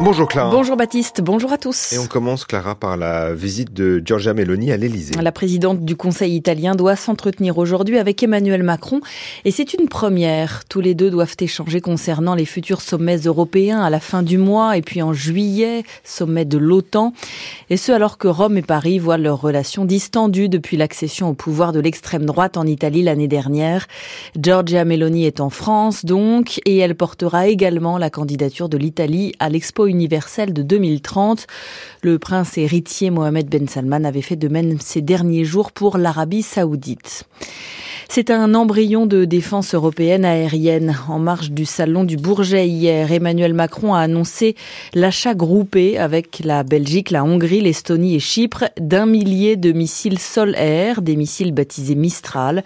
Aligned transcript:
Bonjour 0.00 0.28
Clara. 0.28 0.50
Bonjour 0.52 0.76
Baptiste, 0.76 1.20
bonjour 1.22 1.52
à 1.52 1.58
tous. 1.58 1.92
Et 1.92 1.98
on 1.98 2.06
commence 2.06 2.44
Clara 2.44 2.76
par 2.76 2.96
la 2.96 3.34
visite 3.34 3.72
de 3.72 4.00
Giorgia 4.04 4.32
Meloni 4.32 4.70
à 4.70 4.76
l'Elysée. 4.76 5.20
La 5.20 5.32
présidente 5.32 5.84
du 5.84 5.96
Conseil 5.96 6.36
italien 6.36 6.76
doit 6.76 6.94
s'entretenir 6.94 7.58
aujourd'hui 7.58 7.98
avec 7.98 8.22
Emmanuel 8.22 8.62
Macron 8.62 9.00
et 9.44 9.50
c'est 9.50 9.74
une 9.74 9.88
première. 9.88 10.62
Tous 10.68 10.80
les 10.80 10.94
deux 10.94 11.10
doivent 11.10 11.34
échanger 11.40 11.80
concernant 11.80 12.36
les 12.36 12.44
futurs 12.44 12.80
sommets 12.80 13.16
européens 13.16 13.80
à 13.80 13.90
la 13.90 13.98
fin 13.98 14.22
du 14.22 14.38
mois 14.38 14.76
et 14.76 14.82
puis 14.82 15.02
en 15.02 15.12
juillet, 15.12 15.82
sommet 16.04 16.44
de 16.44 16.58
l'OTAN. 16.58 17.12
Et 17.68 17.76
ce 17.76 17.90
alors 17.90 18.18
que 18.18 18.28
Rome 18.28 18.56
et 18.56 18.62
Paris 18.62 19.00
voient 19.00 19.18
leurs 19.18 19.40
relations 19.40 19.84
distendues 19.84 20.48
depuis 20.48 20.76
l'accession 20.76 21.30
au 21.30 21.34
pouvoir 21.34 21.72
de 21.72 21.80
l'extrême 21.80 22.24
droite 22.24 22.56
en 22.56 22.66
Italie 22.66 23.02
l'année 23.02 23.28
dernière. 23.28 23.88
Giorgia 24.38 24.84
Meloni 24.84 25.26
est 25.26 25.40
en 25.40 25.50
France 25.50 26.04
donc 26.04 26.60
et 26.66 26.76
elle 26.76 26.94
portera 26.94 27.48
également 27.48 27.98
la 27.98 28.10
candidature 28.10 28.68
de 28.68 28.78
l'Italie 28.78 29.32
à 29.40 29.48
l'Expo 29.48 29.87
universelle 29.88 30.52
de 30.52 30.62
2030. 30.62 31.46
Le 32.02 32.18
prince 32.18 32.56
héritier 32.58 33.10
Mohamed 33.10 33.48
Ben 33.48 33.66
Salman 33.66 34.04
avait 34.04 34.22
fait 34.22 34.36
de 34.36 34.48
même 34.48 34.78
ces 34.80 35.02
derniers 35.02 35.44
jours 35.44 35.72
pour 35.72 35.98
l'Arabie 35.98 36.42
saoudite. 36.42 37.24
C'est 38.10 38.30
un 38.30 38.54
embryon 38.54 39.04
de 39.04 39.26
défense 39.26 39.74
européenne 39.74 40.24
aérienne. 40.24 40.96
En 41.10 41.18
marge 41.18 41.50
du 41.50 41.66
salon 41.66 42.04
du 42.04 42.16
Bourget 42.16 42.66
hier, 42.66 43.12
Emmanuel 43.12 43.52
Macron 43.52 43.92
a 43.92 44.00
annoncé 44.00 44.56
l'achat 44.94 45.34
groupé 45.34 45.98
avec 45.98 46.40
la 46.42 46.62
Belgique, 46.62 47.10
la 47.10 47.22
Hongrie, 47.22 47.60
l'Estonie 47.60 48.14
et 48.14 48.18
Chypre 48.18 48.64
d'un 48.80 49.04
millier 49.04 49.56
de 49.56 49.72
missiles 49.72 50.18
sol-air, 50.18 51.02
des 51.02 51.16
missiles 51.16 51.52
baptisés 51.52 51.96
Mistral. 51.96 52.64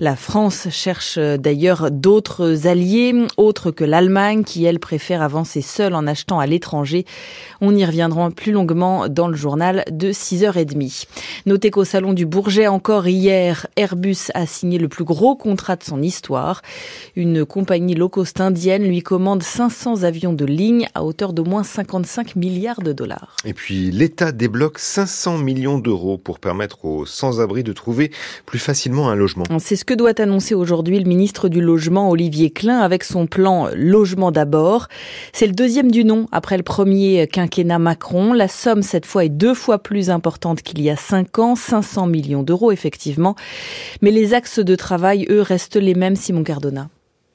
La 0.00 0.16
France 0.16 0.68
cherche 0.70 1.18
d'ailleurs 1.18 1.90
d'autres 1.90 2.66
alliés, 2.66 3.14
autres 3.38 3.70
que 3.70 3.84
l'Allemagne, 3.84 4.44
qui 4.44 4.66
elle 4.66 4.80
préfère 4.80 5.22
avancer 5.22 5.62
seule 5.62 5.94
en 5.94 6.06
achetant 6.06 6.40
à 6.40 6.46
l'étranger. 6.54 7.04
On 7.60 7.74
y 7.74 7.84
reviendra 7.84 8.30
plus 8.30 8.52
longuement 8.52 9.08
dans 9.08 9.28
le 9.28 9.36
journal 9.36 9.84
de 9.90 10.12
6h30. 10.12 11.06
Notez 11.46 11.70
qu'au 11.70 11.84
salon 11.84 12.12
du 12.12 12.26
Bourget 12.26 12.68
encore 12.68 13.06
hier, 13.06 13.66
Airbus 13.76 14.30
a 14.34 14.46
signé 14.46 14.78
le 14.78 14.88
plus 14.88 15.04
gros 15.04 15.36
contrat 15.36 15.76
de 15.76 15.82
son 15.82 16.00
histoire. 16.00 16.62
Une 17.16 17.44
compagnie 17.44 17.94
low 17.94 18.08
cost 18.08 18.40
indienne 18.40 18.84
lui 18.84 19.02
commande 19.02 19.42
500 19.42 20.04
avions 20.04 20.32
de 20.32 20.44
ligne 20.44 20.86
à 20.94 21.04
hauteur 21.04 21.32
d'au 21.32 21.44
moins 21.44 21.64
55 21.64 22.36
milliards 22.36 22.82
de 22.82 22.92
dollars. 22.92 23.36
Et 23.44 23.52
puis 23.52 23.90
l'État 23.90 24.32
débloque 24.32 24.78
500 24.78 25.38
millions 25.38 25.78
d'euros 25.78 26.18
pour 26.18 26.38
permettre 26.38 26.84
aux 26.84 27.04
sans-abri 27.06 27.64
de 27.64 27.72
trouver 27.72 28.10
plus 28.46 28.58
facilement 28.58 29.10
un 29.10 29.16
logement. 29.16 29.44
C'est 29.58 29.76
ce 29.76 29.84
que 29.84 29.94
doit 29.94 30.20
annoncer 30.20 30.54
aujourd'hui 30.54 30.98
le 30.98 31.08
ministre 31.08 31.48
du 31.48 31.60
Logement 31.60 32.10
Olivier 32.10 32.50
Klein 32.50 32.78
avec 32.78 33.02
son 33.02 33.26
plan 33.26 33.68
Logement 33.74 34.30
d'abord. 34.30 34.88
C'est 35.32 35.46
le 35.46 35.52
deuxième 35.52 35.90
du 35.90 36.04
nom 36.04 36.28
après 36.30 36.43
le 36.52 36.62
premier 36.62 37.26
quinquennat 37.26 37.78
Macron. 37.78 38.32
La 38.32 38.48
somme 38.48 38.82
cette 38.82 39.06
fois 39.06 39.24
est 39.24 39.30
deux 39.30 39.54
fois 39.54 39.82
plus 39.82 40.10
importante 40.10 40.62
qu'il 40.62 40.80
y 40.82 40.90
a 40.90 40.96
cinq 40.96 41.38
ans, 41.38 41.56
500 41.56 42.06
millions 42.06 42.42
d'euros 42.42 42.70
effectivement. 42.70 43.34
Mais 44.02 44.10
les 44.10 44.34
axes 44.34 44.58
de 44.60 44.76
travail, 44.76 45.26
eux, 45.30 45.40
restent 45.40 45.76
les 45.76 45.94
mêmes, 45.94 46.16
Simon 46.16 46.44
Cardona. 46.44 46.88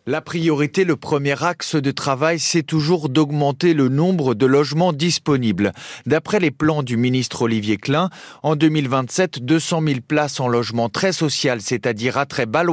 La 0.07 0.21
priorité, 0.21 0.85
le 0.85 0.95
premier 0.95 1.43
axe 1.43 1.75
de 1.75 1.91
travail, 1.91 2.39
c'est 2.39 2.63
toujours 2.63 3.09
d'augmenter 3.09 3.73
le 3.73 3.89
nombre 3.89 4.33
de 4.33 4.45
logements 4.45 4.93
disponibles. 4.93 5.73
D'après 6.05 6.39
les 6.39 6.51
plans 6.51 6.83
du 6.83 6.95
ministre 6.95 7.43
Olivier 7.43 7.77
Klein, 7.77 8.09
en 8.41 8.55
2027, 8.55 9.43
200 9.43 9.81
000 9.85 9.99
places 10.07 10.39
en 10.39 10.47
logement 10.47 10.87
très 10.87 11.11
social, 11.11 11.61
c'est-à-dire 11.61 12.17
à 12.17 12.25
très 12.25 12.45
bas 12.45 12.63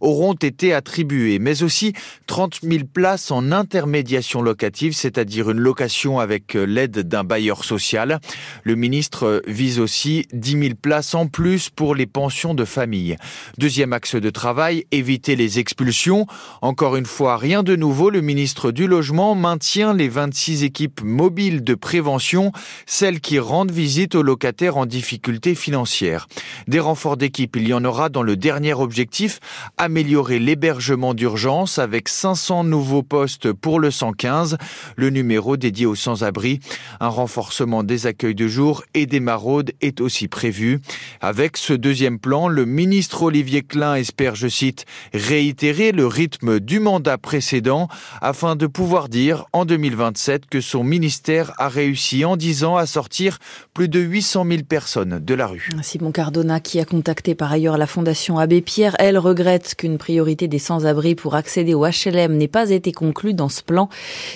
auront 0.00 0.34
été 0.34 0.74
attribuées, 0.74 1.38
mais 1.38 1.62
aussi 1.62 1.92
30 2.26 2.58
000 2.62 2.84
places 2.92 3.30
en 3.30 3.52
intermédiation 3.52 4.42
locative, 4.42 4.94
c'est-à-dire 4.94 5.50
une 5.50 5.60
location 5.60 6.18
avec 6.18 6.54
l'aide 6.54 6.98
d'un 7.08 7.24
bailleur 7.24 7.64
social. 7.64 8.20
Le 8.64 8.74
ministre 8.74 9.42
vise 9.46 9.78
aussi 9.78 10.26
10 10.32 10.50
000 10.50 10.74
places 10.74 11.14
en 11.14 11.28
plus 11.28 11.70
pour 11.70 11.94
les 11.94 12.06
pensions 12.06 12.52
de 12.52 12.64
famille. 12.64 13.16
Deuxième 13.58 13.92
axe 13.92 14.16
de 14.16 14.30
travail, 14.30 14.84
éviter 14.90 15.36
les 15.36 15.60
expulsions. 15.60 16.26
Encore 16.62 16.96
une 16.96 17.06
fois, 17.06 17.36
rien 17.36 17.62
de 17.62 17.76
nouveau, 17.76 18.10
le 18.10 18.20
ministre 18.20 18.72
du 18.72 18.86
Logement 18.86 19.34
maintient 19.34 19.94
les 19.94 20.08
26 20.08 20.64
équipes 20.64 21.02
mobiles 21.02 21.62
de 21.62 21.74
prévention, 21.74 22.52
celles 22.86 23.20
qui 23.20 23.38
rendent 23.38 23.70
visite 23.70 24.14
aux 24.14 24.22
locataires 24.22 24.76
en 24.76 24.86
difficulté 24.86 25.54
financière. 25.54 26.26
Des 26.66 26.80
renforts 26.80 27.16
d'équipe, 27.16 27.56
il 27.56 27.68
y 27.68 27.74
en 27.74 27.84
aura 27.84 28.08
dans 28.08 28.22
le 28.22 28.36
dernier 28.36 28.74
objectif, 28.74 29.40
améliorer 29.76 30.38
l'hébergement 30.38 31.14
d'urgence 31.14 31.78
avec 31.78 32.08
500 32.08 32.64
nouveaux 32.64 33.02
postes 33.02 33.52
pour 33.52 33.80
le 33.80 33.90
115, 33.90 34.56
le 34.96 35.10
numéro 35.10 35.56
dédié 35.56 35.86
aux 35.86 35.94
sans-abri. 35.94 36.60
Un 37.00 37.08
renforcement 37.08 37.82
des 37.82 38.06
accueils 38.06 38.34
de 38.34 38.48
jour 38.48 38.82
et 38.94 39.06
des 39.06 39.20
maraudes 39.20 39.72
est 39.80 40.00
aussi 40.00 40.28
prévu. 40.28 40.80
Avec 41.20 41.56
ce 41.56 41.72
deuxième 41.72 42.18
plan, 42.18 42.48
le 42.48 42.64
ministre 42.64 43.22
Olivier 43.22 43.62
Klein 43.62 43.94
espère, 43.96 44.34
je 44.34 44.48
cite, 44.48 44.84
réitérer 45.12 45.92
le 45.92 46.06
rythme 46.06 46.37
du 46.42 46.80
mandat 46.80 47.18
précédent 47.18 47.88
afin 48.20 48.56
de 48.56 48.66
pouvoir 48.66 49.08
dire 49.08 49.46
en 49.52 49.64
2027 49.64 50.46
que 50.46 50.60
son 50.60 50.84
ministère 50.84 51.52
a 51.58 51.68
réussi 51.68 52.24
en 52.24 52.36
10 52.36 52.64
ans 52.64 52.76
à 52.76 52.86
sortir 52.86 53.38
plus 53.74 53.88
de 53.88 54.00
800 54.00 54.44
000 54.48 54.62
personnes 54.68 55.18
de 55.18 55.34
la 55.34 55.46
rue. 55.46 55.68
Simon 55.82 56.12
Cardona 56.12 56.60
qui 56.60 56.80
a 56.80 56.84
contacté 56.84 57.34
par 57.34 57.52
ailleurs 57.52 57.78
la 57.78 57.86
Fondation 57.86 58.38
Abbé 58.38 58.60
Pierre, 58.60 58.96
elle 58.98 59.18
regrette 59.18 59.74
qu'une 59.76 59.98
priorité 59.98 60.48
des 60.48 60.58
sans-abri 60.58 61.14
pour 61.14 61.34
accéder 61.34 61.74
au 61.74 61.84
HLM 61.86 62.36
n'ait 62.36 62.48
pas 62.48 62.70
été 62.70 62.92
conclue 62.92 63.34
dans 63.34 63.48
ce 63.48 63.62
plan 63.62 63.88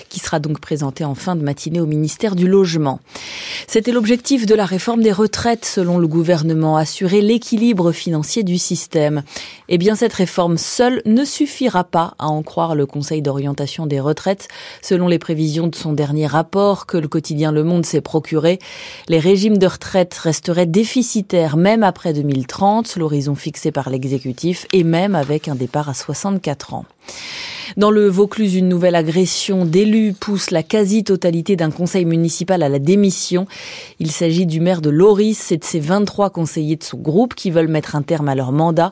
qui 0.09 0.19
sera 0.19 0.39
donc 0.39 0.59
présenté 0.59 1.03
en 1.03 1.15
fin 1.15 1.35
de 1.35 1.43
matinée 1.43 1.79
au 1.79 1.85
ministère 1.85 2.35
du 2.35 2.47
Logement. 2.47 2.99
C'était 3.67 3.91
l'objectif 3.91 4.45
de 4.45 4.55
la 4.55 4.65
réforme 4.65 5.01
des 5.01 5.11
retraites 5.11 5.65
selon 5.65 5.99
le 5.99 6.07
gouvernement, 6.07 6.77
assurer 6.77 7.21
l'équilibre 7.21 7.91
financier 7.91 8.43
du 8.43 8.57
système. 8.57 9.23
Eh 9.69 9.77
bien 9.77 9.95
cette 9.95 10.13
réforme 10.13 10.57
seule 10.57 11.01
ne 11.05 11.23
suffira 11.23 11.83
pas 11.83 11.92
pas, 11.93 12.15
à 12.17 12.27
en 12.27 12.41
croire 12.41 12.73
le 12.73 12.87
Conseil 12.87 13.21
d'orientation 13.21 13.85
des 13.85 13.99
retraites. 13.99 14.47
Selon 14.81 15.07
les 15.07 15.19
prévisions 15.19 15.67
de 15.67 15.75
son 15.75 15.93
dernier 15.93 16.25
rapport 16.25 16.87
que 16.87 16.97
le 16.97 17.07
quotidien 17.07 17.51
Le 17.51 17.63
Monde 17.63 17.85
s'est 17.85 18.01
procuré, 18.01 18.57
les 19.07 19.19
régimes 19.19 19.59
de 19.59 19.67
retraite 19.67 20.15
resteraient 20.15 20.65
déficitaires 20.65 21.55
même 21.55 21.83
après 21.83 22.11
2030, 22.11 22.95
l'horizon 22.95 23.35
fixé 23.35 23.71
par 23.71 23.91
l'exécutif, 23.91 24.65
et 24.73 24.83
même 24.83 25.13
avec 25.13 25.47
un 25.47 25.55
départ 25.55 25.87
à 25.87 25.93
64 25.93 26.73
ans. 26.73 26.85
Dans 27.77 27.89
le 27.89 28.07
Vaucluse, 28.07 28.55
une 28.55 28.69
nouvelle 28.69 28.93
agression 28.93 29.65
d'élus 29.65 30.13
pousse 30.13 30.51
la 30.51 30.61
quasi-totalité 30.61 31.55
d'un 31.55 31.71
conseil 31.71 32.05
municipal 32.05 32.61
à 32.61 32.69
la 32.69 32.77
démission. 32.77 33.47
Il 33.99 34.11
s'agit 34.11 34.45
du 34.45 34.59
maire 34.59 34.81
de 34.81 34.91
Loris 34.91 35.51
et 35.51 35.57
de 35.57 35.63
ses 35.63 35.79
23 35.79 36.29
conseillers 36.29 36.75
de 36.75 36.83
son 36.83 36.97
groupe 36.97 37.33
qui 37.33 37.49
veulent 37.49 37.67
mettre 37.67 37.95
un 37.95 38.03
terme 38.03 38.29
à 38.29 38.35
leur 38.35 38.51
mandat. 38.51 38.91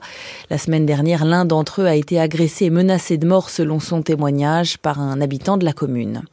La 0.50 0.58
semaine 0.58 0.86
dernière, 0.86 1.26
l'un 1.26 1.46
d'entre 1.46 1.82
eux 1.82 1.86
a 1.86 1.96
été 1.96 2.20
agressé 2.20 2.66
et 2.66 2.70
menacé 2.70 3.18
de 3.18 3.28
mort 3.28 3.50
selon 3.50 3.80
son 3.80 4.02
témoignage 4.02 4.78
par 4.80 5.00
un 5.00 5.22
habitant 5.22 5.58
de 5.58 5.66
la 5.66 5.74
commune. 5.74 6.24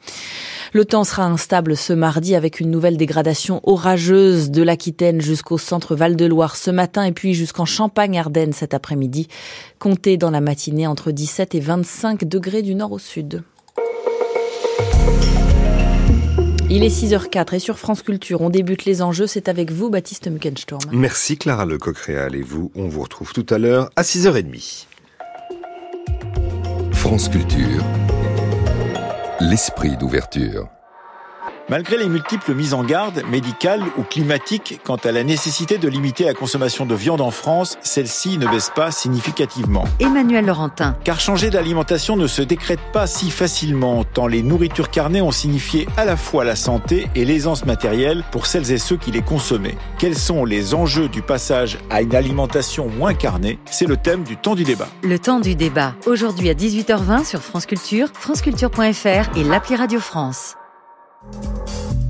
Le 0.71 0.85
temps 0.85 1.03
sera 1.03 1.25
instable 1.25 1.75
ce 1.75 1.93
mardi 1.93 2.35
avec 2.35 2.59
une 2.59 2.69
nouvelle 2.69 2.95
dégradation 2.95 3.59
orageuse 3.63 4.51
de 4.51 4.61
l'Aquitaine 4.61 5.19
jusqu'au 5.19 5.57
centre 5.57 5.95
Val-de-Loire 5.95 6.55
ce 6.55 6.69
matin 6.69 7.03
et 7.05 7.11
puis 7.11 7.33
jusqu'en 7.33 7.65
Champagne-Ardenne 7.65 8.53
cet 8.53 8.75
après-midi. 8.75 9.27
Comptez 9.79 10.17
dans 10.17 10.29
la 10.29 10.41
matinée 10.41 10.87
entre 10.87 11.11
17 11.11 11.55
et 11.55 11.59
25 11.59 12.25
degrés 12.25 12.61
du 12.61 12.75
nord 12.75 12.91
au 12.91 12.99
sud. 12.99 13.43
Il 16.69 16.83
est 16.83 16.89
6h04 16.89 17.55
et 17.55 17.59
sur 17.59 17.79
France 17.79 18.03
Culture, 18.03 18.41
on 18.41 18.49
débute 18.49 18.85
les 18.85 19.01
enjeux. 19.01 19.25
C'est 19.25 19.49
avec 19.49 19.71
vous, 19.71 19.89
Baptiste 19.89 20.27
Muckensturm. 20.27 20.81
Merci 20.91 21.37
Clara 21.37 21.65
Lecoq-Réal 21.65 22.35
et 22.35 22.43
vous, 22.43 22.71
on 22.75 22.87
vous 22.87 23.01
retrouve 23.01 23.33
tout 23.33 23.45
à 23.49 23.57
l'heure 23.57 23.89
à 23.95 24.03
6h30. 24.03 24.85
France 26.91 27.29
Culture 27.29 27.83
l'esprit 29.39 29.95
d'ouverture. 29.95 30.67
Malgré 31.69 31.97
les 31.97 32.09
multiples 32.09 32.55
mises 32.55 32.73
en 32.73 32.83
garde, 32.83 33.21
médicales 33.29 33.83
ou 33.95 34.01
climatiques, 34.01 34.81
quant 34.83 34.95
à 34.95 35.11
la 35.11 35.23
nécessité 35.23 35.77
de 35.77 35.87
limiter 35.87 36.23
la 36.23 36.33
consommation 36.33 36.87
de 36.87 36.95
viande 36.95 37.21
en 37.21 37.29
France, 37.29 37.77
celle-ci 37.83 38.39
ne 38.39 38.47
baisse 38.47 38.71
pas 38.75 38.89
significativement. 38.89 39.83
Emmanuel 39.99 40.47
Laurentin. 40.47 40.97
Car 41.03 41.19
changer 41.19 41.51
d'alimentation 41.51 42.15
ne 42.15 42.25
se 42.25 42.41
décrète 42.41 42.79
pas 42.91 43.05
si 43.05 43.29
facilement, 43.29 44.03
tant 44.03 44.25
les 44.25 44.41
nourritures 44.41 44.89
carnées 44.89 45.21
ont 45.21 45.31
signifié 45.31 45.87
à 45.95 46.05
la 46.05 46.17
fois 46.17 46.43
la 46.43 46.55
santé 46.55 47.07
et 47.13 47.23
l'aisance 47.23 47.65
matérielle 47.65 48.23
pour 48.31 48.47
celles 48.47 48.71
et 48.71 48.79
ceux 48.79 48.97
qui 48.97 49.11
les 49.11 49.21
consommaient. 49.21 49.77
Quels 49.99 50.17
sont 50.17 50.45
les 50.45 50.73
enjeux 50.73 51.07
du 51.07 51.21
passage 51.21 51.77
à 51.91 52.01
une 52.01 52.15
alimentation 52.15 52.87
moins 52.87 53.13
carnée? 53.13 53.59
C'est 53.69 53.85
le 53.85 53.97
thème 53.97 54.23
du 54.23 54.37
temps 54.37 54.55
du 54.55 54.63
débat. 54.63 54.87
Le 55.03 55.19
temps 55.19 55.39
du 55.39 55.53
débat, 55.53 55.93
aujourd'hui 56.07 56.49
à 56.49 56.55
18h20 56.55 57.25
sur 57.25 57.41
France 57.41 57.67
Culture, 57.67 58.07
franceculture.fr 58.13 59.37
et 59.37 59.43
l'appli 59.43 59.75
Radio 59.75 59.99
France. 59.99 60.55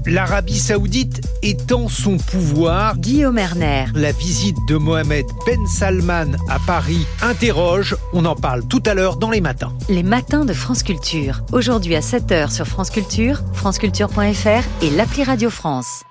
L'Arabie 0.05 0.57
saoudite 0.57 1.21
étend 1.43 1.87
son 1.87 2.17
pouvoir. 2.17 2.97
Guillaume 2.97 3.37
Erner. 3.37 3.85
La 3.93 4.11
visite 4.11 4.57
de 4.67 4.75
Mohamed 4.75 5.25
Ben 5.45 5.67
Salman 5.67 6.31
à 6.47 6.57
Paris 6.65 7.05
interroge. 7.21 7.95
On 8.13 8.25
en 8.25 8.35
parle 8.35 8.67
tout 8.67 8.81
à 8.85 8.93
l'heure 8.93 9.17
dans 9.17 9.29
les 9.29 9.41
matins. 9.41 9.73
Les 9.87 10.03
matins 10.03 10.45
de 10.45 10.53
France 10.53 10.83
Culture. 10.83 11.41
Aujourd'hui 11.51 11.95
à 11.95 11.99
7h 11.99 12.51
sur 12.51 12.65
France 12.65 12.89
Culture, 12.89 13.41
franceculture.fr 13.53 14.83
et 14.83 14.89
l'appli 14.91 15.23
Radio 15.23 15.49
France. 15.49 16.03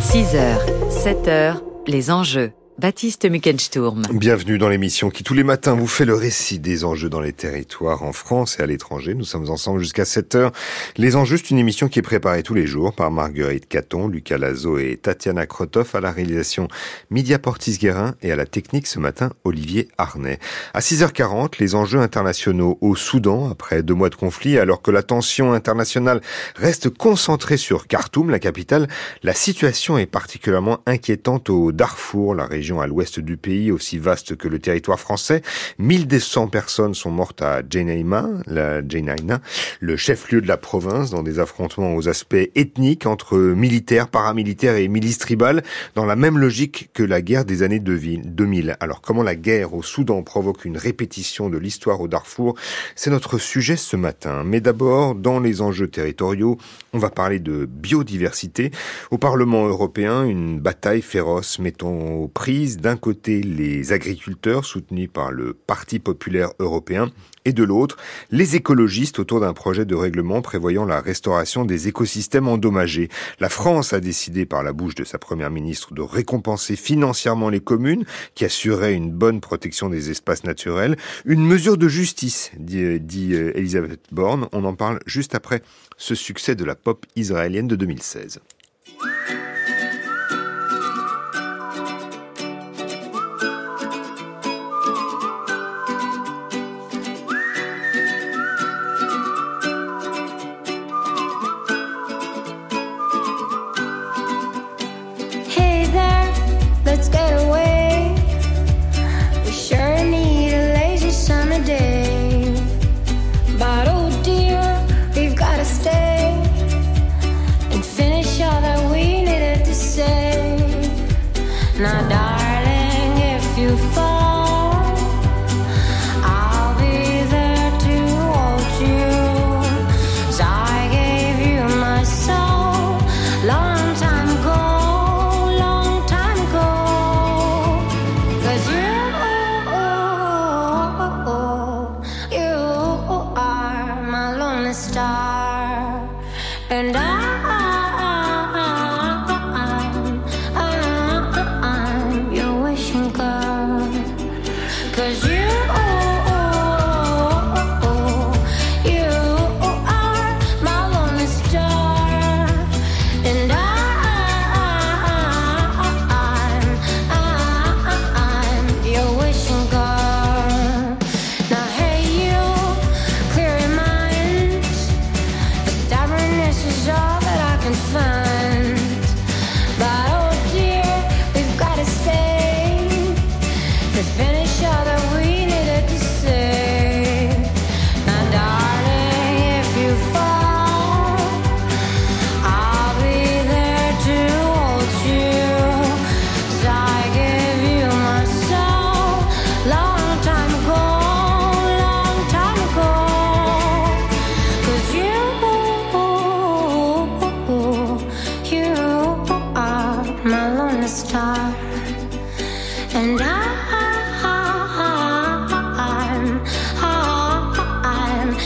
6h, 0.00 0.56
7h, 0.90 1.56
les 1.86 2.10
enjeux. 2.10 2.52
Baptiste 2.78 3.24
Muckensturm. 3.24 4.02
Bienvenue 4.12 4.58
dans 4.58 4.68
l'émission 4.68 5.08
qui 5.08 5.24
tous 5.24 5.32
les 5.32 5.44
matins 5.44 5.74
vous 5.74 5.86
fait 5.86 6.04
le 6.04 6.14
récit 6.14 6.58
des 6.58 6.84
enjeux 6.84 7.08
dans 7.08 7.20
les 7.20 7.32
territoires 7.32 8.02
en 8.02 8.12
France 8.12 8.58
et 8.58 8.62
à 8.62 8.66
l'étranger. 8.66 9.14
Nous 9.14 9.24
sommes 9.24 9.48
ensemble 9.48 9.80
jusqu'à 9.80 10.04
7 10.04 10.34
heures. 10.34 10.52
Les 10.98 11.16
enjeux, 11.16 11.38
c'est 11.38 11.52
une 11.52 11.58
émission 11.58 11.88
qui 11.88 12.00
est 12.00 12.02
préparée 12.02 12.42
tous 12.42 12.52
les 12.52 12.66
jours 12.66 12.92
par 12.92 13.10
Marguerite 13.10 13.66
Caton, 13.66 14.08
Lucas 14.08 14.36
Lazo 14.36 14.76
et 14.76 14.98
Tatiana 15.00 15.46
Krotov 15.46 15.88
à 15.94 16.02
la 16.02 16.12
réalisation 16.12 16.68
Media 17.08 17.38
Portis-Guérin 17.38 18.14
et 18.20 18.30
à 18.30 18.36
la 18.36 18.44
technique 18.44 18.88
ce 18.88 18.98
matin 18.98 19.30
Olivier 19.44 19.88
Arnay. 19.96 20.38
À 20.74 20.80
6h40, 20.80 21.54
les 21.58 21.74
enjeux 21.74 22.00
internationaux 22.00 22.76
au 22.82 22.94
Soudan 22.94 23.50
après 23.50 23.82
deux 23.82 23.94
mois 23.94 24.10
de 24.10 24.16
conflit 24.16 24.58
alors 24.58 24.82
que 24.82 24.90
la 24.90 25.02
tension 25.02 25.54
internationale 25.54 26.20
reste 26.56 26.90
concentrée 26.90 27.56
sur 27.56 27.86
Khartoum, 27.86 28.28
la 28.28 28.38
capitale. 28.38 28.86
La 29.22 29.32
situation 29.32 29.96
est 29.96 30.04
particulièrement 30.04 30.80
inquiétante 30.84 31.48
au 31.48 31.72
Darfour, 31.72 32.34
la 32.34 32.44
région 32.44 32.65
à 32.80 32.86
l'ouest 32.86 33.20
du 33.20 33.36
pays, 33.36 33.70
aussi 33.70 33.98
vaste 33.98 34.36
que 34.36 34.48
le 34.48 34.58
territoire 34.58 35.00
français. 35.00 35.42
1200 35.78 36.48
personnes 36.48 36.94
sont 36.94 37.10
mortes 37.10 37.42
à 37.42 37.62
Jenaima, 37.68 38.28
la 38.46 38.86
Jenaina, 38.86 39.40
le 39.80 39.96
chef-lieu 39.96 40.40
de 40.40 40.48
la 40.48 40.56
province, 40.56 41.10
dans 41.10 41.22
des 41.22 41.38
affrontements 41.38 41.94
aux 41.94 42.08
aspects 42.08 42.50
ethniques 42.54 43.06
entre 43.06 43.38
militaires, 43.38 44.08
paramilitaires 44.08 44.76
et 44.76 44.88
milices 44.88 45.18
tribales, 45.18 45.62
dans 45.94 46.04
la 46.04 46.16
même 46.16 46.38
logique 46.38 46.90
que 46.92 47.02
la 47.02 47.22
guerre 47.22 47.44
des 47.44 47.62
années 47.62 47.80
2000. 47.80 48.76
Alors 48.80 49.00
comment 49.00 49.22
la 49.22 49.36
guerre 49.36 49.74
au 49.74 49.82
Soudan 49.82 50.22
provoque 50.22 50.64
une 50.64 50.76
répétition 50.76 51.48
de 51.48 51.58
l'histoire 51.58 52.00
au 52.00 52.08
Darfour, 52.08 52.54
c'est 52.94 53.10
notre 53.10 53.38
sujet 53.38 53.76
ce 53.76 53.96
matin. 53.96 54.42
Mais 54.44 54.60
d'abord, 54.60 55.14
dans 55.14 55.40
les 55.40 55.62
enjeux 55.62 55.88
territoriaux, 55.88 56.58
on 56.92 56.98
va 56.98 57.10
parler 57.10 57.38
de 57.38 57.66
biodiversité. 57.66 58.70
Au 59.10 59.18
Parlement 59.18 59.66
européen, 59.66 60.24
une 60.24 60.60
bataille 60.60 61.02
féroce 61.02 61.58
mettant 61.58 61.92
au 61.92 62.28
prix 62.28 62.55
d'un 62.64 62.96
côté 62.96 63.42
les 63.42 63.92
agriculteurs 63.92 64.64
soutenus 64.64 65.10
par 65.12 65.30
le 65.30 65.52
Parti 65.52 65.98
populaire 65.98 66.50
européen 66.58 67.10
et 67.44 67.52
de 67.52 67.62
l'autre 67.62 67.96
les 68.30 68.56
écologistes 68.56 69.18
autour 69.18 69.40
d'un 69.40 69.52
projet 69.52 69.84
de 69.84 69.94
règlement 69.94 70.40
prévoyant 70.40 70.86
la 70.86 71.00
restauration 71.00 71.66
des 71.66 71.88
écosystèmes 71.88 72.48
endommagés. 72.48 73.10
La 73.40 73.50
France 73.50 73.92
a 73.92 74.00
décidé 74.00 74.46
par 74.46 74.62
la 74.62 74.72
bouche 74.72 74.94
de 74.94 75.04
sa 75.04 75.18
première 75.18 75.50
ministre 75.50 75.92
de 75.92 76.00
récompenser 76.00 76.76
financièrement 76.76 77.50
les 77.50 77.60
communes 77.60 78.04
qui 78.34 78.46
assuraient 78.46 78.94
une 78.94 79.12
bonne 79.12 79.40
protection 79.40 79.90
des 79.90 80.10
espaces 80.10 80.44
naturels. 80.44 80.96
Une 81.26 81.44
mesure 81.44 81.76
de 81.76 81.88
justice, 81.88 82.52
dit, 82.58 82.98
dit 83.00 83.34
euh, 83.34 83.56
Elisabeth 83.56 84.00
Borne. 84.12 84.48
On 84.52 84.64
en 84.64 84.74
parle 84.74 84.98
juste 85.04 85.34
après 85.34 85.62
ce 85.98 86.14
succès 86.14 86.54
de 86.54 86.64
la 86.64 86.74
pop 86.74 87.04
israélienne 87.16 87.68
de 87.68 87.76
2016. 87.76 88.40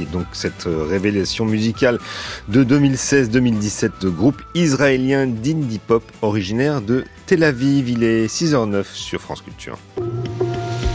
donc 0.00 0.26
cette 0.32 0.66
révélation 0.66 1.44
musicale 1.44 1.98
de 2.48 2.64
2016-2017 2.64 3.90
de 4.00 4.08
groupe 4.08 4.42
israélien 4.54 5.26
d'indie 5.26 5.78
pop 5.78 6.02
originaire 6.22 6.80
de 6.80 7.04
Tel 7.26 7.44
Aviv. 7.44 7.88
Il 7.90 8.02
est 8.02 8.26
6h09 8.26 8.84
sur 8.92 9.20
France 9.20 9.42
Culture. 9.42 9.78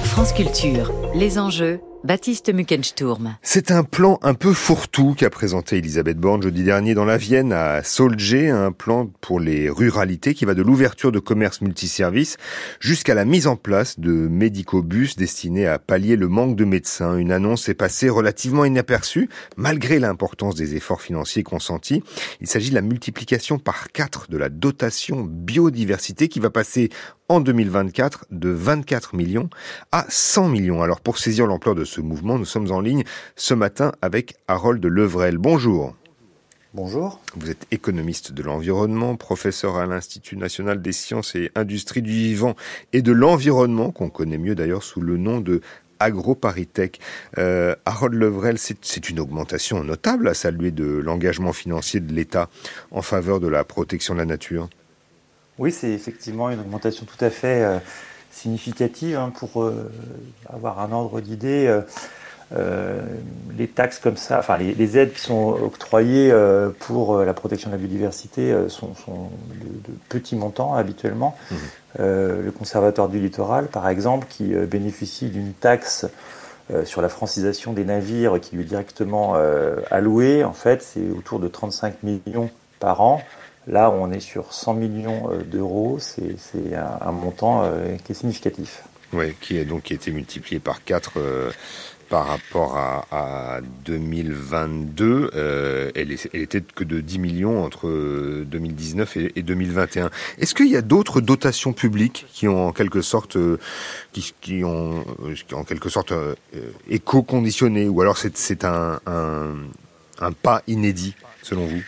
France 0.03 0.33
Culture, 0.33 0.91
les 1.13 1.37
enjeux, 1.37 1.79
Baptiste 2.03 2.53
Muckensturm. 2.53 3.37
C'est 3.41 3.71
un 3.71 3.83
plan 3.83 4.19
un 4.21 4.35
peu 4.35 4.53
fourre-tout 4.53 5.15
qu'a 5.17 5.29
présenté 5.29 5.77
Elisabeth 5.77 6.17
Borne 6.17 6.43
jeudi 6.43 6.63
dernier 6.63 6.93
dans 6.93 7.05
la 7.05 7.17
Vienne 7.17 7.51
à 7.51 7.81
Solgé, 7.83 8.49
un 8.49 8.71
plan 8.71 9.07
pour 9.19 9.39
les 9.39 9.69
ruralités 9.69 10.33
qui 10.33 10.45
va 10.45 10.53
de 10.53 10.61
l'ouverture 10.61 11.11
de 11.11 11.19
commerces 11.19 11.61
multiservices 11.61 12.37
jusqu'à 12.79 13.15
la 13.15 13.25
mise 13.25 13.47
en 13.47 13.55
place 13.55 13.99
de 13.99 14.11
médicobus 14.11 15.15
destinés 15.17 15.65
à 15.65 15.79
pallier 15.79 16.15
le 16.15 16.27
manque 16.27 16.55
de 16.55 16.65
médecins. 16.65 17.17
Une 17.17 17.31
annonce 17.31 17.67
est 17.67 17.73
passée 17.73 18.09
relativement 18.09 18.63
inaperçue 18.63 19.27
malgré 19.57 19.99
l'importance 19.99 20.55
des 20.55 20.75
efforts 20.75 21.01
financiers 21.01 21.43
consentis. 21.43 22.03
Il 22.41 22.47
s'agit 22.47 22.69
de 22.69 22.75
la 22.75 22.81
multiplication 22.81 23.57
par 23.57 23.91
quatre 23.91 24.29
de 24.29 24.37
la 24.37 24.49
dotation 24.49 25.23
biodiversité 25.23 26.27
qui 26.27 26.39
va 26.39 26.51
passer 26.51 26.89
en 27.29 27.41
2024 27.41 28.25
de 28.31 28.49
24 28.49 29.15
millions 29.15 29.49
à 29.91 30.05
100 30.07 30.49
millions. 30.49 30.81
Alors 30.81 31.01
pour 31.01 31.17
saisir 31.17 31.45
l'ampleur 31.45 31.75
de 31.75 31.83
ce 31.87 32.01
mouvement, 32.01 32.37
nous 32.37 32.45
sommes 32.45 32.71
en 32.71 32.79
ligne 32.79 33.03
ce 33.35 33.55
matin 33.55 33.93
avec 34.03 34.35
Harold 34.47 34.85
Levrel. 34.85 35.37
Bonjour. 35.37 35.95
Bonjour. 36.73 37.19
Vous 37.35 37.49
êtes 37.49 37.65
économiste 37.71 38.33
de 38.33 38.43
l'environnement, 38.43 39.15
professeur 39.15 39.77
à 39.77 39.87
l'Institut 39.87 40.37
national 40.37 40.81
des 40.81 40.91
sciences 40.91 41.33
et 41.33 41.49
industries 41.55 42.03
du 42.03 42.11
vivant 42.11 42.55
et 42.93 43.01
de 43.01 43.11
l'environnement, 43.11 43.91
qu'on 43.91 44.09
connaît 44.09 44.37
mieux 44.37 44.53
d'ailleurs 44.53 44.83
sous 44.83 45.01
le 45.01 45.17
nom 45.17 45.39
de 45.39 45.61
AgroParisTech. 45.99 46.99
Euh, 47.37 47.75
Harold 47.85 48.13
Levrel, 48.13 48.57
c'est 48.59 49.09
une 49.09 49.19
augmentation 49.19 49.83
notable 49.83 50.27
à 50.27 50.33
saluer 50.33 50.71
de 50.71 50.85
l'engagement 50.85 51.53
financier 51.53 51.99
de 51.99 52.13
l'État 52.13 52.49
en 52.91 53.01
faveur 53.01 53.39
de 53.39 53.47
la 53.47 53.63
protection 53.63 54.13
de 54.13 54.19
la 54.19 54.25
nature. 54.25 54.69
Oui, 55.57 55.71
c'est 55.71 55.89
effectivement 55.89 56.51
une 56.51 56.59
augmentation 56.59 57.05
tout 57.05 57.25
à 57.25 57.31
fait 57.31 57.63
euh, 57.63 57.79
significative. 58.37 59.17
Hein, 59.17 59.31
pour 59.37 59.63
euh, 59.63 59.91
avoir 60.51 60.79
un 60.79 60.91
ordre 60.91 61.19
d'idée, 61.21 61.81
euh, 62.55 63.01
les 63.57 63.67
taxes 63.67 63.99
comme 63.99 64.17
ça, 64.17 64.39
enfin 64.39 64.57
les, 64.57 64.97
aides 64.97 65.13
qui 65.13 65.21
sont 65.21 65.49
octroyées 65.49 66.33
pour 66.79 67.17
la 67.17 67.33
protection 67.33 67.69
de 67.69 67.75
la 67.75 67.79
biodiversité 67.79 68.55
sont, 68.69 68.93
de, 69.09 69.93
petits 70.07 70.35
montants 70.35 70.73
habituellement. 70.73 71.35
Mmh. 71.51 71.55
le 71.99 72.51
conservatoire 72.57 73.09
du 73.09 73.19
littoral, 73.19 73.67
par 73.67 73.89
exemple, 73.89 74.27
qui 74.29 74.53
bénéficie 74.53 75.29
d'une 75.29 75.51
taxe 75.51 76.05
sur 76.85 77.01
la 77.01 77.09
francisation 77.09 77.73
des 77.73 77.83
navires 77.83 78.39
qui 78.39 78.55
lui 78.55 78.63
est 78.63 78.67
directement 78.67 79.35
allouée, 79.91 80.45
en 80.45 80.53
fait, 80.53 80.81
c'est 80.81 81.09
autour 81.17 81.39
de 81.39 81.49
35 81.49 82.03
millions 82.03 82.49
par 82.79 83.01
an. 83.01 83.21
Là, 83.67 83.91
on 83.91 84.11
est 84.11 84.21
sur 84.21 84.53
100 84.53 84.75
millions 84.75 85.29
euh, 85.29 85.43
d'euros, 85.43 85.99
c'est 85.99 86.37
un, 86.73 87.11
montant 87.11 87.63
euh, 87.63 87.97
qui 88.03 88.13
est 88.13 88.15
significatif. 88.15 88.83
Oui, 89.11 89.33
qui 89.41 89.59
a 89.59 89.65
donc 89.65 89.91
été 89.91 90.11
multiplié 90.11 90.59
par 90.59 90.83
4 90.83 91.13
euh, 91.17 91.51
par 92.07 92.27
rapport 92.27 92.77
à, 92.77 93.59
2022. 93.85 95.31
elle, 95.93 96.11
était 96.13 96.61
que 96.61 96.85
de 96.85 97.01
10 97.01 97.19
millions 97.19 97.65
entre 97.65 97.89
2019 98.45 99.17
et, 99.35 99.41
2021. 99.41 100.09
Est-ce 100.37 100.55
qu'il 100.55 100.69
y 100.69 100.77
a 100.77 100.81
d'autres 100.81 101.19
dotations 101.19 101.73
publiques 101.73 102.25
qui 102.31 102.47
ont 102.47 102.67
en 102.67 102.71
quelque 102.71 103.01
sorte, 103.01 103.37
qui, 104.13 104.63
ont 104.63 105.03
en 105.51 105.63
quelque 105.65 105.89
sorte 105.89 106.13
éco-conditionné, 106.89 107.89
ou 107.89 107.99
alors 107.99 108.17
c'est 108.17 108.63
un, 108.63 109.01
un 109.05 110.31
pas 110.31 110.61
inédit 110.67 111.13
selon 111.43 111.65
vous? 111.65 111.81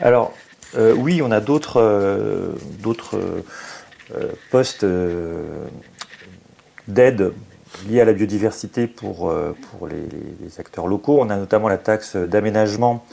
Alors, 0.00 0.34
euh, 0.74 0.94
oui, 0.94 1.22
on 1.22 1.30
a 1.30 1.40
d'autres 1.40 1.80
euh, 1.80 2.52
euh, 2.82 4.32
postes 4.50 4.84
d'aide 6.88 7.32
liés 7.88 8.00
à 8.00 8.04
la 8.04 8.12
biodiversité 8.12 8.86
pour, 8.86 9.32
les, 9.88 10.60
acteurs 10.60 10.86
locaux. 10.86 11.18
On 11.20 11.30
a 11.30 11.36
notamment 11.36 11.68
la 11.68 11.78
taxe 11.78 12.16
d'aménagement 12.16 13.04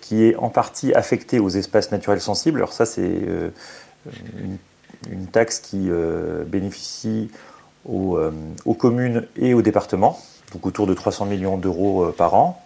qui 0.00 0.24
est 0.24 0.34
en 0.36 0.50
partie 0.50 0.92
affectée 0.94 1.38
aux 1.38 1.48
espaces 1.48 1.92
naturels 1.92 2.20
sensibles. 2.20 2.58
Alors 2.58 2.72
ça, 2.72 2.84
c'est 2.84 3.22
une, 4.38 5.26
taxe 5.32 5.60
qui 5.60 5.88
bénéficie 6.46 7.30
aux, 7.84 8.74
communes 8.78 9.26
et 9.36 9.54
aux 9.54 9.62
départements, 9.62 10.20
donc 10.52 10.66
autour 10.66 10.86
de 10.86 10.94
300 10.94 11.26
millions 11.26 11.58
d'euros 11.58 12.12
par 12.16 12.34
an. 12.34 12.62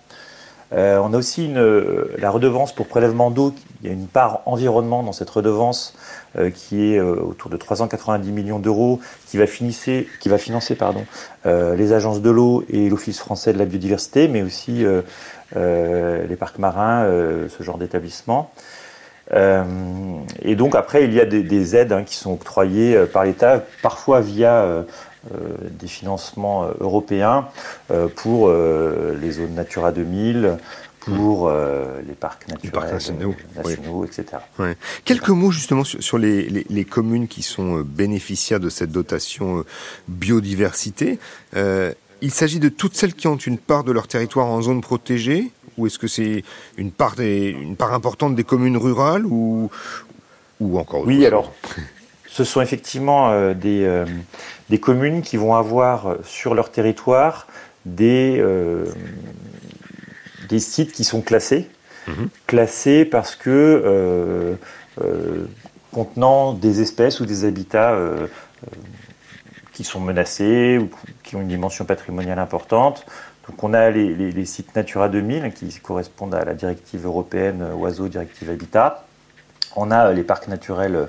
On 0.73 1.13
a 1.13 1.17
aussi 1.17 1.53
la 2.19 2.31
redevance 2.31 2.75
pour 2.75 2.89
prélèvement 2.89 3.31
d'eau. 3.31 3.55
Il 3.83 3.89
y 3.89 3.91
a 3.91 3.93
une 3.93 4.07
part 4.07 4.43
environnement 4.47 5.03
dans 5.03 5.13
cette 5.13 5.31
redevance 5.31 5.95
euh, 6.39 6.51
qui 6.51 6.93
est 6.93 6.99
euh, 6.99 7.15
autour 7.17 7.51
de 7.51 7.57
390 7.57 8.31
millions 8.33 8.59
d'euros, 8.59 9.01
qui 9.27 9.39
va, 9.39 9.47
financer, 9.47 10.75
pardon, 10.79 11.05
les 11.45 11.93
agences 11.93 12.21
de 12.21 12.31
l'eau 12.31 12.65
et 12.69 12.89
l'Office 12.89 13.19
français 13.19 13.53
de 13.53 13.59
la 13.59 13.65
biodiversité, 13.65 14.29
mais 14.29 14.43
aussi 14.43 14.85
les 15.55 16.37
parcs 16.39 16.59
marins, 16.59 17.05
ce 17.49 17.63
genre 17.63 17.79
d'établissement. 17.79 18.51
et 19.33 20.55
donc 20.57 20.75
après, 20.75 21.05
il 21.05 21.15
y 21.15 21.21
a 21.21 21.25
des, 21.25 21.77
aides 21.77 21.93
hein, 21.93 22.03
qui 22.05 22.17
sont 22.17 22.33
octroyées 22.33 23.07
par 23.13 23.25
l'État, 23.25 23.63
parfois 23.83 24.21
via 24.21 24.85
euh, 25.35 25.39
des 25.79 25.87
financements 25.87 26.65
euh, 26.65 26.71
européens 26.81 27.49
euh, 27.91 28.09
pour 28.09 28.51
les 28.51 29.33
zones 29.33 29.55
Natura 29.55 29.93
2000, 29.93 30.57
pour 31.00 31.50
les 31.50 32.14
parcs 32.14 32.47
naturels 32.49 32.92
nationaux, 32.92 34.04
etc. 34.04 34.25
Quelques 35.04 35.30
mots 35.30 35.50
justement 35.50 35.85
sur, 35.85 36.19
les, 36.19 36.87
communes 36.88 37.28
qui 37.28 37.42
sont 37.42 37.80
bénéficiaires 37.80 38.61
de 38.61 38.69
cette 38.69 38.92
dotation 38.92 39.64
biodiversité. 40.09 41.19
il 41.54 42.30
s'agit 42.30 42.61
de 42.61 42.69
toutes 42.69 42.97
celles 42.97 43.14
qui 43.14 43.28
ont 43.28 43.37
une 43.37 43.59
part 43.59 43.85
de 43.85 43.92
leur 43.92 44.09
territoire 44.09 44.47
en 44.47 44.62
zone 44.62 44.80
protégée 44.80 45.50
ou 45.80 45.87
est-ce 45.87 45.99
que 45.99 46.07
c'est 46.07 46.45
une 46.76 46.90
part, 46.90 47.19
une 47.19 47.76
part 47.76 47.95
importante 47.95 48.35
des 48.35 48.45
communes 48.45 48.76
rurales 48.76 49.25
ou, 49.26 49.71
ou 50.61 50.78
encore 50.78 51.02
Oui, 51.07 51.25
alors 51.26 51.52
ce 52.26 52.45
sont 52.45 52.61
effectivement 52.61 53.30
euh, 53.30 53.54
euh, 53.64 54.07
des, 54.69 54.78
communes 54.78 55.23
qui 55.23 55.37
vont 55.37 55.54
avoir 55.54 56.07
euh, 56.07 56.16
sur 56.25 56.54
leur 56.54 56.71
territoire 56.71 57.47
des, 57.87 58.45
des 60.50 60.59
sites 60.59 60.92
qui 60.92 61.04
sont 61.04 61.23
classés. 61.23 61.71
Mhm. 62.07 62.28
Classés 62.47 63.04
parce 63.04 63.37
que 63.37 64.57
contenant 65.92 66.52
des 66.52 66.83
espèces 66.83 67.21
ou 67.21 67.26
des 67.26 67.45
habitats 67.45 67.97
qui 69.73 69.85
sont 69.85 70.00
menacés 70.00 70.78
ou 70.78 70.90
qui 71.23 71.37
ont 71.37 71.40
une 71.40 71.49
dimension 71.49 71.85
patrimoniale 71.87 72.38
importante. 72.38 73.07
Donc 73.49 73.64
on 73.64 73.73
a 73.73 73.90
les, 73.90 74.14
les 74.14 74.45
sites 74.45 74.76
Natura 74.76 75.09
2000 75.09 75.52
qui 75.54 75.73
correspondent 75.80 76.35
à 76.35 76.45
la 76.45 76.54
directive 76.54 77.07
européenne 77.07 77.66
Oiseaux, 77.75 78.09
directive 78.09 78.50
Habitat. 78.50 79.04
On 79.76 79.90
a 79.90 80.12
les 80.12 80.23
parcs 80.23 80.49
naturels 80.49 81.09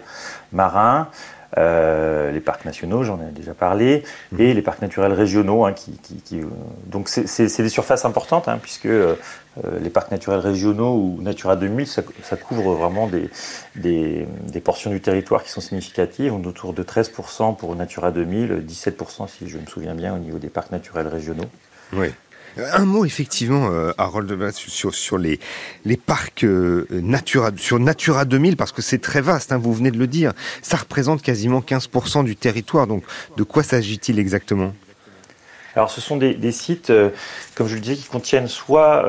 marins, 0.52 1.10
euh, 1.58 2.32
les 2.32 2.40
parcs 2.40 2.66
nationaux, 2.66 3.04
j'en 3.04 3.20
ai 3.22 3.32
déjà 3.32 3.54
parlé, 3.54 4.04
et 4.38 4.54
les 4.54 4.62
parcs 4.62 4.82
naturels 4.82 5.14
régionaux. 5.14 5.66
Hein, 5.66 5.74
qui, 5.74 6.00
euh, 6.34 6.46
donc 6.86 7.10
c'est 7.10 7.62
des 7.62 7.70
surfaces 7.70 8.06
importantes, 8.06 8.48
hein, 8.48 8.60
puisque 8.62 8.86
euh, 8.86 9.16
les 9.82 9.90
parcs 9.90 10.12
naturels 10.12 10.40
régionaux 10.40 10.96
ou 10.96 11.22
Natura 11.22 11.56
2000, 11.56 11.88
ça, 11.88 12.02
couvre 12.38 12.74
vraiment 12.74 13.08
des, 13.08 13.30
des, 13.76 14.62
portions 14.62 14.92
du 14.92 15.02
territoire 15.02 15.44
qui 15.44 15.50
sont 15.50 15.62
significatives, 15.62 16.34
on 16.34 16.44
autour 16.46 16.74
de 16.74 16.84
13% 16.84 17.58
pour 17.58 17.76
Natura 17.76 18.12
2000, 18.12 18.66
17% 18.68 19.28
si 19.28 19.50
je 19.50 19.58
me 19.58 19.66
souviens 19.66 19.96
bien 19.96 20.16
au 20.16 20.20
niveau 20.20 20.38
des 20.38 20.50
parcs 20.50 20.72
naturels 20.72 21.08
régionaux. 21.08 21.50
Oui. 21.94 22.08
Un 22.58 22.86
mot 22.86 23.06
effectivement, 23.06 23.70
euh, 23.72 23.92
Harold, 23.98 24.52
sur, 24.52 24.94
sur 24.94 25.18
les, 25.18 25.40
les 25.86 25.98
parcs 25.98 26.44
euh, 26.44 26.86
Natura, 26.90 27.52
sur 27.56 27.80
Natura 27.80 28.26
2000, 28.26 28.58
parce 28.58 28.72
que 28.72 28.82
c'est 28.82 29.00
très 29.00 29.22
vaste, 29.22 29.52
hein, 29.52 29.58
vous 29.58 29.74
venez 29.74 29.92
de 29.92 29.98
le 29.98 30.08
dire. 30.08 30.34
Ça 30.62 30.78
représente 30.78 31.22
quasiment 31.22 31.62
15% 31.62 32.24
du 32.24 32.36
territoire. 32.36 32.88
Donc, 32.88 33.04
de 33.38 33.44
quoi 33.44 33.64
s'agit-il 33.64 34.20
exactement? 34.20 34.74
Alors 35.74 35.90
ce 35.90 36.02
sont 36.02 36.18
des, 36.18 36.52
sites, 36.52 36.90
euh, 36.90 37.12
comme 37.56 37.68
je 37.68 37.76
le 37.76 37.80
disais, 37.80 37.96
qui 37.96 38.08
contiennent 38.08 38.50
soit 38.50 39.06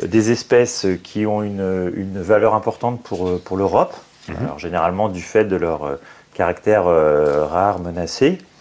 des 0.00 0.30
espèces 0.30 0.86
qui 1.02 1.26
ont 1.26 1.42
une, 1.42 2.22
valeur 2.22 2.54
importante 2.54 3.02
pour, 3.02 3.40
pour 3.40 3.56
l'Europe, 3.56 3.96
mhm. 4.28 4.36
alors 4.40 4.58
généralement 4.60 5.08
du 5.08 5.20
fait 5.20 5.44
de 5.44 5.56
leur 5.56 5.98
caractère 6.34 6.84
rare, 6.84 7.80
menacé, 7.80 8.38
euh, 8.38 8.51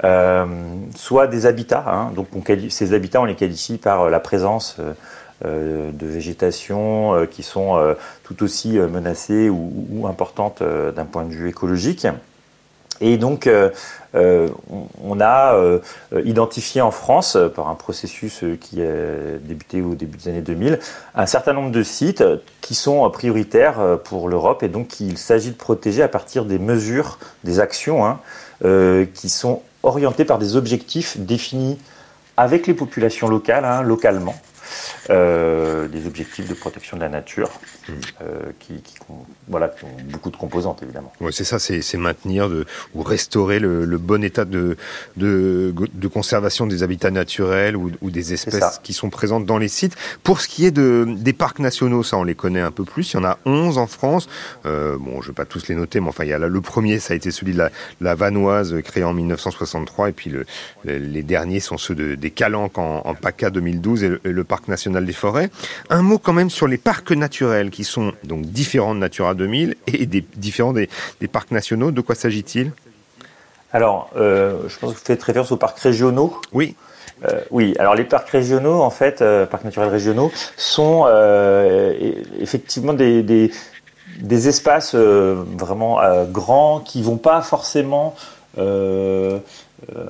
soit 0.00 1.26
des 1.26 1.46
habitats. 1.46 1.84
Hein. 1.86 2.12
donc 2.14 2.28
ces 2.70 2.92
habitats, 2.92 3.20
on 3.20 3.24
les 3.24 3.34
qualifie 3.34 3.78
par 3.78 4.02
euh, 4.02 4.10
la 4.10 4.20
présence 4.20 4.76
euh, 5.44 5.90
de 5.92 6.06
végétation 6.06 7.26
qui 7.30 7.42
sont 7.42 7.94
tout 8.24 8.42
aussi 8.42 8.76
menacées 8.78 9.48
ou, 9.48 10.06
importantes 10.08 10.62
d'un 10.64 11.04
point 11.04 11.24
de 11.24 11.30
vue 11.30 11.48
écologique. 11.48 12.08
Et 13.00 13.16
donc, 13.18 13.48
on, 14.14 15.20
a 15.20 15.78
identifié 16.24 16.80
en 16.80 16.90
France, 16.90 17.38
par 17.54 17.68
un 17.68 17.76
processus 17.76 18.42
qui 18.60 18.82
a 18.82 19.38
débuté 19.40 19.80
au 19.80 19.94
début 19.94 20.18
des 20.18 20.28
années 20.28 20.40
2000, 20.40 20.80
un 21.14 21.26
certain 21.26 21.52
nombre 21.52 21.70
de 21.70 21.84
sites 21.84 22.24
qui 22.60 22.74
sont 22.74 23.08
prioritaires 23.10 24.00
pour 24.02 24.28
l'Europe 24.28 24.64
et 24.64 24.68
donc 24.68 24.98
il 24.98 25.18
s'agit 25.18 25.52
de 25.52 25.56
protéger 25.56 26.02
à 26.02 26.08
partir 26.08 26.46
des 26.46 26.58
mesures, 26.58 27.20
des 27.44 27.60
actions 27.60 28.04
hein, 28.04 28.18
qui 29.14 29.28
sont 29.28 29.62
orientés 29.82 30.24
par 30.24 30.38
des 30.38 30.56
objectifs 30.56 31.18
définis 31.18 31.78
avec 32.36 32.66
les 32.66 32.74
populations 32.74 33.28
locales, 33.28 33.64
hein, 33.64 33.82
localement. 33.82 34.34
Euh, 35.10 35.88
des 35.88 36.06
objectifs 36.06 36.46
de 36.46 36.54
protection 36.54 36.96
de 36.96 37.02
la 37.02 37.08
nature 37.08 37.48
hmm. 37.88 37.92
euh, 38.20 38.40
qui, 38.58 38.82
ont, 39.08 39.24
voilà, 39.48 39.68
qui, 39.68 39.84
ont, 39.84 39.96
beaucoup 40.04 40.30
de 40.30 40.36
composantes 40.36 40.82
évidemment. 40.82 41.12
Ouais, 41.20 41.32
c'est 41.32 41.44
ça, 41.44 41.58
c'est 41.58 41.96
maintenir 41.96 42.50
de, 42.50 42.66
ou 42.94 43.02
restaurer 43.02 43.58
le, 43.58 43.86
bon 43.98 44.22
état 44.22 44.44
de, 44.44 44.76
de, 45.16 45.74
de, 45.94 46.08
conservation 46.08 46.66
des 46.66 46.82
habitats 46.82 47.10
naturels 47.10 47.76
ou, 47.76 47.90
ou 48.02 48.10
des 48.10 48.34
espèces 48.34 48.80
qui 48.82 48.92
sont 48.92 49.08
présentes 49.08 49.46
dans 49.46 49.56
les 49.56 49.68
sites. 49.68 49.96
Pour 50.22 50.40
ce 50.40 50.48
qui 50.48 50.66
est 50.66 50.70
de, 50.70 51.06
des 51.08 51.32
parcs 51.32 51.58
nationaux, 51.58 52.02
ça 52.02 52.18
on 52.18 52.24
les 52.24 52.34
connaît 52.34 52.60
un 52.60 52.70
peu 52.70 52.84
plus, 52.84 53.12
il 53.12 53.16
y 53.16 53.20
en 53.20 53.24
a 53.24 53.38
11 53.46 53.78
en 53.78 53.86
France. 53.86 54.28
Euh, 54.66 54.98
bon, 54.98 55.22
je 55.22 55.28
ne 55.28 55.32
vais 55.32 55.34
pas 55.34 55.46
tous 55.46 55.68
les 55.68 55.74
noter, 55.74 56.00
mais 56.00 56.08
enfin, 56.08 56.24
il 56.24 56.30
y 56.30 56.34
a 56.34 56.38
là, 56.38 56.48
le 56.48 56.60
premier, 56.60 56.98
ça 56.98 57.14
a 57.14 57.16
été 57.16 57.30
celui 57.30 57.52
de 57.52 57.58
la, 57.58 57.70
la 58.02 58.14
Vanoise, 58.14 58.74
créé 58.82 59.04
en 59.04 59.14
1963, 59.14 60.10
et 60.10 60.12
puis 60.12 60.30
le, 60.30 60.44
les 60.84 61.22
derniers 61.22 61.60
sont 61.60 61.78
ceux 61.78 61.94
de, 61.94 62.14
des 62.14 62.30
Calanques 62.30 62.76
en, 62.76 63.02
en 63.06 63.14
PACA 63.14 63.50
2012 63.50 64.04
et 64.04 64.08
le, 64.08 64.20
et 64.24 64.32
le 64.32 64.44
parc 64.44 64.57
national 64.66 65.06
des 65.06 65.12
Forêts. 65.12 65.50
Un 65.90 66.02
mot 66.02 66.18
quand 66.18 66.32
même 66.32 66.50
sur 66.50 66.66
les 66.66 66.78
parcs 66.78 67.12
naturels 67.12 67.70
qui 67.70 67.84
sont 67.84 68.12
donc 68.24 68.42
différents 68.42 68.94
de 68.94 69.00
Natura 69.00 69.34
2000 69.34 69.76
et 69.86 70.06
des, 70.06 70.24
différents 70.36 70.72
des, 70.72 70.88
parcs 71.30 71.52
nationaux. 71.52 71.92
De 71.92 72.00
quoi 72.00 72.14
s'agit-il? 72.14 72.72
Alors, 73.72 74.10
euh, 74.16 74.62
je 74.68 74.78
pense 74.78 74.94
que 74.94 74.98
vous 74.98 75.04
faites 75.04 75.22
référence 75.22 75.52
aux 75.52 75.56
parcs 75.56 75.78
régionaux. 75.78 76.40
Oui. 76.52 76.74
Euh, 77.24 77.40
oui, 77.50 77.74
alors 77.78 77.94
les 77.94 78.04
parcs 78.04 78.30
régionaux, 78.30 78.80
en 78.80 78.90
fait, 78.90 79.22
euh, 79.22 79.44
parcs 79.46 79.64
naturels 79.64 79.90
régionaux, 79.90 80.32
sont 80.56 81.06
effectivement 82.40 82.94
des, 82.94 83.22
des 83.22 84.48
espaces 84.48 84.94
vraiment 84.94 86.00
grands 86.26 86.80
qui 86.80 87.02
vont 87.02 87.18
pas 87.18 87.42
forcément 87.42 88.16
euh, 88.58 89.38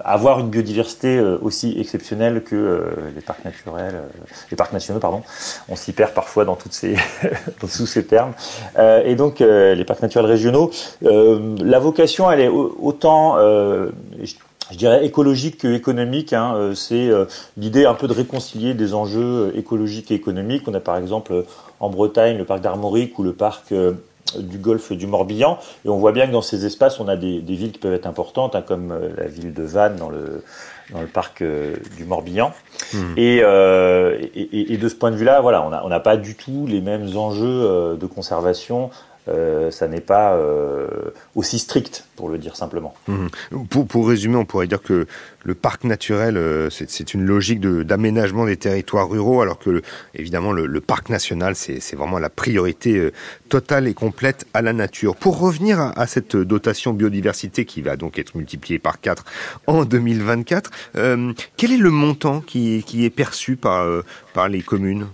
avoir 0.05 0.41
une 0.41 0.49
biodiversité 0.49 1.19
euh, 1.19 1.39
aussi 1.43 1.79
exceptionnelle 1.79 2.43
que 2.43 2.57
euh, 2.57 3.11
les 3.15 3.21
parcs 3.21 3.45
naturels, 3.45 4.03
les 4.51 4.57
parcs 4.57 4.73
nationaux, 4.73 5.01
pardon. 5.01 5.23
On 5.69 5.77
s'y 5.77 5.93
perd 5.93 6.13
parfois 6.13 6.45
dans 6.45 6.57
toutes 6.57 6.73
ces, 6.73 6.95
dans 7.61 7.69
tous 7.69 7.87
ces 7.87 8.07
termes. 8.07 8.33
et 9.05 9.15
donc 9.15 9.41
les 9.41 9.85
parcs 9.85 10.03
naturels 10.03 10.27
régionaux, 10.27 10.71
la 11.03 11.79
vocation, 11.79 12.31
elle 12.31 12.41
est 12.41 12.49
autant 12.49 13.37
je 14.71 14.77
dirais 14.77 15.05
écologique 15.05 15.59
que 15.59 15.69
économique. 15.69 16.33
Hein. 16.33 16.73
C'est 16.75 17.11
l'idée 17.57 17.87
un 17.87 17.95
peu 17.95 18.07
de 18.07 18.13
réconcilier 18.13 18.75
des 18.75 18.95
enjeux 18.95 19.53
écologiques 19.57 20.11
et 20.11 20.15
économiques. 20.15 20.65
On 20.67 20.75
a 20.75 20.81
par 20.81 20.97
exemple 20.97 21.45
en 21.81 21.91
Bretagne 21.91 22.37
le 22.37 22.45
parc 22.45 22.61
d'Armorique 22.61 23.19
ou 23.19 23.23
le 23.23 23.33
parc 23.33 23.73
du 24.37 24.59
golfe 24.59 24.93
du 24.93 25.07
Morbihan. 25.07 25.59
Et 25.85 25.89
on 25.89 25.97
voit 25.97 26.13
bien 26.13 26.27
que 26.27 26.33
dans 26.33 26.43
ces 26.43 26.67
espaces, 26.67 27.01
on 27.01 27.09
a 27.09 27.17
des, 27.17 27.41
villes 27.41 27.73
qui 27.73 27.79
peuvent 27.79 27.95
être 27.95 28.07
importantes, 28.07 28.55
hein, 28.55 28.63
comme 28.67 28.93
euh, 28.93 29.11
la 29.17 29.27
ville 29.27 29.53
de 29.53 29.63
Vannes 29.63 29.97
dans 29.97 30.11
le, 30.11 30.43
dans 30.93 31.01
le 31.01 31.07
parc 31.07 31.43
euh, 31.43 31.77
du 31.97 32.05
Morbihan. 32.05 32.53
Hmm. 32.93 33.15
Euh, 33.19 34.19
et, 34.35 34.73
et, 34.73 34.77
de 34.77 34.89
ce 34.89 34.95
point 34.95 35.11
de 35.11 35.17
vue-là, 35.17 35.41
voilà, 35.41 35.67
on 35.85 35.89
n'a 35.89 36.01
pas 36.01 36.17
du 36.17 36.35
tout 36.35 36.67
les 36.67 36.81
mêmes 36.81 37.17
enjeux 37.17 37.97
de 37.99 38.07
conservation 38.07 38.91
euh, 39.29 39.71
ça 39.71 39.89
n'est 39.89 40.01
pas 40.01 40.35
euh, 40.35 40.87
aussi 41.35 41.59
strict, 41.59 42.05
pour 42.17 42.29
le 42.29 42.39
dire 42.39 42.57
simplement. 42.57 42.95
Mhm. 43.09 43.67
Pour, 43.69 43.87
pour, 43.87 44.09
résumer, 44.09 44.37
on 44.37 44.47
pourrait 44.47 44.67
dire 44.67 44.83
que 44.83 45.07
le 45.45 45.55
parc 45.55 45.85
naturel, 45.85 46.37
euh, 46.37 46.71
c'est 46.71 47.15
une 47.15 47.25
logique 47.25 47.61
d'aménagement 47.61 48.47
des 48.47 48.57
territoires 48.57 49.09
ruraux, 49.09 49.43
alors 49.43 49.59
que, 49.59 49.83
évidemment, 50.15 50.53
le, 50.53 50.81
parc 50.81 51.11
national, 51.11 51.55
c'est 51.57 51.97
vraiment 51.97 52.19
la 52.19 52.31
priorité 52.31 53.11
totale 53.49 53.89
et 53.89 53.95
complète 53.95 54.47
à 54.55 54.63
la 54.63 54.73
nature. 54.73 55.17
Pour 55.17 55.39
revenir 55.39 55.81
à, 55.81 56.07
cette 56.07 56.37
dotation 56.37 56.95
biodiversité 56.95 57.65
qui 57.65 57.83
va 57.83 57.97
donc 57.97 58.19
être 58.19 58.35
multipliée 58.35 58.79
par 58.79 59.01
4 59.01 59.25
en 59.67 59.85
2024, 59.85 60.71
quel 61.57 61.73
est 61.73 61.77
le 61.77 61.91
montant 61.91 62.41
qui, 62.41 62.83
qui 62.87 63.05
est 63.05 63.11
perçu 63.11 63.57
par, 63.57 63.87
par 64.33 64.49
les 64.49 64.63
communes? 64.63 65.07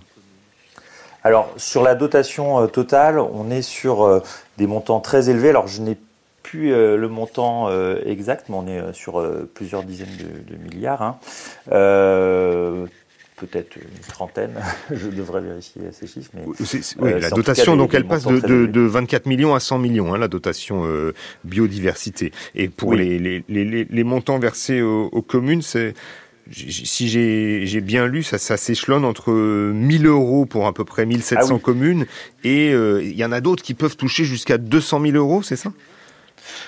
Alors 1.25 1.51
sur 1.57 1.81
la 1.81 1.95
dotation 1.95 2.61
euh, 2.61 2.67
totale, 2.67 3.17
on 3.17 3.49
est 3.49 3.63
sur 3.63 4.03
euh, 4.03 4.21
des 4.59 4.67
montants 4.67 4.99
très 4.99 5.27
élevés. 5.31 5.49
Alors 5.49 5.67
je 5.67 5.81
n'ai 5.81 5.97
plus 6.43 6.71
euh, 6.71 6.97
le 6.97 7.07
montant 7.09 7.67
exact, 8.05 8.45
mais 8.49 8.55
on 8.55 8.67
est 8.67 8.93
sur 8.93 9.27
plusieurs 9.55 9.81
dizaines 9.81 10.15
de, 10.47 10.55
milliards. 10.55 11.01
Hein. 11.01 11.17
Peut-être 13.37 13.75
une 13.75 14.07
trentaine, 14.07 14.53
je 14.91 15.09
devrais 15.09 15.41
vérifier 15.41 15.81
ces 15.91 16.07
chiffres. 16.07 16.29
Mais, 16.35 16.43
oui, 16.45 17.19
la 17.19 17.29
dotation, 17.31 17.75
donc 17.75 17.93
elle 17.93 18.05
passe 18.05 18.25
de, 18.25 18.79
24 18.79 19.25
millions 19.25 19.55
à 19.55 19.59
100 19.59 19.79
millions, 19.79 20.13
hein, 20.13 20.17
la 20.19 20.27
dotation 20.29 20.85
biodiversité. 21.43 22.31
Et 22.53 22.69
pour 22.69 22.93
les, 22.93 23.43
les, 23.49 24.03
montants 24.03 24.37
versés 24.37 24.81
aux 24.81 25.21
communes, 25.23 25.63
c'est 25.63 25.95
si 26.51 27.07
j'ai 27.09 27.81
bien 27.81 28.07
lu, 28.07 28.23
ça, 28.23 28.37
ça 28.37 28.57
s'échelonne 28.57 29.05
entre 29.05 29.31
1000 29.31 30.05
euros 30.05 30.45
pour 30.45 30.67
à 30.67 30.73
peu 30.73 30.85
près 30.85 31.05
1700 31.05 31.55
ah 31.55 31.59
communes 31.59 32.05
et 32.43 32.71
euh, 32.71 33.01
il 33.03 33.15
y 33.15 33.25
en 33.25 33.31
a 33.31 33.41
d'autres 33.41 33.63
qui 33.63 33.73
peuvent 33.73 33.97
toucher 33.97 34.25
jusqu'à 34.25 34.57
200 34.57 35.01
000 35.01 35.17
euros, 35.17 35.41
c'est 35.41 35.55
ça? 35.55 35.71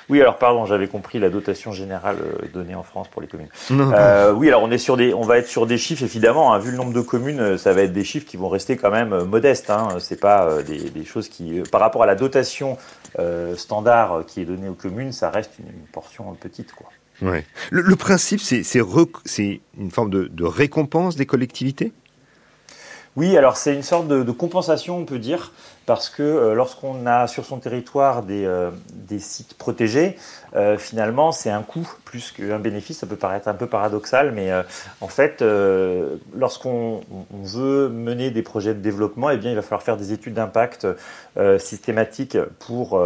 Oui, 0.09 0.19
alors 0.19 0.39
pardon, 0.39 0.65
j'avais 0.65 0.87
compris 0.87 1.19
la 1.19 1.29
dotation 1.29 1.71
générale 1.71 2.17
euh, 2.21 2.47
donnée 2.51 2.73
en 2.73 2.81
France 2.81 3.07
pour 3.09 3.21
les 3.21 3.27
communes. 3.27 3.49
Euh, 3.69 4.33
oui, 4.33 4.47
alors 4.47 4.63
on 4.63 4.71
est 4.71 4.79
sur 4.79 4.97
des, 4.97 5.13
on 5.13 5.21
va 5.21 5.37
être 5.37 5.47
sur 5.47 5.67
des 5.67 5.77
chiffres 5.77 6.03
évidemment. 6.03 6.53
Hein, 6.53 6.59
vu 6.59 6.71
le 6.71 6.77
nombre 6.77 6.93
de 6.93 7.01
communes, 7.01 7.57
ça 7.57 7.73
va 7.73 7.83
être 7.83 7.93
des 7.93 8.03
chiffres 8.03 8.25
qui 8.25 8.37
vont 8.37 8.49
rester 8.49 8.77
quand 8.77 8.89
même 8.89 9.25
modestes. 9.25 9.69
Hein, 9.69 9.89
c'est 9.99 10.19
pas 10.19 10.63
des, 10.63 10.89
des, 10.89 11.05
choses 11.05 11.29
qui, 11.29 11.61
par 11.71 11.81
rapport 11.81 12.01
à 12.01 12.07
la 12.07 12.15
dotation 12.15 12.77
standard 13.55 14.23
qui 14.25 14.41
est 14.41 14.45
donnée 14.45 14.69
aux 14.69 14.73
communes, 14.73 15.11
ça 15.11 15.29
reste 15.29 15.51
une, 15.59 15.67
une 15.67 15.87
portion 15.91 16.33
petite, 16.33 16.71
quoi. 16.71 16.89
Ouais. 17.21 17.45
Le, 17.71 17.95
principe, 17.95 18.39
c'est 18.41 18.61
une 19.77 19.91
forme 19.91 20.09
de, 20.09 20.43
récompense 20.43 21.15
des 21.15 21.25
collectivités? 21.25 21.91
Oui, 23.15 23.35
alors 23.35 23.57
c'est 23.57 23.73
une 23.73 23.83
sorte 23.83 24.07
de, 24.07 24.31
compensation, 24.31 24.99
on 24.99 25.05
peut 25.05 25.17
dire, 25.17 25.51
parce 25.87 26.07
que 26.07 26.21
euh, 26.21 26.53
lorsqu'on 26.53 27.07
a 27.07 27.25
sur 27.25 27.45
son 27.45 27.57
territoire 27.57 28.21
des, 28.21 28.45
euh, 28.45 28.69
sites 29.17 29.55
protégés, 29.55 30.17
euh, 30.55 30.77
finalement 30.77 31.31
c'est 31.31 31.49
un 31.49 31.63
coût 31.63 31.89
plus 32.05 32.31
qu'un 32.31 32.59
bénéfice. 32.59 32.99
Ça 32.99 33.07
peut 33.07 33.15
paraître 33.15 33.47
un 33.47 33.55
peu 33.55 33.65
paradoxal, 33.65 34.33
mais 34.33 34.51
en 35.01 35.07
fait, 35.07 35.43
lorsqu'on 36.35 37.01
veut 37.31 37.89
mener 37.89 38.29
des 38.29 38.43
projets 38.43 38.75
de 38.75 38.79
développement, 38.81 39.31
eh 39.31 39.37
bien, 39.37 39.49
il 39.49 39.55
va 39.55 39.63
falloir 39.63 39.81
faire 39.81 39.97
des 39.97 40.13
études 40.13 40.35
d'impact 40.35 40.85
systématiques 41.57 42.37
pour 42.59 42.99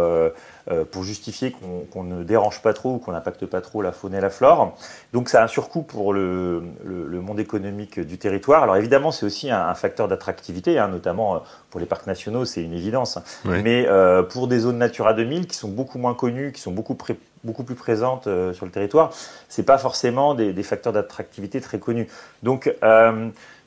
euh, 0.61 0.61
pour 0.90 1.02
justifier 1.02 1.54
qu'on 1.92 2.04
ne 2.04 2.22
dérange 2.22 2.62
pas 2.62 2.72
trop 2.72 2.94
ou 2.94 2.98
qu'on 2.98 3.12
n'impacte 3.12 3.46
pas 3.46 3.60
trop 3.60 3.82
la 3.82 3.92
faune 3.92 4.14
et 4.14 4.20
la 4.20 4.30
flore. 4.30 4.76
Donc 5.12 5.28
ça 5.28 5.40
a 5.40 5.44
un 5.44 5.48
surcoût 5.48 5.82
pour 5.82 6.12
le, 6.12 6.62
monde 6.84 7.40
économique 7.40 8.00
du 8.00 8.18
territoire. 8.18 8.62
Alors 8.62 8.76
évidemment, 8.76 9.10
c'est 9.10 9.26
aussi 9.26 9.50
un, 9.50 9.74
facteur 9.74 10.08
d'attractivité, 10.08 10.78
hein, 10.78 10.88
notamment 10.88 11.36
euh, 11.36 11.38
pour 11.70 11.80
les 11.80 11.86
parcs 11.86 12.06
nationaux, 12.06 12.44
c'est 12.44 12.62
une 12.62 12.74
évidence. 12.74 13.18
Mais 13.44 13.86
euh, 13.88 14.22
pour 14.22 14.48
des 14.48 14.60
zones 14.60 14.78
Natura 14.78 15.14
2000 15.14 15.46
qui 15.46 15.56
sont 15.56 15.68
beaucoup 15.68 15.98
moins 15.98 16.14
connues, 16.14 16.52
qui 16.52 16.60
sont 16.60 16.72
beaucoup, 16.72 16.96
beaucoup 17.44 17.64
plus 17.64 17.74
présentes 17.74 18.28
sur 18.52 18.66
le 18.66 18.70
territoire, 18.70 19.10
c'est 19.48 19.64
pas 19.64 19.78
forcément 19.78 20.34
des, 20.34 20.52
des 20.52 20.62
facteurs 20.62 20.92
d'attractivité 20.92 21.60
très 21.60 21.78
connus. 21.78 22.08
Donc 22.42 22.72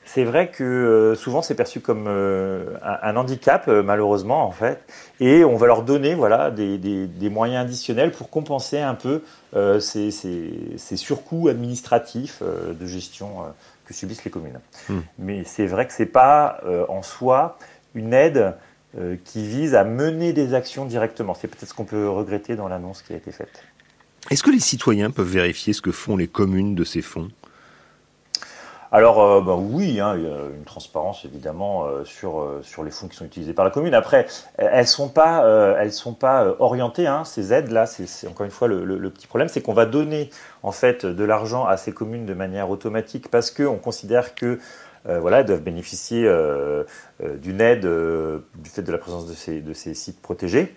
c'est 0.06 0.24
vrai 0.24 0.50
que 0.50 0.62
euh, 0.62 1.14
souvent 1.16 1.42
c'est 1.42 1.56
perçu 1.56 1.80
comme 1.80 2.06
euh, 2.06 2.76
un, 2.82 3.16
handicap, 3.16 3.66
euh, 3.66 3.82
malheureusement, 3.82 4.46
en 4.46 4.52
fait, 4.52 4.80
et 5.20 5.44
on 5.44 5.56
va 5.56 5.66
leur 5.66 5.82
donner 5.82 6.14
voilà, 6.14 6.50
des, 6.50 7.28
moyens 7.28 7.66
additionnels 7.66 8.12
pour 8.12 8.30
compenser 8.30 8.78
un 8.78 8.94
peu 8.94 9.22
ces, 9.80 10.10
surcoûts 10.96 11.48
administratifs 11.48 12.42
de 12.42 12.86
gestion 12.86 13.28
que 13.84 13.92
subissent 13.92 14.24
les 14.24 14.30
communes. 14.30 14.60
Hmm. 14.88 15.00
Mais 15.18 15.42
c'est 15.44 15.66
vrai 15.66 15.86
que 15.86 15.92
ce 15.92 16.02
n'est 16.02 16.08
pas 16.08 16.60
en 16.88 17.02
soi 17.02 17.58
une 17.94 18.14
aide 18.14 18.54
qui 19.24 19.46
vise 19.46 19.74
à 19.74 19.84
mener 19.84 20.32
des 20.32 20.54
actions 20.54 20.84
directement. 20.84 21.34
C'est 21.34 21.48
peut-être 21.48 21.68
ce 21.68 21.74
qu'on 21.74 21.84
peut 21.84 22.08
regretter 22.08 22.54
dans 22.54 22.68
l'annonce 22.68 23.02
qui 23.02 23.12
a 23.12 23.16
été 23.16 23.32
faite. 23.32 23.64
Est-ce 24.30 24.42
que 24.42 24.50
les 24.50 24.60
citoyens 24.60 25.10
peuvent 25.10 25.28
vérifier 25.28 25.72
ce 25.72 25.82
que 25.82 25.92
font 25.92 26.16
les 26.16 26.28
communes 26.28 26.74
de 26.74 26.84
ces 26.84 27.02
fonds? 27.02 27.30
Alors 28.96 29.22
euh, 29.22 29.42
bah 29.42 29.56
oui, 29.58 30.00
hein, 30.00 30.14
il 30.16 30.22
y 30.22 30.26
a 30.26 30.38
une 30.56 30.64
transparence 30.64 31.26
évidemment 31.26 31.84
euh, 31.84 32.02
sur, 32.06 32.40
euh, 32.40 32.60
sur 32.62 32.82
les 32.82 32.90
fonds 32.90 33.08
qui 33.08 33.16
sont 33.16 33.26
utilisés 33.26 33.52
par 33.52 33.66
la 33.66 33.70
commune. 33.70 33.92
Après, 33.92 34.26
elles 34.56 34.68
elles 34.70 34.86
sont 35.92 36.14
pas 36.14 36.56
orientées. 36.60 37.06
Hein, 37.06 37.24
ces 37.26 37.52
aides 37.52 37.70
là, 37.70 37.84
c'est 37.84 38.26
encore 38.26 38.46
une 38.46 38.50
fois 38.50 38.68
le, 38.68 39.10
petit 39.10 39.26
problème, 39.26 39.48
c'est 39.48 39.60
qu'on 39.60 39.74
va 39.74 39.84
donner 39.84 40.30
en 40.62 40.72
fait 40.72 41.04
de 41.04 41.24
l'argent 41.24 41.66
à 41.66 41.76
ces 41.76 41.92
communes 41.92 42.24
de 42.24 42.32
manière 42.32 42.70
automatique 42.70 43.30
parce 43.30 43.50
qu'on 43.50 43.76
considère 43.76 44.34
que 44.34 44.58
doivent 45.04 45.60
bénéficier 45.60 46.22
d'une 47.20 47.60
aide 47.60 47.82
du 47.82 48.70
fait 48.70 48.82
de 48.82 48.92
la 48.92 48.98
présence 48.98 49.26
de 49.26 49.34
ces, 49.34 49.60
de 49.60 49.74
ces 49.74 49.92
sites 49.92 50.22
protégés. 50.22 50.74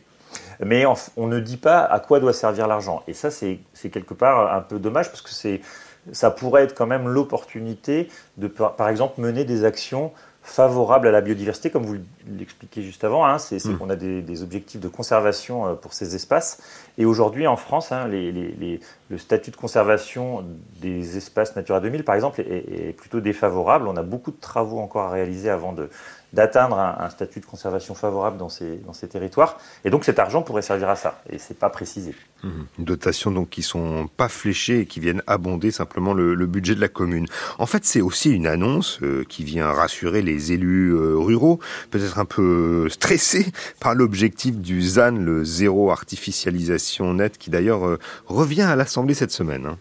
Mais 0.60 0.86
on 1.16 1.28
ne 1.28 1.40
dit 1.40 1.58
pas 1.58 1.80
à 1.84 2.00
quoi 2.00 2.20
doit 2.20 2.34
servir 2.34 2.68
l'argent. 2.68 3.02
Et 3.08 3.14
ça, 3.14 3.32
c'est 3.32 3.60
quelque 3.92 4.14
part 4.14 4.54
un 4.54 4.62
peu 4.62 4.78
dommage 4.78 5.08
parce 5.10 5.22
que 5.22 5.32
c'est 5.32 5.62
ça 6.12 6.32
pourrait 6.32 6.64
être 6.64 6.76
quand 6.76 6.88
même 6.88 7.08
l'opportunité 7.08 8.10
de, 8.38 8.48
par 8.48 8.90
exemple, 8.90 9.22
mener 9.22 9.46
des 9.46 9.66
actions 9.66 10.12
favorables 10.42 11.08
à 11.08 11.12
la 11.12 11.22
biodiversité, 11.22 11.70
comme 11.70 11.86
vous, 11.86 11.98
l'expliquer 12.28 12.82
juste 12.82 13.04
avant, 13.04 13.26
hein, 13.26 13.38
c'est 13.38 13.64
mm. 13.64 13.78
qu'on 13.78 13.90
a 13.90 13.96
des, 13.96 14.44
objectifs 14.44 14.80
de 14.80 14.88
conservation 14.88 15.68
euh, 15.68 15.74
pour 15.74 15.94
ces 15.94 16.16
espaces. 16.16 16.62
Et 16.98 17.06
aujourd'hui, 17.06 17.46
en 17.46 17.56
France, 17.56 17.92
hein, 17.92 18.08
le 18.08 19.18
statut 19.18 19.52
de 19.52 19.56
conservation 19.56 20.46
des 20.82 21.18
espaces 21.18 21.56
Natura 21.56 21.80
2000, 21.80 22.04
par 22.04 22.16
exemple, 22.16 22.42
est, 22.42 22.96
plutôt 22.98 23.20
défavorable. 23.20 23.88
On 23.88 23.98
a 23.98 24.04
beaucoup 24.04 24.32
de 24.32 24.40
travaux 24.40 24.80
encore 24.80 25.04
à 25.04 25.12
réaliser 25.12 25.50
avant 25.50 25.74
de, 25.74 25.90
d'atteindre 26.34 26.78
un, 26.78 27.10
statut 27.10 27.40
de 27.40 27.46
conservation 27.46 27.96
favorable 27.96 28.38
dans 28.38 28.50
ces, 28.50 28.78
dans 28.78 28.94
ces 28.94 29.08
territoires. 29.08 29.58
Et 29.84 29.90
donc 29.90 30.06
cet 30.06 30.20
argent 30.20 30.42
pourrait 30.42 30.62
servir 30.62 30.90
à 30.90 30.96
ça, 30.96 31.22
et 31.30 31.38
c'est 31.38 31.58
pas 31.58 31.70
précisé. 31.70 32.16
Mmh. 32.44 32.50
Dotations 32.80 33.32
donc 33.32 33.50
qui 33.50 33.64
sont 33.64 34.08
pas 34.16 34.30
fléchées 34.30 34.82
et 34.82 34.86
qui 34.86 35.00
viennent 35.00 35.24
abonder 35.28 35.72
simplement 35.72 36.14
le, 36.14 36.36
budget 36.46 36.76
de 36.76 36.82
la 36.82 36.88
commune. 36.88 37.28
En 37.58 37.66
fait, 37.66 37.86
c'est 37.86 38.02
aussi 38.02 38.32
une 38.32 38.48
annonce 38.48 39.00
euh, 39.02 39.24
qui 39.28 39.44
vient 39.44 39.72
rassurer 39.72 40.22
les 40.22 40.52
élus 40.52 40.94
euh, 40.94 41.16
ruraux, 41.16 41.60
peut-être 41.92 42.18
un 42.18 42.26
peu 42.26 42.88
stressés 42.90 43.48
par 43.80 43.94
l'objectif 43.94 44.58
du 44.58 44.82
ZAN, 44.82 45.12
le 45.12 45.44
zéro 45.44 45.92
artificialisation 45.92 47.14
net, 47.14 47.38
qui 47.38 47.50
d'ailleurs 47.50 47.86
euh, 47.86 48.00
revient 48.28 48.64
à 48.64 48.76
l'Assemblée 48.76 49.14
cette 49.14 49.32
semaine. 49.32 49.66
Hein. 49.66 49.78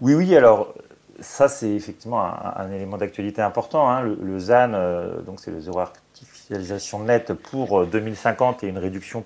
Oui, 0.00 0.14
oui, 0.14 0.36
alors 0.36 0.74
ça, 1.20 1.48
c'est 1.48 1.70
effectivement 1.70 2.22
un, 2.22 2.70
élément 2.72 2.98
d'actualité 2.98 3.42
important. 3.42 3.88
Hein. 3.88 4.02
Le, 4.02 4.38
ZAN, 4.38 4.72
euh, 4.74 5.20
donc 5.22 5.40
c'est 5.40 5.50
le 5.50 5.60
zéro 5.60 5.80
artificialisation 5.80 7.00
nette 7.00 7.32
pour 7.32 7.86
2050 7.86 8.62
euh, 8.62 8.66
et 8.66 8.70
une 8.70 8.78
réduction 8.78 9.24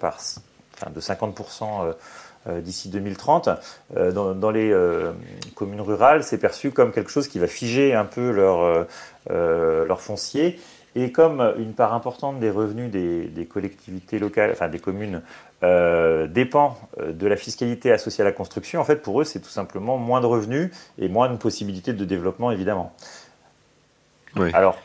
de 0.95 1.01
50% 1.01 1.95
euh, 2.47 2.61
d'ici 2.61 2.89
2030. 2.89 3.49
Dans, 3.95 4.51
les 4.51 4.75
communes 5.55 5.81
rurales, 5.81 6.23
c'est 6.23 6.39
perçu 6.39 6.71
comme 6.71 6.93
quelque 6.93 7.11
chose 7.11 7.29
qui 7.29 7.39
va 7.39 7.47
figer 7.47 7.95
un 7.95 8.05
peu 8.05 8.31
leur 8.31 10.01
foncier. 10.01 10.61
Et 10.97 11.13
comme 11.13 11.55
une 11.59 11.73
part 11.75 11.95
importante 11.95 12.41
des 12.41 12.51
revenus 12.51 12.91
des, 12.91 13.27
des 13.27 13.47
collectivités 13.47 14.19
locales, 14.19 14.51
enfin 14.51 14.69
des 14.69 14.81
communes, 14.81 15.23
euh, 15.63 16.27
dépend 16.27 16.79
euh, 16.99 17.13
de 17.13 17.27
la 17.27 17.37
fiscalité 17.37 17.93
associée 17.93 18.23
à 18.23 18.25
la 18.25 18.33
construction, 18.33 18.81
en 18.81 18.85
fait, 18.85 18.97
pour 18.97 19.21
eux, 19.21 19.25
c'est 19.25 19.41
tout 19.41 19.51
simplement 19.51 19.99
moins 19.99 20.23
de 20.23 20.27
revenus 20.27 20.71
et 20.99 21.09
moins 21.09 21.29
de 21.29 21.37
possibilités 21.37 21.93
de 21.93 22.05
développement, 22.07 22.51
évidemment. 22.51 22.95
Alors, 24.55 24.79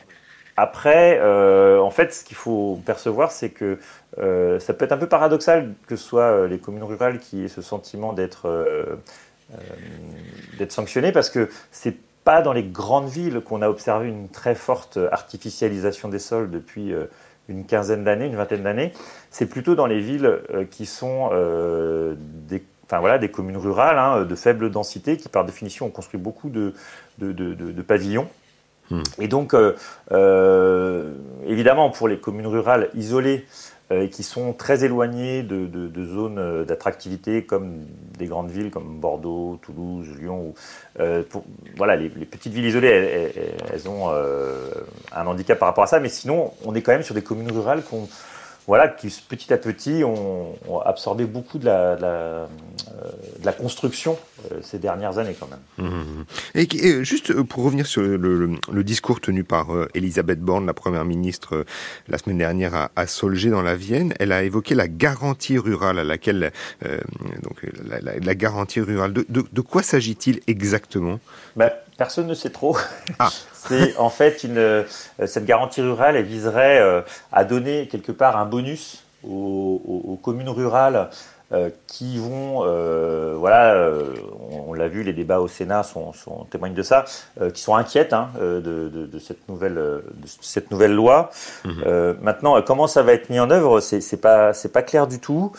après, 0.58 1.18
euh, 1.22 1.78
en 1.80 1.88
fait, 1.88 2.12
ce 2.12 2.24
qu'il 2.24 2.36
faut 2.36 2.78
percevoir, 2.84 3.30
c'est 3.32 3.50
que 3.50 3.78
ça 4.16 4.74
peut 4.74 4.84
être 4.84 4.92
un 4.92 4.98
peu 4.98 5.08
paradoxal 5.08 5.74
que 5.86 5.96
ce 5.96 6.04
soit 6.04 6.46
les 6.46 6.58
communes 6.58 6.84
rurales 6.84 7.20
qui 7.20 7.44
aient 7.44 7.48
ce 7.48 7.62
sentiment 7.62 8.12
d'être 8.12 8.98
d'être 10.58 10.72
sanctionnées, 10.72 11.12
parce 11.12 11.30
que 11.30 11.48
c'est 11.70 11.96
pas 12.26 12.42
dans 12.42 12.52
les 12.52 12.64
grandes 12.64 13.08
villes 13.08 13.40
qu'on 13.40 13.62
a 13.62 13.70
observé 13.70 14.08
une 14.08 14.28
très 14.28 14.54
forte 14.54 14.98
artificialisation 15.10 16.10
des 16.10 16.18
sols 16.18 16.50
depuis 16.50 16.92
une 17.48 17.64
quinzaine 17.64 18.04
d'années, 18.04 18.26
une 18.26 18.36
vingtaine 18.36 18.62
d'années. 18.62 18.92
C'est 19.30 19.46
plutôt 19.46 19.74
dans 19.74 19.86
les 19.86 20.00
villes 20.00 20.26
euh, 20.26 20.64
qui 20.68 20.86
sont 20.86 21.30
euh, 21.32 22.14
des, 22.18 22.62
enfin, 22.84 23.00
voilà, 23.00 23.18
des 23.18 23.30
communes 23.30 23.56
rurales 23.56 23.98
hein, 23.98 24.24
de 24.24 24.34
faible 24.34 24.70
densité 24.70 25.16
qui, 25.16 25.28
par 25.28 25.44
définition, 25.44 25.86
ont 25.86 25.90
construit 25.90 26.20
beaucoup 26.20 26.50
de, 26.50 26.74
de, 27.18 27.32
de, 27.32 27.82
pavillons. 27.82 28.28
Hmm. 28.90 29.02
Et 29.18 29.28
donc, 29.28 29.54
euh, 29.54 31.12
évidemment, 31.46 31.90
pour 31.90 32.08
les 32.08 32.18
communes 32.18 32.46
rurales 32.46 32.88
isolées, 32.94 33.44
euh, 33.44 33.75
et 33.90 34.10
qui 34.10 34.22
sont 34.22 34.52
très 34.52 34.84
éloignés 34.84 35.42
de, 35.42 36.04
zones 36.04 36.38
euh, 36.38 36.64
d'attractivité 36.64 37.44
comme 37.44 37.84
des 38.18 38.26
grandes 38.26 38.50
villes 38.50 38.70
comme 38.70 38.98
Bordeaux, 38.98 39.58
Toulouse, 39.62 40.08
Lyon. 40.18 40.54
Euh, 40.98 41.22
voilà, 41.76 41.96
les, 41.96 42.08
petites 42.08 42.52
villes 42.52 42.66
isolées, 42.66 43.32
elles, 43.72 43.88
ont 43.88 44.08
un 44.10 45.26
handicap 45.26 45.58
par 45.58 45.68
rapport 45.68 45.84
à 45.84 45.86
ça, 45.86 46.00
mais 46.00 46.08
sinon, 46.08 46.52
on 46.64 46.74
est 46.74 46.82
quand 46.82 46.92
même 46.92 47.02
sur 47.02 47.14
des 47.14 47.22
communes 47.22 47.52
rurales 47.52 47.82
qui 47.84 47.94
ont 47.94 48.08
voilà, 48.66 48.88
qui 48.88 49.08
petit 49.28 49.52
à 49.52 49.58
petit 49.58 50.02
ont, 50.02 50.56
absorbé 50.84 51.24
beaucoup 51.24 51.58
de 51.58 51.64
la, 51.64 51.96
de 51.96 52.02
la, 52.02 52.08
euh, 52.08 52.46
de 53.40 53.46
la 53.46 53.52
construction 53.52 54.18
euh, 54.50 54.58
ces 54.62 54.78
dernières 54.78 55.18
années 55.18 55.36
quand 55.38 55.48
même. 55.48 55.88
Mmh, 55.88 56.00
mmh. 56.00 56.24
Et, 56.54 57.04
juste 57.04 57.30
euh, 57.30 57.44
pour 57.44 57.64
revenir 57.64 57.86
sur 57.86 58.02
le, 58.02 58.16
le, 58.16 58.84
discours 58.84 59.20
tenu 59.20 59.44
par 59.44 59.68
Elisabeth 59.94 60.40
Borne, 60.40 60.66
la 60.66 60.74
première 60.74 61.04
ministre, 61.04 61.64
la 62.08 62.18
semaine 62.18 62.38
dernière 62.38 62.74
à, 62.74 62.90
à, 62.96 63.06
Solgé 63.06 63.50
dans 63.50 63.62
la 63.62 63.76
Vienne, 63.76 64.14
elle 64.18 64.32
a 64.32 64.42
évoqué 64.42 64.74
la 64.74 64.88
garantie 64.88 65.58
rurale 65.58 65.98
à 65.98 66.04
laquelle 66.04 66.52
donc 67.42 67.66
la, 67.88 68.00
la, 68.00 68.34
garantie 68.34 68.80
rurale. 68.80 69.12
De, 69.12 69.26
de, 69.28 69.44
de 69.50 69.60
quoi 69.60 69.82
s'agit-il 69.82 70.40
exactement? 70.46 71.18
Ben, 71.56 71.70
Personne 71.96 72.26
ne 72.26 72.34
sait 72.34 72.50
trop. 72.50 72.76
Ah. 73.18 73.30
C'est 73.52 73.96
en 73.96 74.10
fait 74.10 74.44
une, 74.44 74.58
euh, 74.58 74.84
cette 75.26 75.44
garantie 75.44 75.80
rurale, 75.80 76.16
elle 76.16 76.24
viserait 76.24 76.80
euh, 76.80 77.00
à 77.32 77.44
donner 77.44 77.88
quelque 77.88 78.12
part 78.12 78.36
un 78.36 78.46
bonus 78.46 79.02
aux, 79.28 80.20
communes 80.22 80.48
rurales 80.48 81.08
euh, 81.52 81.70
qui 81.88 82.18
vont, 82.18 82.60
voilà, 83.38 83.90
on, 84.50 84.72
l'a 84.72 84.86
vu, 84.86 85.02
les 85.02 85.12
débats 85.12 85.40
au 85.40 85.48
Sénat 85.48 85.82
sont, 85.82 86.12
témoignent 86.50 86.74
de 86.74 86.82
ça, 86.82 87.04
qui 87.52 87.60
sont 87.60 87.74
inquiètes 87.74 88.12
hein, 88.12 88.30
de, 88.40 89.18
cette 89.18 89.48
nouvelle, 89.48 89.74
de 89.74 90.26
cette 90.40 90.70
nouvelle 90.70 90.94
loi. 90.94 91.30
Mhm. 91.64 92.16
maintenant, 92.22 92.62
comment 92.62 92.86
ça 92.86 93.02
va 93.02 93.14
être 93.14 93.30
mis 93.30 93.40
en 93.40 93.50
œuvre, 93.50 93.80
c'est 93.80 94.20
pas, 94.20 94.52
c'est 94.52 94.72
pas 94.72 94.82
clair 94.82 95.08
du 95.08 95.18
tout. 95.18 95.50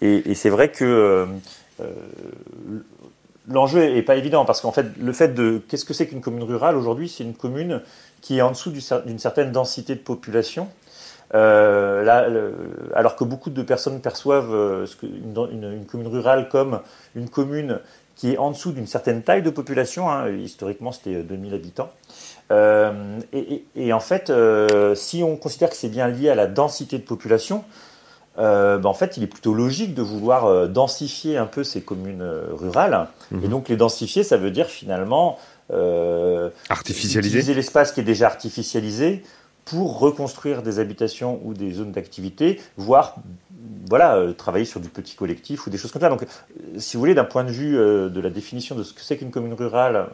Et, 0.00 0.30
et 0.30 0.34
c'est 0.36 0.50
vrai 0.50 0.70
que 0.70 1.26
l'enjeu 3.50 3.82
est 3.82 4.02
pas 4.02 4.16
évident 4.16 4.44
parce 4.44 4.60
qu'en 4.60 4.72
fait, 4.72 4.86
le 5.00 5.12
fait 5.12 5.28
de 5.28 5.60
qu'est-ce 5.68 5.84
que 5.84 5.94
c'est 5.94 6.06
qu'une 6.06 6.20
commune 6.20 6.42
rurale 6.42 6.76
aujourd'hui, 6.76 7.08
c'est 7.08 7.24
une 7.24 7.34
commune 7.34 7.82
qui 8.20 8.38
est 8.38 8.42
en 8.42 8.50
dessous 8.50 8.70
d'une 8.70 9.18
certaine 9.18 9.52
densité 9.52 9.94
de 9.94 10.00
population. 10.00 10.68
Euh, 11.34 12.02
là, 12.04 12.26
alors 12.94 13.16
que 13.16 13.24
beaucoup 13.24 13.50
de 13.50 13.62
personnes 13.62 14.00
perçoivent 14.00 14.54
euh, 14.54 14.86
une, 15.02 15.84
commune 15.84 16.08
rurale 16.08 16.48
comme 16.48 16.80
une 17.14 17.28
commune 17.28 17.80
qui 18.16 18.32
est 18.32 18.38
en 18.38 18.50
dessous 18.50 18.72
d'une 18.72 18.86
certaine 18.86 19.22
taille 19.22 19.42
de 19.42 19.50
population, 19.50 20.10
hein, 20.10 20.28
historiquement 20.30 20.90
c'était 20.90 21.22
2000 21.22 21.54
habitants. 21.54 21.90
Euh, 22.50 23.20
et, 23.34 23.64
et, 23.76 23.92
en 23.92 24.00
fait, 24.00 24.32
si 24.94 25.22
on 25.22 25.36
considère 25.36 25.68
que 25.70 25.76
c'est 25.76 25.90
bien 25.90 26.08
lié 26.08 26.30
à 26.30 26.34
la 26.34 26.46
densité 26.46 26.98
de 26.98 27.04
population, 27.04 27.62
euh, 28.38 28.78
ben, 28.78 28.88
en 28.88 28.94
fait, 28.94 29.16
il 29.16 29.22
est 29.22 29.28
plutôt 29.28 29.54
logique 29.54 29.94
de 29.94 30.02
vouloir 30.02 30.46
euh, 30.46 30.66
densifier 30.66 31.36
un 31.36 31.46
peu 31.46 31.64
ces 31.64 31.80
communes 31.80 32.22
euh, 32.22 32.44
rurales. 32.52 33.08
Mhm. 33.30 33.44
Et 33.44 33.48
donc, 33.48 33.68
les 33.68 33.76
densifier, 33.76 34.22
ça 34.22 34.36
veut 34.36 34.50
dire 34.50 34.66
finalement 34.66 35.38
artificialiser 36.70 37.28
utiliser 37.28 37.52
l'espace 37.52 37.92
qui 37.92 38.00
est 38.00 38.04
déjà 38.04 38.26
artificialisé 38.26 39.22
pour 39.66 39.98
reconstruire 39.98 40.62
des 40.62 40.78
habitations 40.78 41.42
ou 41.44 41.52
des 41.52 41.72
zones 41.72 41.92
d'activité, 41.92 42.58
voire 42.78 43.16
voilà, 43.90 44.18
travailler 44.38 44.64
sur 44.64 44.80
du 44.80 44.88
petit 44.88 45.14
collectif 45.14 45.66
ou 45.66 45.70
des 45.70 45.76
choses 45.76 45.92
comme 45.92 46.00
ça. 46.00 46.08
Donc, 46.08 46.24
si 46.78 46.96
vous 46.96 47.00
voulez, 47.00 47.14
d'un 47.14 47.24
point 47.24 47.44
de 47.44 47.50
vue 47.50 47.74
de 47.74 48.20
la 48.20 48.30
définition 48.30 48.76
de 48.76 48.82
ce 48.82 48.94
que 48.94 49.02
c'est 49.02 49.18
qu'une 49.18 49.30
commune 49.30 49.52
rurale, 49.52 50.06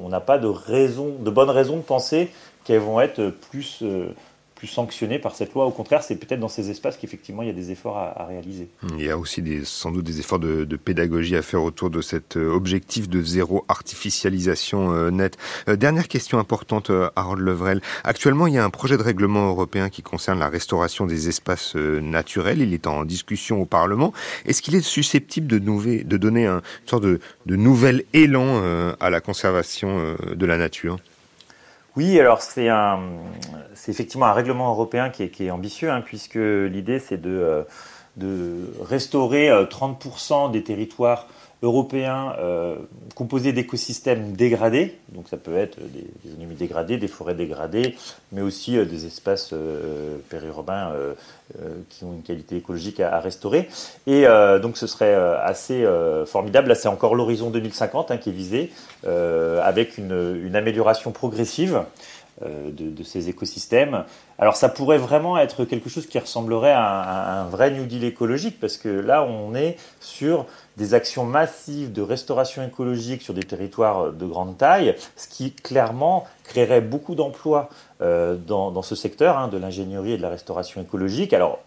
on 0.00 0.08
n'a 0.08 0.20
pas 0.20 0.38
de 0.38 0.46
raison, 0.46 1.16
de 1.18 1.30
bonnes 1.30 1.50
raisons 1.50 1.76
de 1.76 1.82
penser 1.82 2.30
qu'elles 2.62 2.78
vont 2.78 3.00
être 3.00 3.30
plus 3.50 3.82
sanctionné 4.66 5.18
par 5.18 5.34
cette 5.34 5.54
loi. 5.54 5.66
Au 5.66 5.70
contraire, 5.70 6.02
c'est 6.02 6.16
peut-être 6.16 6.40
dans 6.40 6.48
ces 6.48 6.70
espaces 6.70 6.96
qu'effectivement 6.96 7.42
il 7.42 7.46
y 7.46 7.50
a 7.50 7.54
des 7.54 7.70
efforts 7.70 7.96
à, 7.98 8.26
réaliser. 8.26 8.68
Il 8.98 9.04
y 9.04 9.10
a 9.10 9.18
aussi 9.18 9.42
sans 9.64 9.90
doute 9.90 10.04
des 10.04 10.20
efforts 10.20 10.38
de, 10.38 10.76
pédagogie 10.76 11.36
à 11.36 11.42
faire 11.42 11.62
autour 11.62 11.90
de 11.90 12.00
cet 12.00 12.36
euh, 12.36 12.50
objectif 12.50 13.08
de 13.08 13.22
zéro 13.22 13.64
artificialisation 13.68 14.92
euh, 14.92 15.10
nette. 15.10 15.38
Euh, 15.68 15.76
dernière 15.76 16.08
question 16.08 16.38
importante, 16.38 16.90
Harold 17.16 17.42
Levrel. 17.42 17.80
Actuellement, 18.02 18.46
il 18.46 18.54
y 18.54 18.58
a 18.58 18.64
un 18.64 18.70
projet 18.70 18.96
de 18.96 19.02
règlement 19.02 19.48
européen 19.48 19.88
qui 19.88 20.02
concerne 20.02 20.38
la 20.38 20.48
restauration 20.48 21.06
des 21.06 21.28
espaces 21.28 21.74
naturels. 21.74 22.60
Il 22.60 22.74
est 22.74 22.86
en 22.86 23.04
discussion 23.04 23.60
au 23.62 23.66
Parlement. 23.66 24.12
Est-ce 24.44 24.62
qu'il 24.62 24.74
est 24.74 24.80
susceptible 24.80 25.46
de, 25.46 25.58
donner 25.58 26.46
un, 26.46 26.56
une 26.56 26.88
sorte 26.88 27.04
de 27.04 27.20
nouvel 27.46 28.04
élan 28.12 28.94
à 29.00 29.10
la 29.10 29.20
conservation 29.20 30.16
de 30.34 30.46
la 30.46 30.56
nature? 30.56 30.98
Oui, 31.96 32.18
alors 32.18 32.42
c'est 32.42 32.68
effectivement 33.88 34.26
un 34.26 34.32
règlement 34.32 34.70
européen 34.70 35.10
qui 35.10 35.24
est, 35.24 35.28
qui 35.30 35.46
est 35.46 35.50
ambitieux, 35.50 35.90
hein, 35.90 36.00
puisque 36.00 36.34
l'idée 36.34 36.98
c'est 36.98 37.20
de, 37.20 37.30
euh, 37.30 37.62
de 38.16 38.72
restaurer 38.80 39.48
30% 39.48 40.48
euh, 40.48 40.48
des 40.50 40.64
territoires 40.64 41.28
européens 41.64 42.34
euh, 42.38 42.76
composés 43.14 43.52
d'écosystèmes 43.52 44.32
dégradés, 44.32 44.98
donc 45.08 45.28
ça 45.28 45.36
peut 45.36 45.56
être 45.56 45.78
des, 45.80 46.06
des 46.24 46.30
zones 46.30 46.54
dégradées, 46.54 46.98
des 46.98 47.08
forêts 47.08 47.34
dégradées, 47.34 47.96
mais 48.32 48.42
aussi 48.42 48.76
euh, 48.76 48.84
des 48.84 49.06
espaces 49.06 49.50
euh, 49.52 50.16
périurbains 50.28 50.92
euh, 50.92 51.14
qui 51.88 52.04
ont 52.04 52.12
une 52.12 52.22
qualité 52.22 52.56
écologique 52.56 53.00
à, 53.00 53.20
restaurer. 53.20 53.68
Et 54.06 54.26
donc 54.60 54.76
ce 54.76 54.86
serait 54.86 55.14
assez 55.14 55.86
formidable, 56.26 56.68
là 56.68 56.74
c'est 56.74 56.88
encore 56.88 57.14
l'horizon 57.14 57.50
2050 57.50 58.10
hein, 58.10 58.16
qui 58.16 58.30
est 58.30 58.32
visé, 58.32 58.72
avec 59.04 59.98
une, 59.98 60.56
amélioration 60.56 61.12
progressive. 61.12 61.82
De, 62.42 63.04
ces 63.04 63.28
écosystèmes. 63.28 64.02
Alors 64.38 64.56
ça 64.56 64.68
pourrait 64.68 64.98
vraiment 64.98 65.38
être 65.38 65.64
quelque 65.64 65.88
chose 65.88 66.06
qui 66.06 66.18
ressemblerait 66.18 66.72
à 66.72 67.42
un, 67.42 67.44
vrai 67.44 67.70
New 67.70 67.86
Deal 67.86 68.02
écologique, 68.02 68.58
parce 68.58 68.76
que 68.76 68.88
là 68.88 69.22
on 69.22 69.54
est 69.54 69.76
sur 70.00 70.46
des 70.76 70.94
actions 70.94 71.24
massives 71.24 71.92
de 71.92 72.02
restauration 72.02 72.64
écologique 72.64 73.22
sur 73.22 73.34
des 73.34 73.42
territoires 73.42 74.12
de 74.12 74.26
grande 74.26 74.56
taille, 74.56 74.96
ce 75.16 75.28
qui 75.28 75.52
clairement 75.52 76.26
créerait 76.44 76.80
beaucoup 76.80 77.14
d'emplois 77.14 77.68
dans, 78.00 78.82
ce 78.82 78.94
secteur 78.94 79.38
hein, 79.38 79.48
de 79.48 79.56
l'ingénierie 79.56 80.12
et 80.12 80.16
de 80.16 80.22
la 80.22 80.28
restauration 80.28 80.82
écologique. 80.82 81.32
Alors, 81.32 81.60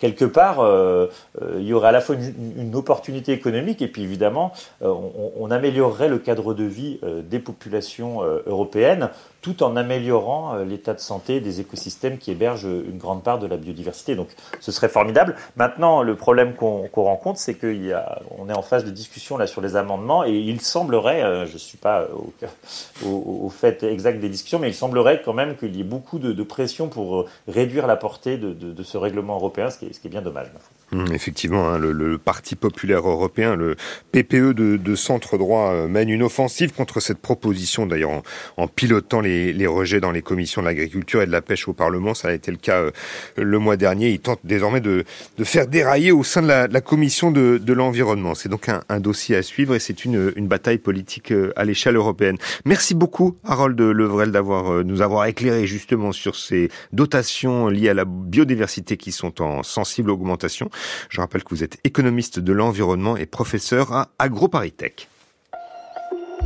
quelque 0.00 0.24
part, 0.24 0.60
euh, 0.60 1.06
euh, 1.40 1.58
il 1.58 1.66
y 1.66 1.72
aurait 1.72 1.90
à 1.90 1.92
la 1.92 2.00
fois 2.00 2.16
une, 2.16 2.74
opportunité 2.74 3.32
économique 3.32 3.82
et 3.82 3.88
puis 3.88 4.02
évidemment, 4.02 4.52
euh, 4.82 4.92
on, 5.38 5.50
améliorerait 5.50 6.08
le 6.08 6.18
cadre 6.18 6.54
de 6.54 6.64
vie 6.64 6.98
des 7.28 7.40
populations 7.40 8.22
européennes 8.46 9.10
tout 9.40 9.62
en 9.62 9.76
améliorant 9.76 10.56
l'état 10.56 10.94
de 10.94 11.00
santé 11.00 11.40
des 11.40 11.60
écosystèmes 11.60 12.18
qui 12.18 12.30
hébergent 12.30 12.64
une 12.64 12.98
grande 12.98 13.22
part 13.22 13.38
de 13.38 13.46
la 13.46 13.56
biodiversité. 13.56 14.14
Donc 14.14 14.28
ce 14.60 14.72
serait 14.72 14.88
formidable. 14.88 15.36
Maintenant, 15.56 16.02
le 16.02 16.16
problème 16.16 16.54
qu'on 16.54 16.88
rencontre, 16.94 17.38
c'est 17.38 17.54
qu'on 17.54 18.48
est 18.48 18.54
en 18.54 18.62
phase 18.62 18.84
de 18.84 18.90
discussion 18.90 19.36
là 19.36 19.46
sur 19.46 19.60
les 19.60 19.76
amendements 19.76 20.24
et 20.24 20.32
il 20.32 20.60
semblerait, 20.60 21.46
je 21.46 21.52
ne 21.52 21.58
suis 21.58 21.78
pas 21.78 22.06
au, 23.06 23.48
fait 23.48 23.82
exact 23.82 24.20
des 24.20 24.28
discussions, 24.28 24.58
mais 24.58 24.68
il 24.68 24.74
semblerait 24.74 25.22
quand 25.24 25.34
même 25.34 25.56
qu'il 25.56 25.74
y 25.76 25.80
ait 25.80 25.84
beaucoup 25.84 26.18
de, 26.18 26.40
pression 26.42 26.88
pour 26.88 27.26
réduire 27.46 27.86
la 27.86 27.96
portée 27.96 28.36
de, 28.36 28.52
de 28.52 28.82
ce 28.82 28.98
règlement 28.98 29.36
européen, 29.36 29.70
ce 29.70 29.78
qui 29.78 29.86
est 29.86 29.92
ce 29.92 30.00
qui 30.00 30.08
est 30.08 30.10
bien 30.10 30.22
dommage. 30.22 30.50
Hum, 30.92 31.06
effectivement, 31.12 31.68
hein, 31.68 31.78
le, 31.78 32.18
Parti 32.18 32.56
populaire 32.56 33.08
européen, 33.08 33.54
le 33.54 33.76
PPE 34.10 34.52
de, 34.52 34.94
centre 34.96 35.38
droit, 35.38 35.72
euh, 35.72 35.88
mène 35.88 36.08
une 36.08 36.22
offensive 36.22 36.72
contre 36.72 36.98
cette 36.98 37.18
proposition, 37.18 37.86
d'ailleurs 37.86 38.22
en, 38.56 38.66
pilotant 38.66 39.20
les, 39.20 39.66
rejets 39.66 40.00
dans 40.00 40.10
les 40.10 40.22
commissions 40.22 40.62
de 40.62 40.66
l'agriculture 40.66 41.22
et 41.22 41.26
de 41.26 41.30
la 41.30 41.42
pêche 41.42 41.68
au 41.68 41.72
Parlement. 41.72 42.14
Ça 42.14 42.28
a 42.28 42.32
été 42.32 42.50
le 42.50 42.56
cas 42.56 42.80
euh, 42.80 42.90
le 43.36 43.58
mois 43.58 43.76
dernier. 43.76 44.10
Il 44.10 44.18
tente 44.18 44.40
désormais 44.42 44.80
de, 44.80 45.04
faire 45.44 45.68
dérailler 45.68 46.10
au 46.10 46.24
sein 46.24 46.42
de 46.42 46.48
la, 46.48 46.80
commission 46.80 47.30
de, 47.30 47.72
l'environnement. 47.72 48.34
C'est 48.34 48.48
donc 48.48 48.68
un, 48.68 49.00
dossier 49.00 49.36
à 49.36 49.42
suivre 49.42 49.76
et 49.76 49.78
c'est 49.78 50.04
une, 50.04 50.32
bataille 50.48 50.78
politique 50.78 51.30
euh, 51.30 51.52
à 51.54 51.64
l'échelle 51.64 51.94
européenne. 51.94 52.36
Merci 52.64 52.94
beaucoup, 52.96 53.36
Harold 53.44 53.80
Levrel, 53.80 54.32
d'avoir 54.32 54.84
nous 54.84 55.02
avoir 55.02 55.26
éclairé 55.26 55.66
justement 55.66 56.10
sur 56.10 56.34
ces 56.34 56.68
dotations 56.92 57.68
liées 57.68 57.90
à 57.90 57.94
la 57.94 58.04
biodiversité 58.04 58.96
qui 58.96 59.12
sont 59.12 59.40
en 59.40 59.62
sensible 59.62 60.10
augmentation. 60.10 60.70
Je 61.08 61.20
rappelle 61.20 61.44
que 61.44 61.50
vous 61.50 61.64
êtes 61.64 61.78
économiste 61.84 62.38
de 62.38 62.52
l'environnement 62.52 63.16
et 63.16 63.26
professeur 63.26 63.92
à 63.92 64.10
AgroParisTech. 64.18 65.08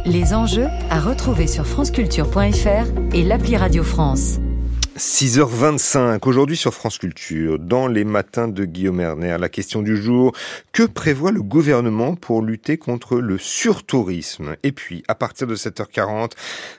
Les 0.04 0.34
enjeux 0.34 0.66
à 0.90 1.00
retrouver 1.00 1.46
sur 1.46 1.66
franceculture.fr 1.66 3.14
et 3.14 3.22
l'appli 3.22 3.56
Radio 3.56 3.82
France. 3.82 4.38
6h25 4.96 6.20
aujourd'hui 6.28 6.56
sur 6.56 6.72
France 6.72 6.98
Culture, 6.98 7.58
dans 7.58 7.88
les 7.88 8.04
matins 8.04 8.46
de 8.46 8.64
Guillaume 8.64 9.00
Erner, 9.00 9.36
la 9.40 9.48
question 9.48 9.82
du 9.82 9.96
jour, 9.96 10.32
que 10.72 10.84
prévoit 10.84 11.32
le 11.32 11.42
gouvernement 11.42 12.14
pour 12.14 12.42
lutter 12.42 12.78
contre 12.78 13.16
le 13.16 13.36
surtourisme? 13.36 14.54
Et 14.62 14.70
puis, 14.70 15.02
à 15.08 15.16
partir 15.16 15.48
de 15.48 15.56
7h40, 15.56 16.32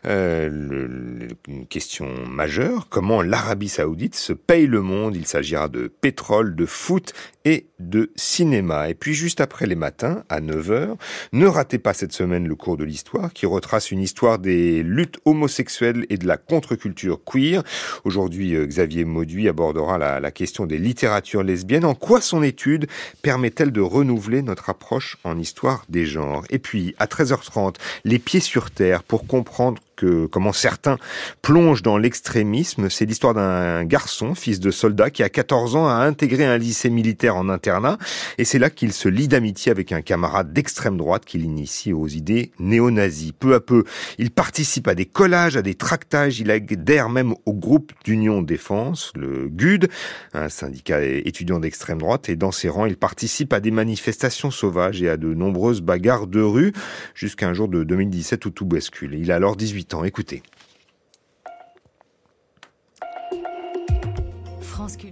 euh, 0.06 1.28
une 1.50 1.68
question 1.68 2.08
majeure, 2.26 2.88
comment 2.90 3.22
l'Arabie 3.22 3.68
saoudite 3.68 4.16
se 4.16 4.32
paye 4.32 4.66
le 4.66 4.82
monde? 4.82 5.18
Il 5.18 5.28
s'agira 5.28 5.68
de 5.68 5.88
pétrole, 5.88 6.56
de 6.56 6.66
foot 6.66 7.14
et 7.44 7.68
de 7.80 8.12
cinéma. 8.16 8.90
Et 8.90 8.96
puis 8.96 9.14
juste 9.14 9.42
après 9.42 9.66
les 9.68 9.76
matins, 9.76 10.24
à 10.30 10.42
9h, 10.42 10.96
ne 11.34 11.46
ratez 11.46 11.78
pas 11.78 11.94
cette 11.94 12.12
semaine 12.12 12.48
le 12.48 12.56
cours 12.56 12.78
de 12.78 12.84
l'histoire 12.84 13.34
qui 13.34 13.46
retrace 13.46 13.92
une 13.92 14.00
histoire 14.00 14.40
des 14.40 14.84
luttes 14.84 15.20
homosexuelles 15.26 16.06
et 16.10 16.18
de 16.18 16.28
la 16.28 16.38
contre-culture 16.38 17.22
queer. 17.24 17.64
Aujourd'hui, 18.06 18.56
euh, 18.56 18.68
Xavier 18.68 19.04
Mauduit 19.04 19.50
abordera 19.50 19.98
la, 19.98 20.20
la 20.20 20.30
question 20.30 20.68
des 20.68 20.78
littératures 20.78 21.42
lesbiennes. 21.42 21.86
En 21.86 21.96
quoi 21.96 22.22
son 22.22 22.44
étude 22.44 22.86
permet-elle 23.24 23.72
de 23.72 23.82
renouveler 23.82 24.44
notre 24.44 24.70
approche 24.70 25.18
en 25.24 25.40
histoire 25.40 25.84
des 25.90 26.06
genres? 26.06 26.46
Et 26.52 26.60
puis, 26.60 26.94
à 27.00 27.08
13h30, 27.08 27.78
les 28.04 28.20
pieds 28.20 28.40
sur 28.40 28.70
terre 28.70 29.02
pour 29.02 29.26
comprendre 29.26 29.82
que 29.96 30.26
comment 30.26 30.54
certains 30.54 30.98
plongent 31.42 31.82
dans 31.82 31.98
l'extrémisme. 31.98 32.90
C'est 32.90 33.06
l'histoire 33.06 33.34
d'un 33.34 33.84
garçon, 33.86 34.36
fils 34.36 34.60
de 34.60 34.72
soldat, 34.72 35.10
qui 35.10 35.24
a 35.24 35.30
14 35.30 35.76
ans 35.76 35.88
a 35.88 35.96
intégré 35.96 36.46
un 36.46 36.58
lycée 36.58 36.90
militaire 36.90 37.36
en 37.36 37.50
internat, 37.50 37.98
et 38.38 38.46
c'est 38.46 38.60
là 38.60 38.70
qu'il 38.70 38.94
se 38.94 39.10
lie 39.10 39.28
d'amitié 39.28 39.72
avec 39.72 39.92
un 39.92 40.02
camarade 40.02 40.54
d'extrême 40.54 40.98
droite 40.98 41.26
qui 41.26 41.38
l'initie 41.38 41.94
aux 41.94 42.08
idées 42.08 42.52
néo-nazis. 42.60 43.32
Peu 43.38 43.54
à 43.54 43.60
peu, 43.60 43.84
il 44.18 44.32
participe 44.32 44.88
à 44.88 44.96
des 44.96 45.06
collages, 45.06 45.58
à 45.58 45.62
des 45.62 45.76
tractages, 45.76 46.40
il 46.40 46.52
adhère 46.52 47.10
même 47.10 47.34
au 47.46 47.54
groupe 47.54 47.94
d'Union 48.04 48.42
Défense, 48.42 49.12
le 49.16 49.48
GUD, 49.50 49.90
un 50.34 50.50
syndicat 50.50 51.04
étudiant 51.04 51.60
d'extrême 51.60 52.00
droite, 52.00 52.30
et 52.30 52.36
dans 52.36 52.52
ses 52.52 52.70
rangs, 52.70 52.86
il 52.86 52.98
participe 52.98 53.54
à 53.54 53.60
des 53.60 53.72
manifestations 53.72 54.52
sauvages 54.52 55.02
et 55.02 55.10
à 55.10 55.18
de 55.18 55.34
nombreuses 55.34 55.82
bagarres 55.82 56.28
de 56.28 56.42
rue, 56.42 56.74
jusqu'à 57.14 57.48
un 57.48 57.54
jour 57.54 57.68
de 57.68 57.84
2017 57.84 58.46
où 58.46 58.50
tout 58.50 58.66
bascule. 58.66 59.16
Il 59.16 59.32
a 59.32 59.36
alors 59.36 59.56
18 59.56 59.85
ans. 59.94 60.04
Écoutez. 60.04 60.42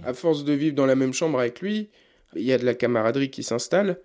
À 0.04 0.14
force 0.14 0.44
de 0.44 0.52
vivre 0.52 0.74
dans 0.74 0.86
la 0.86 0.94
même 0.94 1.12
chambre 1.12 1.38
avec 1.38 1.60
lui, 1.60 1.88
il 2.36 2.42
y 2.42 2.52
a 2.52 2.58
de 2.58 2.64
la 2.64 2.74
camaraderie 2.74 3.30
qui 3.30 3.42
s'installe, 3.42 3.98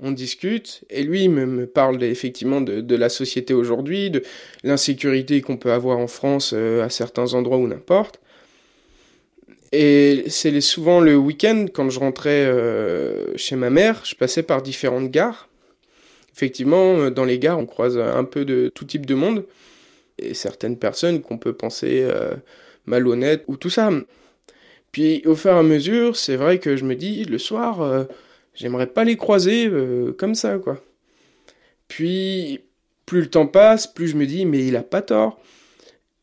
on 0.00 0.10
discute, 0.10 0.84
et 0.90 1.02
lui 1.02 1.28
me, 1.28 1.66
parle 1.66 2.02
effectivement 2.02 2.60
de, 2.60 2.96
la 2.96 3.08
société 3.08 3.54
aujourd'hui, 3.54 4.10
de 4.10 4.22
l'insécurité 4.64 5.40
qu'on 5.40 5.56
peut 5.56 5.72
avoir 5.72 5.98
en 5.98 6.08
France 6.08 6.52
euh, 6.54 6.82
à 6.82 6.90
certains 6.90 7.34
endroits 7.34 7.58
ou 7.58 7.66
n'importe. 7.66 8.20
Et 9.72 10.24
c'est 10.28 10.60
souvent 10.60 11.00
le 11.00 11.16
week-end, 11.16 11.66
quand 11.72 11.90
je 11.90 11.98
rentrais 11.98 12.44
euh, 12.46 13.36
chez 13.36 13.56
ma 13.56 13.70
mère, 13.70 14.02
je 14.04 14.14
passais 14.14 14.42
par 14.42 14.62
différentes 14.62 15.10
gares. 15.10 15.48
Effectivement, 16.34 16.96
euh, 16.96 17.10
dans 17.10 17.24
les 17.24 17.38
gares, 17.38 17.58
on 17.58 17.66
croise 17.66 17.98
un 17.98 18.24
peu 18.24 18.44
de 18.44 18.70
tout 18.74 18.84
type 18.84 19.06
de 19.06 19.14
monde 19.14 19.44
et 20.18 20.34
certaines 20.34 20.78
personnes 20.78 21.20
qu'on 21.20 21.38
peut 21.38 21.52
penser 21.52 22.02
euh, 22.02 22.34
malhonnêtes 22.86 23.44
ou 23.46 23.56
tout 23.56 23.70
ça. 23.70 23.90
Puis 24.92 25.22
au 25.26 25.34
fur 25.34 25.52
et 25.52 25.58
à 25.58 25.62
mesure, 25.62 26.16
c'est 26.16 26.36
vrai 26.36 26.58
que 26.58 26.76
je 26.76 26.84
me 26.84 26.94
dis 26.94 27.24
le 27.24 27.38
soir, 27.38 27.82
euh, 27.82 28.04
j'aimerais 28.54 28.86
pas 28.86 29.04
les 29.04 29.16
croiser 29.16 29.66
euh, 29.66 30.12
comme 30.12 30.34
ça, 30.34 30.58
quoi. 30.58 30.80
Puis 31.88 32.60
plus 33.06 33.22
le 33.22 33.30
temps 33.30 33.46
passe, 33.46 33.86
plus 33.86 34.08
je 34.08 34.16
me 34.16 34.26
dis 34.26 34.46
mais 34.46 34.64
il 34.64 34.76
a 34.76 34.82
pas 34.82 35.02
tort. 35.02 35.40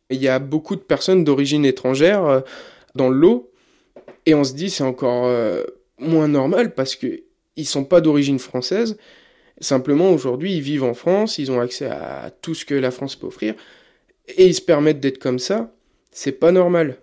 Il 0.09 0.21
y 0.21 0.27
a 0.27 0.39
beaucoup 0.39 0.75
de 0.75 0.81
personnes 0.81 1.23
d'origine 1.23 1.65
étrangère 1.65 2.43
dans 2.95 3.09
l'eau 3.09 3.49
et 4.25 4.33
on 4.33 4.43
se 4.43 4.53
dit 4.53 4.69
c'est 4.69 4.83
encore 4.83 5.31
moins 5.99 6.27
normal 6.27 6.73
parce 6.73 6.97
que 6.97 7.21
ils 7.55 7.65
sont 7.65 7.85
pas 7.85 8.01
d'origine 8.01 8.39
française. 8.39 8.97
Simplement 9.61 10.11
aujourd'hui 10.11 10.55
ils 10.55 10.61
vivent 10.61 10.83
en 10.83 10.93
France, 10.93 11.37
ils 11.37 11.49
ont 11.49 11.61
accès 11.61 11.85
à 11.85 12.29
tout 12.41 12.55
ce 12.55 12.65
que 12.65 12.75
la 12.75 12.91
France 12.91 13.15
peut 13.15 13.27
offrir 13.27 13.55
et 14.27 14.45
ils 14.45 14.55
se 14.55 14.61
permettent 14.61 14.99
d'être 14.99 15.17
comme 15.17 15.39
ça, 15.39 15.71
c'est 16.11 16.33
pas 16.33 16.51
normal. 16.51 16.97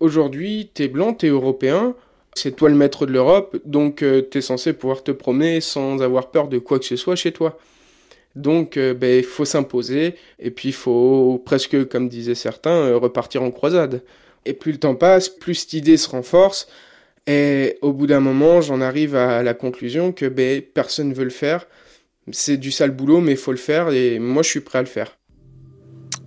Aujourd'hui, 0.00 0.70
t'es 0.72 0.88
blanc, 0.88 1.12
t'es 1.14 1.28
européen, 1.28 1.94
c'est 2.34 2.54
toi 2.54 2.68
le 2.68 2.74
maître 2.76 3.06
de 3.06 3.12
l'Europe, 3.12 3.56
donc 3.64 4.02
euh, 4.02 4.22
t'es 4.22 4.40
censé 4.40 4.72
pouvoir 4.72 5.02
te 5.02 5.10
promener 5.10 5.60
sans 5.60 6.02
avoir 6.02 6.30
peur 6.30 6.48
de 6.48 6.58
quoi 6.58 6.78
que 6.78 6.84
ce 6.84 6.96
soit 6.96 7.16
chez 7.16 7.32
toi. 7.32 7.58
Donc, 8.36 8.76
il 8.76 8.82
euh, 8.82 8.94
ben, 8.94 9.24
faut 9.24 9.44
s'imposer, 9.44 10.14
et 10.38 10.50
puis 10.50 10.68
il 10.68 10.74
faut 10.74 11.42
presque, 11.44 11.88
comme 11.88 12.08
disaient 12.08 12.36
certains, 12.36 12.70
euh, 12.70 12.96
repartir 12.96 13.42
en 13.42 13.50
croisade. 13.50 14.02
Et 14.44 14.52
plus 14.52 14.72
le 14.72 14.78
temps 14.78 14.94
passe, 14.94 15.28
plus 15.28 15.54
cette 15.54 15.72
idée 15.72 15.96
se 15.96 16.08
renforce, 16.08 16.68
et 17.26 17.78
au 17.82 17.92
bout 17.92 18.06
d'un 18.06 18.20
moment, 18.20 18.60
j'en 18.60 18.80
arrive 18.80 19.16
à 19.16 19.42
la 19.42 19.54
conclusion 19.54 20.12
que 20.12 20.26
ben, 20.26 20.62
personne 20.62 21.10
ne 21.10 21.14
veut 21.14 21.24
le 21.24 21.30
faire. 21.30 21.66
C'est 22.30 22.56
du 22.56 22.70
sale 22.70 22.90
boulot, 22.90 23.20
mais 23.20 23.32
il 23.32 23.38
faut 23.38 23.52
le 23.52 23.58
faire, 23.58 23.90
et 23.90 24.18
moi 24.18 24.42
je 24.42 24.48
suis 24.50 24.60
prêt 24.60 24.78
à 24.78 24.82
le 24.82 24.88
faire. 24.88 25.18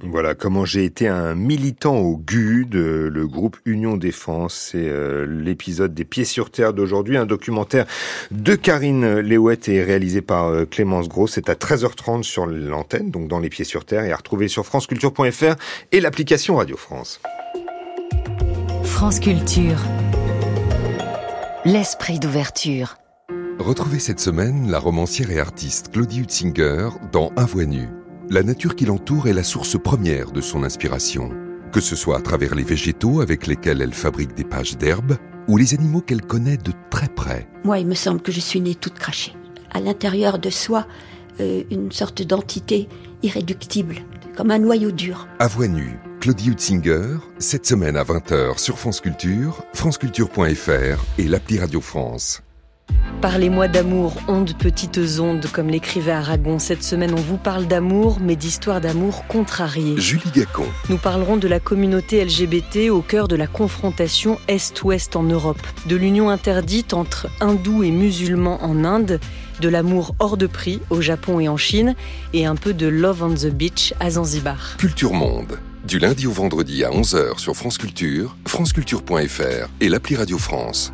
Voilà 0.03 0.33
comment 0.33 0.65
j'ai 0.65 0.83
été 0.83 1.07
un 1.07 1.35
militant 1.35 1.97
au 1.97 2.17
GUD, 2.17 2.73
le 2.73 3.27
groupe 3.27 3.57
Union 3.65 3.97
Défense. 3.97 4.69
C'est 4.71 4.89
euh, 4.89 5.27
l'épisode 5.27 5.93
des 5.93 6.05
Pieds 6.05 6.25
sur 6.25 6.49
Terre 6.49 6.73
d'aujourd'hui, 6.73 7.17
un 7.17 7.27
documentaire 7.27 7.85
de 8.31 8.55
Karine 8.55 9.19
Léouette 9.19 9.69
et 9.69 9.83
réalisé 9.83 10.21
par 10.21 10.47
euh, 10.47 10.65
Clémence 10.65 11.07
Gros. 11.07 11.27
C'est 11.27 11.49
à 11.49 11.53
13h30 11.53 12.23
sur 12.23 12.47
l'antenne, 12.47 13.11
donc 13.11 13.27
dans 13.27 13.39
les 13.39 13.49
Pieds 13.49 13.65
sur 13.65 13.85
Terre, 13.85 14.03
et 14.03 14.11
à 14.11 14.15
retrouver 14.15 14.47
sur 14.47 14.65
franceculture.fr 14.65 15.55
et 15.91 16.01
l'application 16.01 16.55
Radio 16.55 16.77
France. 16.77 17.21
France 18.83 19.19
Culture. 19.19 19.77
L'esprit 21.63 22.17
d'ouverture. 22.17 22.95
Retrouvez 23.59 23.99
cette 23.99 24.19
semaine 24.19 24.71
la 24.71 24.79
romancière 24.79 25.29
et 25.29 25.39
artiste 25.39 25.91
Claudie 25.91 26.21
Hutzinger 26.21 26.89
dans 27.11 27.31
Un 27.37 27.45
voix 27.45 27.65
nu 27.65 27.87
la 28.31 28.43
nature 28.43 28.77
qui 28.77 28.85
l'entoure 28.85 29.27
est 29.27 29.33
la 29.33 29.43
source 29.43 29.77
première 29.77 30.31
de 30.31 30.39
son 30.39 30.63
inspiration, 30.63 31.31
que 31.73 31.81
ce 31.81 31.97
soit 31.97 32.17
à 32.17 32.21
travers 32.21 32.55
les 32.55 32.63
végétaux 32.63 33.19
avec 33.19 33.45
lesquels 33.45 33.81
elle 33.81 33.93
fabrique 33.93 34.33
des 34.35 34.45
pages 34.45 34.77
d'herbe 34.77 35.17
ou 35.49 35.57
les 35.57 35.73
animaux 35.73 35.99
qu'elle 35.99 36.21
connaît 36.21 36.55
de 36.55 36.71
très 36.89 37.09
près. 37.09 37.49
Moi, 37.65 37.79
il 37.79 37.87
me 37.87 37.93
semble 37.93 38.21
que 38.21 38.31
je 38.31 38.39
suis 38.39 38.61
née 38.61 38.73
toute 38.73 38.93
crachée. 38.93 39.33
À 39.69 39.81
l'intérieur 39.81 40.39
de 40.39 40.49
soi, 40.49 40.87
euh, 41.41 41.63
une 41.71 41.91
sorte 41.91 42.21
d'entité 42.21 42.87
irréductible, 43.21 43.95
comme 44.37 44.51
un 44.51 44.59
noyau 44.59 44.91
dur. 44.91 45.27
À 45.39 45.47
voix 45.47 45.67
nue, 45.67 45.99
Claudie 46.21 46.51
Hutzinger, 46.51 47.17
cette 47.37 47.65
semaine 47.65 47.97
à 47.97 48.05
20h 48.05 48.59
sur 48.59 48.79
France 48.79 49.01
Culture, 49.01 49.61
franceculture.fr 49.73 51.03
et 51.17 51.27
l'appli 51.27 51.59
Radio 51.59 51.81
France. 51.81 52.41
Parlez-moi 53.21 53.67
d'amour, 53.67 54.15
ondes, 54.27 54.53
petites 54.57 55.19
ondes, 55.19 55.45
comme 55.53 55.69
l'écrivait 55.69 56.11
Aragon. 56.11 56.57
Cette 56.57 56.81
semaine, 56.81 57.13
on 57.13 57.21
vous 57.21 57.37
parle 57.37 57.67
d'amour, 57.67 58.17
mais 58.19 58.35
d'histoire 58.35 58.81
d'amour 58.81 59.27
contrariée. 59.27 59.93
Julie 59.97 60.31
Gacon. 60.33 60.65
Nous 60.89 60.97
parlerons 60.97 61.37
de 61.37 61.47
la 61.47 61.59
communauté 61.59 62.25
LGBT 62.25 62.89
au 62.89 63.01
cœur 63.01 63.27
de 63.27 63.35
la 63.35 63.45
confrontation 63.45 64.39
Est-Ouest 64.47 65.15
en 65.15 65.21
Europe, 65.21 65.61
de 65.85 65.95
l'union 65.95 66.31
interdite 66.31 66.95
entre 66.95 67.27
hindous 67.41 67.83
et 67.83 67.91
musulmans 67.91 68.57
en 68.63 68.83
Inde, 68.83 69.19
de 69.59 69.69
l'amour 69.69 70.15
hors 70.17 70.35
de 70.35 70.47
prix 70.47 70.81
au 70.89 70.99
Japon 70.99 71.39
et 71.39 71.47
en 71.47 71.57
Chine, 71.57 71.95
et 72.33 72.47
un 72.47 72.55
peu 72.55 72.73
de 72.73 72.87
Love 72.87 73.21
on 73.21 73.35
the 73.35 73.53
Beach 73.53 73.93
à 73.99 74.09
Zanzibar. 74.09 74.77
Culture 74.77 75.13
Monde. 75.13 75.59
Du 75.87 75.99
lundi 75.99 76.25
au 76.25 76.31
vendredi 76.31 76.83
à 76.83 76.89
11h 76.89 77.37
sur 77.37 77.55
France 77.55 77.77
Culture, 77.77 78.35
franceculture.fr 78.47 79.69
et 79.79 79.89
l'appli 79.89 80.15
Radio 80.15 80.39
France. 80.39 80.91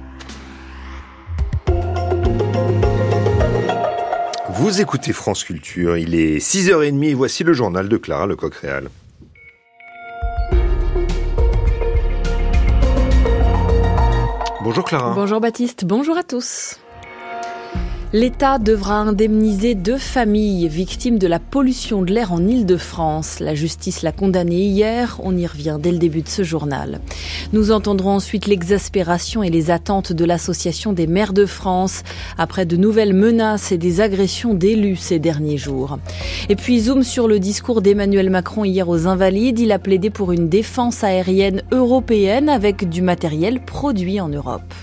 Vous 4.59 4.81
écoutez 4.81 5.13
France 5.13 5.43
Culture, 5.43 5.97
il 5.97 6.15
est 6.15 6.39
6h30 6.39 7.03
et 7.03 7.13
voici 7.13 7.43
le 7.43 7.53
journal 7.53 7.87
de 7.87 7.95
Clara 7.95 8.25
Lecoq-Réal. 8.25 8.89
Bonjour 14.63 14.83
Clara. 14.83 15.13
Bonjour 15.13 15.39
Baptiste, 15.39 15.85
bonjour 15.85 16.17
à 16.17 16.23
tous. 16.23 16.79
L'État 18.13 18.57
devra 18.57 19.01
indemniser 19.01 19.75
deux 19.75 19.97
familles 19.97 20.69
victimes 20.69 21.19
de 21.19 21.27
la 21.27 21.39
pollution 21.39 22.01
de 22.01 22.13
l'air 22.13 22.31
en 22.31 22.47
Île-de-France. 22.47 23.41
La 23.41 23.53
justice 23.53 24.01
l'a 24.01 24.13
condamné 24.13 24.61
hier, 24.61 25.19
on 25.23 25.35
y 25.35 25.45
revient 25.45 25.77
dès 25.77 25.91
le 25.91 25.97
début 25.97 26.21
de 26.21 26.29
ce 26.29 26.41
journal. 26.41 27.01
Nous 27.51 27.69
entendrons 27.71 28.11
ensuite 28.11 28.47
l'exaspération 28.47 29.43
et 29.43 29.49
les 29.49 29.71
attentes 29.71 30.13
de 30.13 30.23
l'Association 30.23 30.93
des 30.93 31.05
maires 31.05 31.33
de 31.33 31.45
France 31.45 32.03
après 32.37 32.65
de 32.65 32.77
nouvelles 32.77 33.13
menaces 33.13 33.73
et 33.73 33.77
des 33.77 33.99
agressions 33.99 34.53
d'élus 34.53 34.95
ces 34.95 35.19
derniers 35.19 35.57
jours. 35.57 35.99
Et 36.47 36.55
puis 36.55 36.79
zoom 36.79 37.03
sur 37.03 37.27
le 37.27 37.39
discours 37.39 37.81
d'Emmanuel 37.81 38.29
Macron 38.29 38.63
hier 38.63 38.87
aux 38.87 39.07
Invalides. 39.07 39.59
Il 39.59 39.73
a 39.73 39.79
plaidé 39.79 40.11
pour 40.11 40.31
une 40.31 40.47
défense 40.47 41.03
aérienne 41.03 41.61
européenne 41.73 42.47
avec 42.47 42.87
du 42.87 43.01
matériel 43.01 43.59
produit 43.59 44.21
en 44.21 44.29
Europe. 44.29 44.73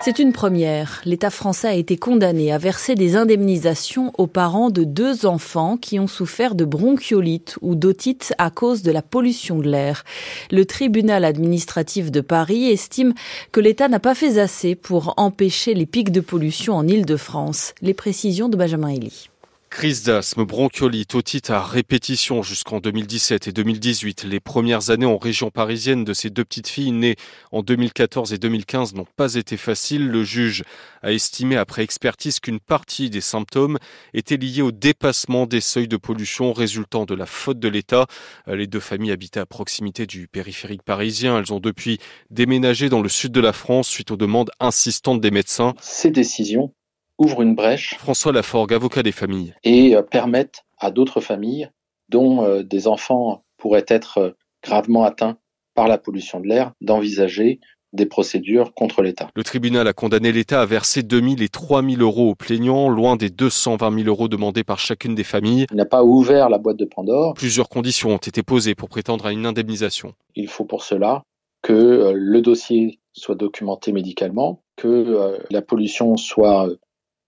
C'est 0.00 0.20
une 0.20 0.32
première. 0.32 1.02
L'État 1.04 1.28
français 1.28 1.68
a 1.68 1.74
été 1.74 1.96
condamné 1.96 2.52
à 2.52 2.58
verser 2.58 2.94
des 2.94 3.16
indemnisations 3.16 4.12
aux 4.16 4.28
parents 4.28 4.70
de 4.70 4.84
deux 4.84 5.26
enfants 5.26 5.76
qui 5.76 5.98
ont 5.98 6.06
souffert 6.06 6.54
de 6.54 6.64
bronchiolite 6.64 7.58
ou 7.62 7.74
d'otite 7.74 8.32
à 8.38 8.50
cause 8.50 8.82
de 8.82 8.92
la 8.92 9.02
pollution 9.02 9.58
de 9.58 9.68
l'air. 9.68 10.04
Le 10.52 10.64
tribunal 10.64 11.24
administratif 11.24 12.12
de 12.12 12.20
Paris 12.20 12.70
estime 12.70 13.12
que 13.50 13.60
l'État 13.60 13.88
n'a 13.88 13.98
pas 13.98 14.14
fait 14.14 14.38
assez 14.38 14.76
pour 14.76 15.14
empêcher 15.16 15.74
les 15.74 15.86
pics 15.86 16.12
de 16.12 16.20
pollution 16.20 16.74
en 16.74 16.86
Île-de-France. 16.86 17.74
Les 17.82 17.94
précisions 17.94 18.48
de 18.48 18.56
Benjamin 18.56 18.90
Elie. 18.90 19.28
Crise 19.70 20.02
d'asthme, 20.02 20.44
bronchiolite, 20.44 21.14
otite 21.14 21.50
à 21.50 21.62
répétition 21.62 22.42
jusqu'en 22.42 22.80
2017 22.80 23.48
et 23.48 23.52
2018. 23.52 24.24
Les 24.24 24.40
premières 24.40 24.90
années 24.90 25.06
en 25.06 25.18
région 25.18 25.50
parisienne 25.50 26.04
de 26.04 26.12
ces 26.14 26.30
deux 26.30 26.44
petites 26.44 26.68
filles 26.68 26.92
nées 26.92 27.16
en 27.52 27.62
2014 27.62 28.32
et 28.32 28.38
2015 28.38 28.94
n'ont 28.94 29.06
pas 29.16 29.34
été 29.34 29.56
faciles. 29.56 30.08
Le 30.08 30.24
juge 30.24 30.64
a 31.02 31.12
estimé 31.12 31.56
après 31.56 31.82
expertise 31.82 32.40
qu'une 32.40 32.60
partie 32.60 33.10
des 33.10 33.20
symptômes 33.20 33.78
étaient 34.14 34.38
liés 34.38 34.62
au 34.62 34.72
dépassement 34.72 35.46
des 35.46 35.60
seuils 35.60 35.86
de 35.86 35.98
pollution 35.98 36.52
résultant 36.52 37.04
de 37.04 37.14
la 37.14 37.26
faute 37.26 37.60
de 37.60 37.68
l'État. 37.68 38.06
Les 38.46 38.66
deux 38.66 38.80
familles 38.80 39.12
habitaient 39.12 39.40
à 39.40 39.46
proximité 39.46 40.06
du 40.06 40.28
périphérique 40.28 40.82
parisien. 40.82 41.38
Elles 41.38 41.52
ont 41.52 41.60
depuis 41.60 41.98
déménagé 42.30 42.88
dans 42.88 43.02
le 43.02 43.08
sud 43.08 43.32
de 43.32 43.40
la 43.40 43.52
France 43.52 43.88
suite 43.88 44.10
aux 44.10 44.16
demandes 44.16 44.50
insistantes 44.60 45.20
des 45.20 45.30
médecins. 45.30 45.74
Ces 45.80 46.10
décisions 46.10 46.72
ouvre 47.18 47.42
une 47.42 47.54
brèche. 47.54 47.96
François 47.98 48.32
Laforgue, 48.32 48.72
avocat 48.72 49.02
des 49.02 49.12
familles. 49.12 49.54
Et 49.64 49.94
euh, 49.96 50.02
permettent 50.02 50.64
à 50.78 50.90
d'autres 50.90 51.20
familles, 51.20 51.68
dont 52.08 52.44
euh, 52.44 52.62
des 52.62 52.86
enfants 52.86 53.44
pourraient 53.58 53.86
être 53.88 54.18
euh, 54.18 54.30
gravement 54.64 55.04
atteints 55.04 55.36
par 55.74 55.88
la 55.88 55.98
pollution 55.98 56.40
de 56.40 56.46
l'air, 56.46 56.72
d'envisager 56.80 57.60
des 57.94 58.06
procédures 58.06 58.74
contre 58.74 59.00
l'État. 59.00 59.30
Le 59.34 59.42
tribunal 59.42 59.88
a 59.88 59.94
condamné 59.94 60.30
l'État 60.30 60.60
à 60.60 60.66
verser 60.66 61.02
2 61.02 61.20
000 61.20 61.34
et 61.40 61.48
3 61.48 61.82
000 61.82 62.02
euros 62.02 62.30
aux 62.30 62.34
plaignants, 62.34 62.88
loin 62.88 63.16
des 63.16 63.30
220 63.30 64.02
000 64.02 64.08
euros 64.08 64.28
demandés 64.28 64.62
par 64.62 64.78
chacune 64.78 65.14
des 65.14 65.24
familles. 65.24 65.66
Il 65.70 65.76
n'a 65.76 65.86
pas 65.86 66.04
ouvert 66.04 66.50
la 66.50 66.58
boîte 66.58 66.76
de 66.76 66.84
Pandore. 66.84 67.32
Plusieurs 67.34 67.70
conditions 67.70 68.10
ont 68.10 68.18
été 68.18 68.42
posées 68.42 68.74
pour 68.74 68.90
prétendre 68.90 69.24
à 69.24 69.32
une 69.32 69.46
indemnisation. 69.46 70.12
Il 70.34 70.48
faut 70.48 70.66
pour 70.66 70.82
cela 70.82 71.22
que 71.62 72.12
le 72.14 72.42
dossier 72.42 73.00
soit 73.14 73.34
documenté 73.34 73.92
médicalement, 73.92 74.60
que 74.76 75.38
la 75.50 75.62
pollution 75.62 76.16
soit 76.18 76.68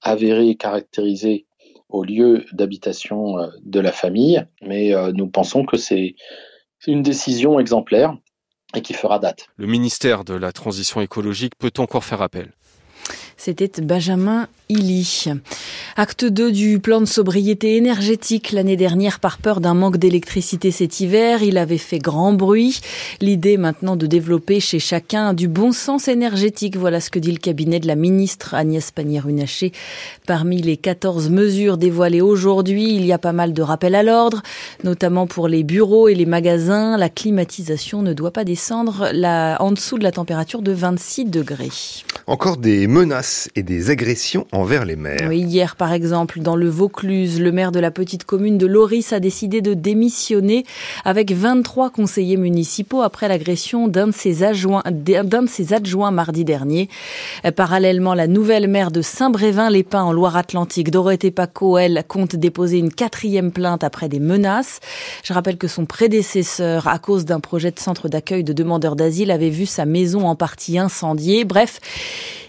avéré 0.02 0.48
et 0.48 0.56
caractérisé 0.56 1.46
au 1.88 2.04
lieu 2.04 2.44
d'habitation 2.52 3.38
euh, 3.38 3.48
de 3.62 3.80
la 3.80 3.92
famille, 3.92 4.44
mais 4.62 4.94
euh, 4.94 5.12
nous 5.12 5.28
pensons 5.28 5.64
que 5.64 5.76
c'est 5.76 6.14
une 6.86 7.02
décision 7.02 7.58
exemplaire 7.58 8.16
et 8.74 8.82
qui 8.82 8.94
fera 8.94 9.18
date. 9.18 9.46
Le 9.56 9.66
ministère 9.66 10.24
de 10.24 10.34
la 10.34 10.52
Transition 10.52 11.00
écologique 11.00 11.54
peut 11.58 11.72
encore 11.78 12.04
faire 12.04 12.22
appel. 12.22 12.52
C'était 13.36 13.82
Benjamin 13.82 14.48
Illy. 14.68 15.32
Acte 16.02 16.24
2 16.24 16.50
du 16.50 16.78
plan 16.78 17.02
de 17.02 17.04
sobriété 17.04 17.76
énergétique 17.76 18.52
l'année 18.52 18.78
dernière 18.78 19.20
par 19.20 19.36
peur 19.36 19.60
d'un 19.60 19.74
manque 19.74 19.98
d'électricité 19.98 20.70
cet 20.70 21.00
hiver. 21.00 21.42
Il 21.42 21.58
avait 21.58 21.76
fait 21.76 21.98
grand 21.98 22.32
bruit. 22.32 22.80
L'idée 23.20 23.58
maintenant 23.58 23.96
de 23.96 24.06
développer 24.06 24.60
chez 24.60 24.78
chacun 24.78 25.34
du 25.34 25.46
bon 25.46 25.72
sens 25.72 26.08
énergétique. 26.08 26.78
Voilà 26.78 27.02
ce 27.02 27.10
que 27.10 27.18
dit 27.18 27.32
le 27.32 27.36
cabinet 27.36 27.80
de 27.80 27.86
la 27.86 27.96
ministre 27.96 28.54
Agnès 28.54 28.90
Pannier-Runacher. 28.90 29.72
Parmi 30.26 30.62
les 30.62 30.78
14 30.78 31.28
mesures 31.28 31.76
dévoilées 31.76 32.22
aujourd'hui, 32.22 32.94
il 32.94 33.04
y 33.04 33.12
a 33.12 33.18
pas 33.18 33.34
mal 33.34 33.52
de 33.52 33.60
rappels 33.60 33.94
à 33.94 34.02
l'ordre, 34.02 34.40
notamment 34.84 35.26
pour 35.26 35.48
les 35.48 35.64
bureaux 35.64 36.08
et 36.08 36.14
les 36.14 36.24
magasins. 36.24 36.96
La 36.96 37.10
climatisation 37.10 38.00
ne 38.00 38.14
doit 38.14 38.30
pas 38.30 38.44
descendre 38.44 39.12
en 39.60 39.72
dessous 39.72 39.98
de 39.98 40.04
la 40.04 40.12
température 40.12 40.62
de 40.62 40.72
26 40.72 41.26
degrés. 41.26 41.68
Encore 42.26 42.56
des 42.56 42.86
menaces 42.86 43.50
et 43.54 43.62
des 43.62 43.90
agressions 43.90 44.46
envers 44.50 44.86
les 44.86 44.96
maires. 44.96 45.30
hier, 45.30 45.76
par 45.76 45.89
exemple, 45.92 46.40
dans 46.40 46.56
le 46.56 46.68
Vaucluse, 46.68 47.40
le 47.40 47.52
maire 47.52 47.72
de 47.72 47.80
la 47.80 47.90
petite 47.90 48.24
commune 48.24 48.58
de 48.58 48.66
Loris 48.66 49.12
a 49.12 49.20
décidé 49.20 49.60
de 49.60 49.74
démissionner 49.74 50.64
avec 51.04 51.32
23 51.32 51.90
conseillers 51.90 52.36
municipaux 52.36 53.02
après 53.02 53.28
l'agression 53.28 53.88
d'un 53.88 54.08
de 54.08 54.12
ses 54.12 54.42
adjoints, 54.42 54.82
d'un 54.90 55.42
de 55.42 55.48
ses 55.48 55.72
adjoints 55.72 56.10
mardi 56.10 56.44
dernier. 56.44 56.88
Parallèlement, 57.56 58.14
la 58.14 58.26
nouvelle 58.26 58.68
maire 58.68 58.90
de 58.90 59.02
Saint-Brévin-les-Pins 59.02 60.02
en 60.02 60.12
Loire-Atlantique, 60.12 60.90
Dorothée 60.90 61.30
Paco, 61.30 61.78
elle, 61.78 62.04
compte 62.06 62.36
déposer 62.36 62.78
une 62.78 62.92
quatrième 62.92 63.52
plainte 63.52 63.84
après 63.84 64.08
des 64.08 64.20
menaces. 64.20 64.80
Je 65.24 65.32
rappelle 65.32 65.56
que 65.56 65.68
son 65.68 65.86
prédécesseur, 65.86 66.88
à 66.88 66.98
cause 66.98 67.24
d'un 67.24 67.40
projet 67.40 67.70
de 67.70 67.78
centre 67.78 68.08
d'accueil 68.08 68.44
de 68.44 68.52
demandeurs 68.52 68.96
d'asile, 68.96 69.30
avait 69.30 69.50
vu 69.50 69.66
sa 69.66 69.86
maison 69.86 70.26
en 70.26 70.36
partie 70.36 70.78
incendiée. 70.78 71.44
Bref, 71.44 71.80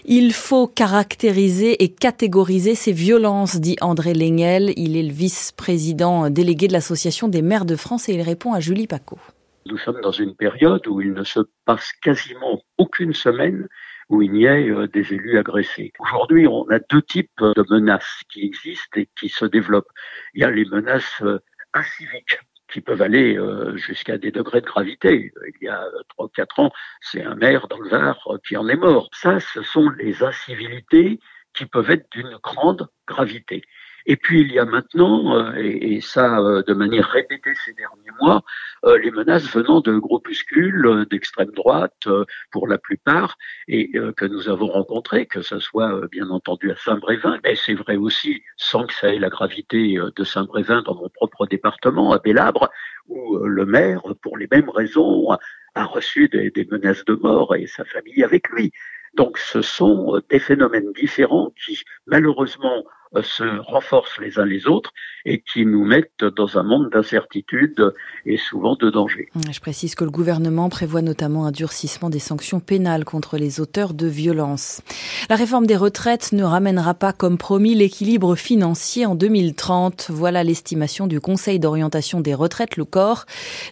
il 0.04 0.32
faut 0.32 0.66
caractériser 0.66 1.82
et 1.84 1.88
catégoriser 1.88 2.74
ces 2.74 2.92
violences, 2.92 3.21
dit 3.60 3.76
André 3.80 4.14
Lenguel. 4.14 4.72
Il 4.76 4.96
est 4.96 5.02
le 5.02 5.12
vice-président 5.12 6.28
délégué 6.28 6.66
de 6.66 6.72
l'Association 6.72 7.28
des 7.28 7.42
maires 7.42 7.64
de 7.64 7.76
France 7.76 8.08
et 8.08 8.14
il 8.14 8.22
répond 8.22 8.52
à 8.52 8.60
Julie 8.60 8.88
Paco. 8.88 9.18
Nous 9.66 9.78
sommes 9.78 10.00
dans 10.00 10.10
une 10.12 10.34
période 10.34 10.86
où 10.88 11.00
il 11.00 11.12
ne 11.12 11.22
se 11.22 11.40
passe 11.64 11.92
quasiment 12.02 12.62
aucune 12.78 13.14
semaine 13.14 13.68
où 14.08 14.22
il 14.22 14.32
n'y 14.32 14.44
ait 14.44 14.68
euh, 14.68 14.88
des 14.88 15.14
élus 15.14 15.38
agressés. 15.38 15.92
Aujourd'hui, 16.00 16.48
on 16.48 16.68
a 16.70 16.80
deux 16.90 17.02
types 17.02 17.30
de 17.40 17.64
menaces 17.70 18.22
qui 18.28 18.44
existent 18.44 18.98
et 18.98 19.08
qui 19.18 19.28
se 19.28 19.44
développent. 19.44 19.92
Il 20.34 20.42
y 20.42 20.44
a 20.44 20.50
les 20.50 20.64
menaces 20.64 21.22
euh, 21.22 21.38
inciviques 21.74 22.40
qui 22.72 22.80
peuvent 22.80 23.02
aller 23.02 23.36
euh, 23.38 23.76
jusqu'à 23.76 24.18
des 24.18 24.32
degrés 24.32 24.62
de 24.62 24.66
gravité. 24.66 25.32
Il 25.60 25.64
y 25.64 25.68
a 25.68 25.84
trois 26.08 26.28
quatre 26.34 26.58
ans, 26.58 26.72
c'est 27.00 27.22
un 27.22 27.36
maire 27.36 27.68
dans 27.68 27.78
le 27.78 27.88
Var 27.88 28.18
qui 28.46 28.56
en 28.56 28.68
est 28.68 28.76
mort. 28.76 29.08
Ça, 29.12 29.38
ce 29.38 29.62
sont 29.62 29.88
les 29.90 30.24
incivilités 30.24 31.20
qui 31.54 31.66
peuvent 31.66 31.90
être 31.90 32.06
d'une 32.12 32.36
grande 32.42 32.88
gravité. 33.06 33.62
Et 34.06 34.16
puis 34.16 34.40
il 34.40 34.52
y 34.52 34.58
a 34.58 34.64
maintenant, 34.64 35.36
euh, 35.36 35.52
et, 35.56 36.00
ça 36.00 36.40
euh, 36.40 36.62
de 36.66 36.74
manière 36.74 37.08
répétée 37.08 37.54
ces 37.64 37.72
derniers 37.72 38.10
mois, 38.20 38.42
euh, 38.84 38.98
les 38.98 39.10
menaces 39.10 39.48
venant 39.52 39.80
de 39.80 39.96
groupuscules 39.96 41.06
d'extrême 41.10 41.52
droite 41.52 42.08
pour 42.50 42.66
la 42.66 42.78
plupart, 42.78 43.38
et 43.68 43.92
que 44.16 44.24
nous 44.24 44.48
avons 44.48 44.66
rencontrés, 44.66 45.26
que 45.26 45.42
ce 45.42 45.58
soit 45.58 46.06
bien 46.08 46.28
entendu 46.30 46.70
à 46.70 46.76
Saint-Brévin, 46.76 47.38
mais 47.44 47.54
c'est 47.54 47.74
vrai 47.74 47.96
aussi, 47.96 48.42
sans 48.56 48.86
que 48.86 48.94
ça 48.94 49.14
ait 49.14 49.18
la 49.18 49.28
gravité 49.28 49.98
de 50.16 50.24
Saint-Brévin 50.24 50.82
dans 50.82 50.94
mon 50.94 51.08
propre 51.08 51.46
département, 51.46 52.12
à 52.12 52.18
Bélabre, 52.18 52.70
où 53.08 53.38
le 53.38 53.66
maire, 53.66 54.02
pour 54.22 54.36
les 54.36 54.48
mêmes 54.50 54.70
raisons, 54.70 55.28
a 55.74 55.84
reçu 55.84 56.28
des, 56.28 56.50
des 56.50 56.66
menaces 56.70 57.04
de 57.04 57.14
mort 57.14 57.54
et 57.54 57.66
sa 57.66 57.84
famille 57.84 58.22
avec 58.24 58.48
lui. 58.50 58.72
Donc 59.14 59.38
ce 59.38 59.62
sont 59.62 60.20
des 60.30 60.38
phénomènes 60.38 60.92
différents 60.92 61.52
qui 61.64 61.82
malheureusement 62.06 62.78
euh, 62.78 63.01
se 63.20 63.44
renforcent 63.60 64.18
les 64.18 64.38
uns 64.38 64.46
les 64.46 64.66
autres 64.66 64.92
et 65.24 65.42
qui 65.42 65.66
nous 65.66 65.84
mettent 65.84 66.24
dans 66.36 66.58
un 66.58 66.62
monde 66.62 66.90
d'incertitude 66.90 67.92
et 68.26 68.36
souvent 68.36 68.74
de 68.74 68.90
danger. 68.90 69.28
Je 69.50 69.60
précise 69.60 69.94
que 69.94 70.04
le 70.04 70.10
gouvernement 70.10 70.68
prévoit 70.68 71.02
notamment 71.02 71.46
un 71.46 71.52
durcissement 71.52 72.10
des 72.10 72.18
sanctions 72.18 72.60
pénales 72.60 73.04
contre 73.04 73.36
les 73.36 73.60
auteurs 73.60 73.94
de 73.94 74.06
violences. 74.06 74.80
La 75.28 75.36
réforme 75.36 75.66
des 75.66 75.76
retraites 75.76 76.32
ne 76.32 76.42
ramènera 76.42 76.94
pas 76.94 77.12
comme 77.12 77.38
promis 77.38 77.74
l'équilibre 77.74 78.34
financier 78.34 79.06
en 79.06 79.14
2030. 79.14 80.08
Voilà 80.10 80.42
l'estimation 80.42 81.06
du 81.06 81.20
Conseil 81.20 81.60
d'orientation 81.60 82.20
des 82.20 82.34
retraites, 82.34 82.76
le 82.76 82.84
corps. 82.84 83.26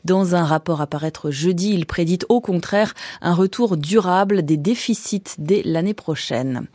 Dans 0.04 0.34
un 0.34 0.44
rapport 0.44 0.80
à 0.80 0.86
paraître 0.86 1.30
jeudi, 1.30 1.72
il 1.74 1.86
prédit 1.86 2.18
au 2.28 2.40
contraire 2.40 2.94
un 3.22 3.34
retour 3.34 3.76
durable 3.76 4.44
des 4.44 4.56
déficits 4.56 5.22
dès 5.38 5.62
l'année 5.64 5.94
prochaine. 5.94 6.66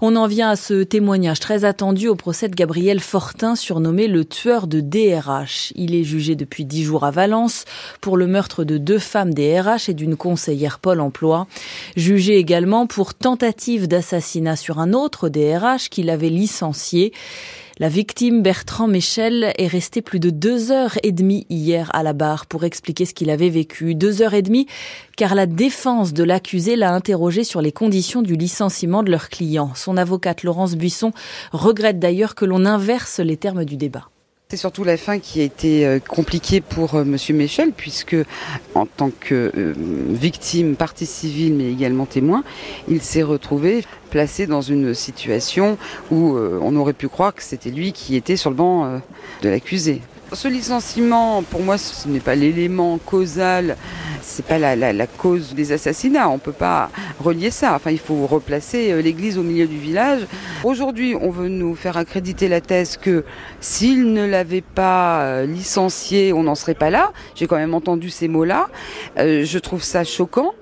On 0.00 0.16
en 0.16 0.26
vient 0.26 0.50
à 0.50 0.56
ce 0.56 0.82
témoignage 0.82 1.40
très 1.40 1.64
attendu 1.64 1.87
au 1.88 2.14
procès 2.14 2.48
de 2.48 2.54
Gabriel 2.54 3.00
Fortin, 3.00 3.56
surnommé 3.56 4.08
le 4.08 4.26
tueur 4.26 4.66
de 4.66 4.80
DRH. 4.80 5.72
Il 5.74 5.94
est 5.94 6.04
jugé 6.04 6.36
depuis 6.36 6.66
dix 6.66 6.84
jours 6.84 7.04
à 7.04 7.10
Valence 7.10 7.64
pour 8.02 8.18
le 8.18 8.26
meurtre 8.26 8.62
de 8.62 8.76
deux 8.76 8.98
femmes 8.98 9.32
DRH 9.32 9.88
et 9.88 9.94
d'une 9.94 10.16
conseillère 10.16 10.80
Pôle 10.80 11.00
emploi. 11.00 11.46
Jugé 11.96 12.36
également 12.36 12.86
pour 12.86 13.14
tentative 13.14 13.88
d'assassinat 13.88 14.56
sur 14.56 14.80
un 14.80 14.92
autre 14.92 15.30
DRH 15.30 15.88
qu'il 15.88 16.10
avait 16.10 16.28
licencié. 16.28 17.12
La 17.80 17.88
victime, 17.88 18.42
Bertrand 18.42 18.88
Michel, 18.88 19.52
est 19.56 19.68
resté 19.68 20.02
plus 20.02 20.18
de 20.18 20.30
deux 20.30 20.72
heures 20.72 20.98
et 21.04 21.12
demie 21.12 21.46
hier 21.48 21.88
à 21.94 22.02
la 22.02 22.12
barre 22.12 22.46
pour 22.46 22.64
expliquer 22.64 23.04
ce 23.04 23.14
qu'il 23.14 23.30
avait 23.30 23.50
vécu. 23.50 23.94
Deux 23.94 24.20
heures 24.20 24.34
et 24.34 24.42
demie, 24.42 24.66
car 25.16 25.36
la 25.36 25.46
défense 25.46 26.12
de 26.12 26.24
l'accusé 26.24 26.74
l'a 26.74 26.92
interrogé 26.92 27.44
sur 27.44 27.62
les 27.62 27.70
conditions 27.70 28.20
du 28.20 28.34
licenciement 28.34 29.04
de 29.04 29.12
leur 29.12 29.28
client. 29.28 29.70
Son 29.76 29.96
avocate 29.96 30.42
Laurence 30.42 30.74
Buisson 30.74 31.12
regrette 31.52 32.00
d'ailleurs 32.00 32.34
que 32.34 32.44
l'on 32.44 32.64
inverse 32.64 33.20
les 33.20 33.36
termes 33.36 33.64
du 33.64 33.76
débat. 33.76 34.10
C'est 34.50 34.56
surtout 34.56 34.82
la 34.82 34.96
fin 34.96 35.18
qui 35.18 35.42
a 35.42 35.44
été 35.44 35.86
euh, 35.86 35.98
compliquée 35.98 36.62
pour 36.62 36.94
euh, 36.94 37.04
Monsieur 37.04 37.34
Michel, 37.34 37.70
puisque 37.70 38.16
en 38.74 38.86
tant 38.86 39.10
que 39.10 39.52
euh, 39.54 39.74
victime, 40.08 40.74
partie 40.74 41.04
civile, 41.04 41.52
mais 41.52 41.70
également 41.70 42.06
témoin, 42.06 42.42
il 42.88 43.02
s'est 43.02 43.22
retrouvé 43.22 43.84
placé 44.08 44.46
dans 44.46 44.62
une 44.62 44.94
situation 44.94 45.76
où 46.10 46.38
on 46.38 46.76
aurait 46.76 46.94
pu 46.94 47.08
croire 47.08 47.34
que 47.34 47.42
c'était 47.42 47.68
lui 47.68 47.92
qui 47.92 48.16
était 48.16 48.36
sur 48.38 48.48
le 48.48 48.56
banc 48.56 49.02
de 49.42 49.48
l'accusé. 49.50 50.00
Ce 50.34 50.46
licenciement, 50.46 51.42
pour 51.42 51.62
moi, 51.62 51.78
ce 51.78 52.06
n'est 52.06 52.20
pas 52.20 52.34
l'élément 52.34 52.98
causal, 52.98 53.76
c'est 54.20 54.44
pas 54.44 54.58
la, 54.58 54.76
la, 54.76 55.06
cause 55.06 55.54
des 55.54 55.72
assassinats. 55.72 56.28
On 56.28 56.38
peut 56.38 56.52
pas 56.52 56.90
relier 57.18 57.50
ça. 57.50 57.74
Enfin, 57.74 57.90
il 57.90 57.98
faut 57.98 58.26
replacer 58.26 58.92
euh, 58.92 59.00
l'église 59.00 59.38
au 59.38 59.42
milieu 59.42 59.66
du 59.66 59.78
village. 59.78 60.26
Aujourd'hui, 60.64 61.16
on 61.18 61.30
veut 61.30 61.48
nous 61.48 61.74
faire 61.74 61.96
accréditer 61.96 62.48
la 62.48 62.60
thèse 62.60 62.98
que 62.98 63.24
s'il 63.60 64.12
ne 64.12 64.26
l'avait 64.26 64.60
pas 64.60 65.22
euh, 65.22 65.46
licencié, 65.46 66.34
on 66.34 66.42
n'en 66.42 66.54
serait 66.54 66.74
pas 66.74 66.90
là. 66.90 67.12
J'ai 67.34 67.46
quand 67.46 67.56
même 67.56 67.72
entendu 67.72 68.10
ces 68.10 68.28
mots-là. 68.28 68.68
Euh, 69.18 69.46
je 69.46 69.58
trouve 69.58 69.82
ça 69.82 70.04
choquant. 70.04 70.52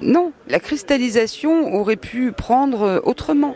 Non, 0.00 0.32
la 0.48 0.58
cristallisation 0.58 1.74
aurait 1.74 1.96
pu 1.96 2.32
prendre 2.32 3.02
autrement. 3.04 3.54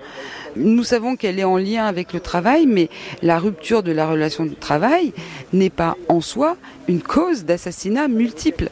Nous 0.57 0.85
savons 0.85 1.17
qu'elle 1.17 1.39
est 1.39 1.45
en 1.45 1.57
lien 1.57 1.87
avec 1.87 2.13
le 2.13 2.21
travail, 2.21 2.67
mais 2.67 2.89
la 3.23 3.39
rupture 3.39 3.83
de 3.83 3.93
la 3.93 4.07
relation 4.07 4.45
de 4.45 4.55
travail 4.55 5.13
n'est 5.53 5.71
pas 5.71 5.97
en 6.09 6.21
soi 6.21 6.57
une 6.89 7.03
cause 7.03 7.45
d'assassinat 7.45 8.09
multiple. 8.09 8.70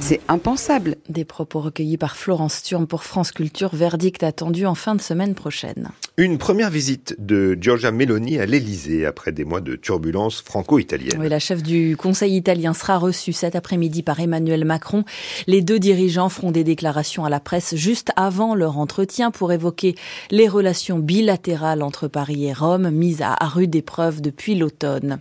C'est 0.00 0.20
impensable. 0.28 0.96
Des 1.08 1.24
propos 1.24 1.60
recueillis 1.60 1.96
par 1.96 2.16
Florence 2.16 2.62
Thurm 2.62 2.86
pour 2.86 3.04
France 3.04 3.32
Culture, 3.32 3.74
verdict 3.74 4.22
attendu 4.22 4.66
en 4.66 4.74
fin 4.74 4.94
de 4.94 5.00
semaine 5.00 5.34
prochaine. 5.34 5.90
Une 6.16 6.38
première 6.38 6.70
visite 6.70 7.14
de 7.18 7.56
Giorgia 7.60 7.92
Meloni 7.92 8.38
à 8.38 8.46
l'Elysée 8.46 9.06
après 9.06 9.30
des 9.30 9.44
mois 9.44 9.60
de 9.60 9.76
turbulences 9.76 10.42
franco-italiennes. 10.42 11.20
Oui, 11.20 11.28
la 11.28 11.38
chef 11.38 11.62
du 11.62 11.96
Conseil 11.96 12.36
italien 12.36 12.74
sera 12.74 12.98
reçue 12.98 13.32
cet 13.32 13.54
après-midi 13.54 14.02
par 14.02 14.18
Emmanuel 14.18 14.64
Macron. 14.64 15.04
Les 15.46 15.60
deux 15.60 15.78
dirigeants 15.78 16.28
feront 16.28 16.50
des 16.50 16.64
déclarations 16.64 17.24
à 17.24 17.30
la 17.30 17.38
presse 17.38 17.76
juste 17.76 18.10
avant 18.16 18.56
leur 18.56 18.78
entretien 18.78 19.30
pour 19.30 19.52
évoquer 19.52 19.94
les 20.30 20.48
relations 20.48 20.98
bilatérales 20.98 21.82
entre 21.82 22.08
Paris 22.08 22.46
et 22.46 22.52
Rome, 22.52 22.90
mises 22.90 23.22
à 23.22 23.36
rude 23.46 23.76
épreuve 23.76 24.20
depuis 24.20 24.56
l'automne. 24.56 25.18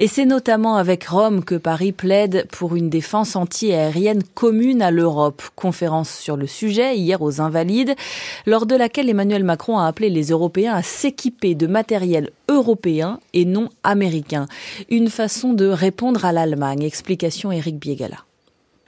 Et 0.00 0.08
c'est 0.08 0.26
notamment 0.26 0.76
avec 0.76 1.04
Rome 1.04 1.44
que 1.44 1.54
Paris 1.64 1.92
plaide 1.92 2.46
pour 2.52 2.76
une 2.76 2.90
défense 2.90 3.36
anti-aérienne 3.36 4.22
commune 4.34 4.82
à 4.82 4.90
l'Europe. 4.90 5.42
Conférence 5.56 6.14
sur 6.14 6.36
le 6.36 6.46
sujet 6.46 6.94
hier 6.98 7.22
aux 7.22 7.40
Invalides, 7.40 7.94
lors 8.44 8.66
de 8.66 8.76
laquelle 8.76 9.08
Emmanuel 9.08 9.44
Macron 9.44 9.78
a 9.78 9.86
appelé 9.86 10.10
les 10.10 10.24
Européens 10.24 10.74
à 10.74 10.82
s'équiper 10.82 11.54
de 11.54 11.66
matériel 11.66 12.28
européen 12.50 13.18
et 13.32 13.46
non 13.46 13.70
américain. 13.82 14.46
Une 14.90 15.08
façon 15.08 15.54
de 15.54 15.66
répondre 15.66 16.26
à 16.26 16.32
l'Allemagne. 16.32 16.82
Explication 16.82 17.50
Eric 17.50 17.78
Biegala. 17.78 18.18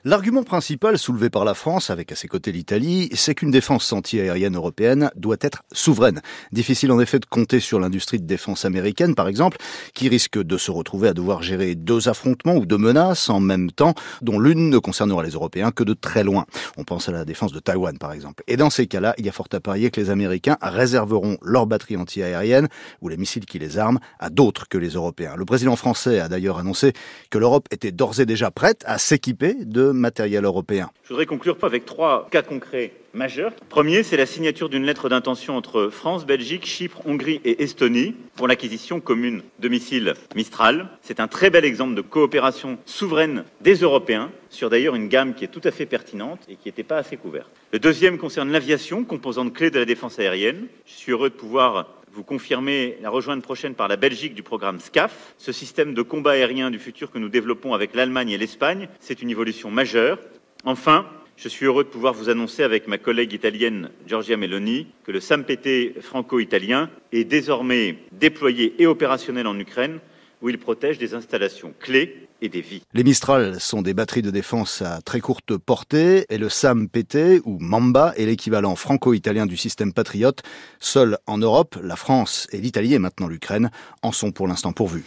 L'argument 0.09 0.45
principal 0.45 0.99
soulevé 0.99 1.31
par 1.31 1.45
la 1.45 1.55
France, 1.55 1.91
avec 1.91 2.13
à 2.13 2.15
ses 2.15 2.29
côtés 2.29 2.53
l'Italie, 2.53 3.09
c'est 3.13 3.35
qu'une 3.35 3.51
défense 3.51 3.93
anti-aérienne 3.93 4.55
européenne 4.55 5.11
doit 5.17 5.39
être 5.41 5.65
souveraine. 5.73 6.21
Difficile 6.53 6.93
en 6.93 7.01
effet 7.01 7.19
de 7.19 7.27
compter 7.27 7.59
sur 7.59 7.81
l'industrie 7.81 8.21
de 8.21 8.25
défense 8.25 8.65
américaine, 8.65 9.17
par 9.17 9.27
exemple, 9.27 9.57
qui 9.95 10.09
risque 10.09 10.41
de 10.41 10.59
se 10.59 10.71
retrouver 10.71 11.09
à 11.09 11.13
devoir 11.13 11.43
gérer 11.43 11.75
deux 11.75 12.09
affrontements 12.09 12.55
ou 12.55 12.67
deux 12.67 12.79
menaces 12.79 13.29
en 13.31 13.41
même 13.41 13.73
temps, 13.73 13.95
dont 14.23 14.39
l'une 14.39 14.71
ne 14.71 14.79
concernera 14.79 15.25
les 15.25 15.31
Européens 15.31 15.73
que 15.73 15.83
de 15.83 15.93
très 15.93 16.23
loin. 16.23 16.47
On 16.77 16.85
pense 16.85 17.09
à 17.09 17.13
la 17.13 17.25
défense 17.25 17.51
de 17.51 17.59
Taïwan, 17.59 17.99
par 17.99 18.13
exemple. 18.13 18.45
Et 18.47 18.57
dans 18.57 18.71
ces 18.71 18.87
cas-là, 18.87 19.13
il 19.19 19.27
y 19.27 19.29
a 19.29 19.33
fort 19.33 19.49
à 19.51 19.59
parier 19.59 19.91
que 19.91 20.01
les 20.01 20.11
Américains 20.11 20.57
réserveront 20.63 21.37
leurs 21.43 21.67
batteries 21.67 21.97
anti-aériennes 21.97 22.69
ou 23.01 23.09
les 23.09 23.17
missiles 23.17 23.45
qui 23.45 23.59
les 23.59 23.77
arment 23.77 23.99
à 24.21 24.31
d'autres 24.31 24.69
que 24.69 24.79
les 24.79 24.91
Européens. 24.91 25.35
Le 25.37 25.45
président 25.45 25.75
français 25.75 26.21
a 26.21 26.29
d'ailleurs 26.29 26.59
annoncé 26.59 26.93
que 27.29 27.39
l'Europe 27.39 27.67
était 27.73 27.91
d'ores 27.91 28.21
et 28.21 28.25
déjà 28.25 28.53
prête 28.53 28.85
à 28.87 28.99
s'équiper 28.99 29.57
de 29.65 29.96
matériel 29.99 30.45
européen. 30.45 30.91
Je 31.03 31.09
voudrais 31.09 31.27
conclure 31.27 31.57
avec 31.63 31.85
trois 31.85 32.29
cas 32.31 32.43
concrets 32.43 32.93
majeurs. 33.15 33.53
Premier, 33.69 34.03
c'est 34.03 34.17
la 34.17 34.27
signature 34.27 34.69
d'une 34.69 34.85
lettre 34.85 35.09
d'intention 35.09 35.57
entre 35.57 35.89
France, 35.89 36.27
Belgique, 36.27 36.67
Chypre, 36.67 37.01
Hongrie 37.07 37.41
et 37.45 37.63
Estonie 37.63 38.15
pour 38.35 38.47
l'acquisition 38.47 39.01
commune 39.01 39.43
de 39.59 39.69
missiles 39.69 40.15
Mistral. 40.35 40.89
C'est 41.03 41.19
un 41.19 41.29
très 41.29 41.51
bel 41.51 41.65
exemple 41.65 41.95
de 41.95 42.03
coopération 42.03 42.79
souveraine 42.85 43.45
des 43.63 43.77
Européens 43.77 44.31
sur 44.51 44.71
d'ailleurs 44.71 44.95
une 44.95 45.09
gamme 45.09 45.35
qui 45.35 45.45
est 45.45 45.49
tout 45.49 45.63
à 45.65 45.71
fait 45.71 45.87
pertinente 45.87 46.41
et 46.49 46.57
qui 46.57 46.69
n'était 46.69 46.83
pas 46.83 46.99
assez 46.99 47.17
couverte. 47.17 47.51
Le 47.73 47.79
deuxième 47.79 48.19
concerne 48.19 48.53
l'aviation, 48.53 49.05
composante 49.05 49.53
clé 49.53 49.71
de 49.71 49.79
la 49.79 49.85
défense 49.85 50.19
aérienne. 50.19 50.67
Je 50.87 50.93
suis 50.93 51.13
heureux 51.13 51.31
de 51.31 51.35
pouvoir 51.35 51.89
vous 52.17 52.25
confirmez 52.25 52.97
la 53.03 53.11
rejointe 53.11 53.43
prochaine 53.43 53.75
par 53.75 53.89
la 53.89 53.97
Belgique 53.97 54.35
du 54.35 54.43
programme 54.43 54.81
SCAF. 54.81 55.35
Ce 55.37 55.53
système 55.53 55.93
de 55.93 56.01
combat 56.01 56.31
aérien 56.31 56.71
du 56.71 56.79
futur 56.79 57.11
que 57.11 57.19
nous 57.19 57.29
développons 57.29 57.75
avec 57.75 57.95
l'Allemagne 57.95 58.31
et 58.31 58.39
l'Espagne, 58.39 58.89
c'est 59.01 59.21
une 59.21 59.29
évolution 59.29 59.71
majeure. 59.71 60.19
Enfin, 60.65 61.07
je 61.37 61.51
suis 61.51 61.67
heureux 61.67 61.85
de 61.85 61.91
pouvoir 61.91 62.15
vous 62.15 62.31
annoncer 62.31 62.63
avec 62.63 62.89
ma 62.89 62.97
collègue 62.97 63.35
italienne 63.35 63.91
Giorgia 64.07 64.39
Meloni 64.39 64.87
que 65.05 65.13
le 65.13 65.21
SAMPT 65.21 66.01
franco-italien 66.01 66.89
est 67.13 67.25
désormais 67.25 67.99
déployé 68.13 68.75
et 68.79 68.87
opérationnel 68.87 69.47
en 69.47 69.59
Ukraine 69.59 70.01
où 70.43 70.49
il 70.49 70.59
protège 70.59 70.99
des 70.99 71.15
installations 71.15 71.73
clés 71.79 72.29
et 72.43 72.49
des 72.49 72.61
vies. 72.61 72.83
Les 72.93 73.05
Mistral 73.05 73.61
sont 73.61 73.83
des 73.83 73.95
batteries 73.95 74.23
de 74.23 74.31
défense 74.31 74.83
à 74.83 75.01
très 75.01 75.21
courte 75.21 75.57
portée 75.57 76.27
et 76.29 76.39
le 76.39 76.49
SAM-PT 76.49 77.41
ou 77.45 77.59
Mamba 77.59 78.13
est 78.17 78.27
l'équivalent 78.27 78.77
franco-italien 78.77 79.47
du 79.47 79.57
système 79.57 79.93
Patriot. 79.93 80.33
Seul 80.79 81.19
en 81.27 81.39
Europe, 81.39 81.79
la 81.83 81.97
France 81.97 82.47
et 82.53 82.59
l'Italie 82.59 82.95
et 82.95 82.99
maintenant 82.99 83.29
l'Ukraine 83.29 83.71
en 84.03 84.13
sont 84.13 84.33
pour 84.33 84.47
l'instant 84.47 84.73
pourvus. 84.73 85.05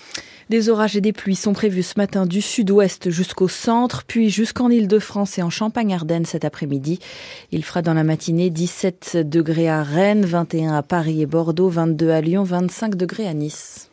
Des 0.49 0.69
orages 0.69 0.95
et 0.95 1.01
des 1.01 1.13
pluies 1.13 1.35
sont 1.35 1.53
prévus 1.53 1.83
ce 1.83 1.93
matin 1.97 2.25
du 2.25 2.41
sud-ouest 2.41 3.11
jusqu'au 3.11 3.47
centre, 3.47 4.03
puis 4.07 4.31
jusqu'en 4.31 4.71
Île-de-France 4.71 5.37
et 5.37 5.43
en 5.43 5.51
Champagne-Ardenne 5.51 6.25
cet 6.25 6.43
après-midi. 6.43 6.97
Il 7.51 7.63
fera 7.63 7.83
dans 7.83 7.93
la 7.93 8.03
matinée 8.03 8.49
17 8.49 9.29
degrés 9.29 9.69
à 9.69 9.83
Rennes, 9.83 10.25
21 10.25 10.73
à 10.73 10.81
Paris 10.81 11.21
et 11.21 11.27
Bordeaux, 11.27 11.69
22 11.69 12.09
à 12.09 12.21
Lyon, 12.21 12.43
25 12.43 12.95
degrés 12.95 13.27
à 13.27 13.35
Nice. 13.35 13.91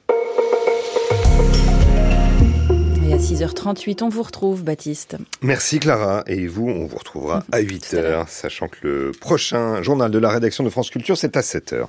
Et 3.17 3.19
à 3.19 3.23
6h38, 3.23 4.03
on 4.03 4.11
vous 4.11 4.23
retrouve, 4.23 4.63
Baptiste. 4.63 5.17
Merci 5.41 5.81
Clara. 5.81 6.23
Et 6.27 6.47
vous, 6.47 6.69
on 6.69 6.85
vous 6.85 6.99
retrouvera 6.99 7.45
à 7.53 7.63
8h, 7.63 8.29
sachant 8.29 8.69
que 8.69 8.77
le 8.83 9.13
prochain 9.19 9.81
journal 9.81 10.11
de 10.11 10.19
la 10.19 10.29
rédaction 10.29 10.65
de 10.65 10.69
France 10.69 10.91
Culture, 10.91 11.17
c'est 11.17 11.35
à 11.35 11.41
7h. 11.41 11.87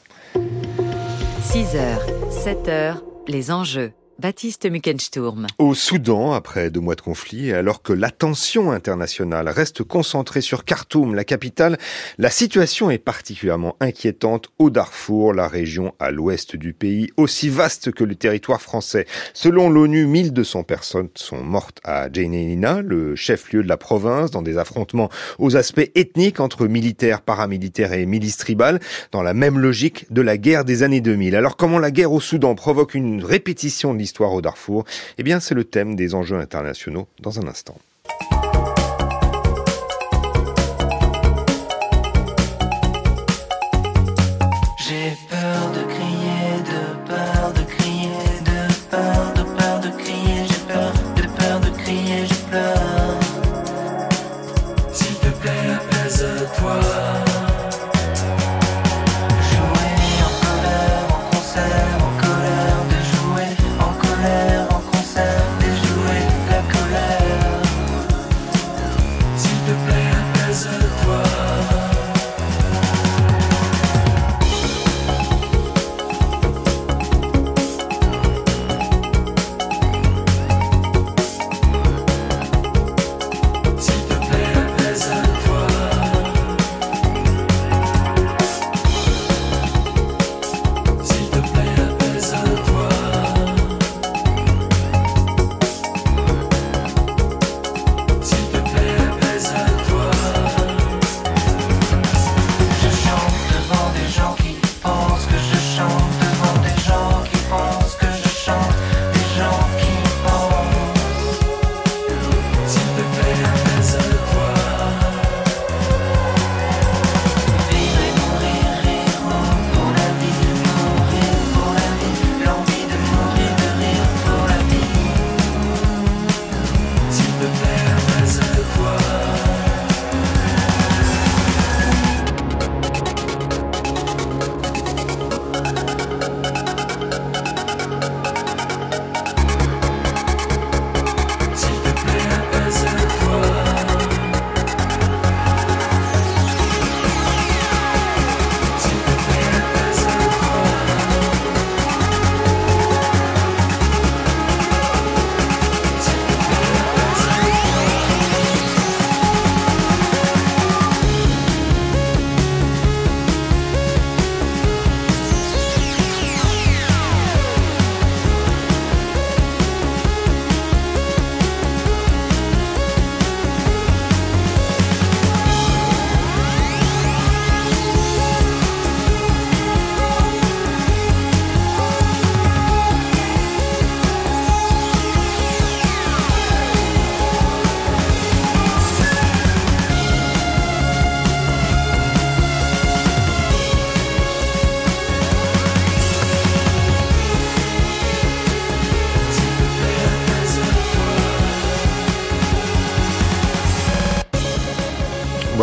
6h, 1.43 1.97
7h, 2.31 3.01
les 3.27 3.51
enjeux. 3.51 3.91
Baptiste 4.19 4.65
Muckensturm. 4.65 5.45
Au 5.59 5.75
Soudan, 5.75 6.33
après 6.33 6.71
deux 6.71 6.79
mois 6.79 6.95
de 6.95 7.01
conflit, 7.01 7.51
alors 7.51 7.83
que 7.83 7.93
l'attention 7.93 8.71
internationale 8.71 9.47
reste 9.47 9.83
concentrée 9.83 10.41
sur 10.41 10.65
Khartoum, 10.65 11.13
la 11.13 11.23
capitale, 11.23 11.77
la 12.17 12.31
situation 12.31 12.89
est 12.89 12.97
particulièrement 12.97 13.75
inquiétante 13.79 14.49
au 14.57 14.71
Darfour, 14.71 15.35
la 15.35 15.47
région 15.47 15.93
à 15.99 16.09
l'ouest 16.09 16.55
du 16.55 16.73
pays, 16.73 17.11
aussi 17.15 17.49
vaste 17.49 17.91
que 17.91 18.03
le 18.03 18.15
territoire 18.15 18.59
français. 18.59 19.05
Selon 19.35 19.69
l'ONU, 19.69 20.07
1200 20.07 20.63
personnes 20.63 21.09
sont 21.13 21.43
mortes 21.43 21.79
à 21.83 22.11
Djenina, 22.11 22.81
le 22.81 23.15
chef-lieu 23.15 23.61
de 23.61 23.67
la 23.67 23.77
province, 23.77 24.31
dans 24.31 24.41
des 24.41 24.57
affrontements 24.57 25.11
aux 25.37 25.55
aspects 25.55 25.91
ethniques 25.93 26.39
entre 26.39 26.65
militaires, 26.65 27.21
paramilitaires 27.21 27.93
et 27.93 28.07
milices 28.07 28.37
tribales, 28.37 28.79
dans 29.11 29.21
la 29.21 29.35
même 29.35 29.59
logique 29.59 30.11
de 30.11 30.21
la 30.23 30.37
guerre 30.39 30.65
des 30.65 30.81
années 30.81 31.01
2000. 31.01 31.35
Alors 31.35 31.55
comment 31.55 31.77
la 31.77 31.91
guerre 31.91 32.11
au 32.11 32.19
Soudan 32.19 32.55
provoque 32.55 32.95
une 32.95 33.23
répétition 33.23 33.93
l'histoire 34.07 34.31
au 34.33 34.41
Darfour 34.41 34.85
Eh 35.17 35.23
bien, 35.23 35.41
c'est 35.41 35.53
le 35.53 35.65
thème 35.65 35.97
des 35.97 36.15
enjeux 36.15 36.39
internationaux 36.39 37.09
dans 37.19 37.39
un 37.41 37.47
instant. 37.47 37.77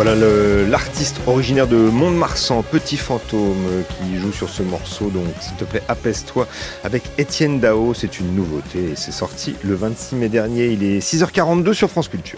Voilà 0.05 0.67
l'artiste 0.69 1.19
originaire 1.25 1.67
de 1.67 1.77
Mont-de-Marsan, 1.77 2.61
Petit 2.61 2.95
Fantôme, 2.95 3.55
euh, 3.71 3.81
qui 3.81 4.19
joue 4.19 4.31
sur 4.31 4.49
ce 4.49 4.61
morceau. 4.61 5.09
Donc, 5.09 5.25
s'il 5.39 5.55
te 5.55 5.63
plaît, 5.63 5.81
apaise-toi 5.87 6.47
avec 6.83 7.01
Étienne 7.17 7.59
Dao. 7.59 7.95
C'est 7.95 8.19
une 8.19 8.35
nouveauté 8.35 8.93
c'est 8.95 9.11
sorti 9.11 9.55
le 9.63 9.73
26 9.73 10.15
mai 10.17 10.29
dernier. 10.29 10.67
Il 10.67 10.83
est 10.83 10.99
6h42 10.99 11.73
sur 11.73 11.89
France 11.89 12.07
Culture. 12.07 12.37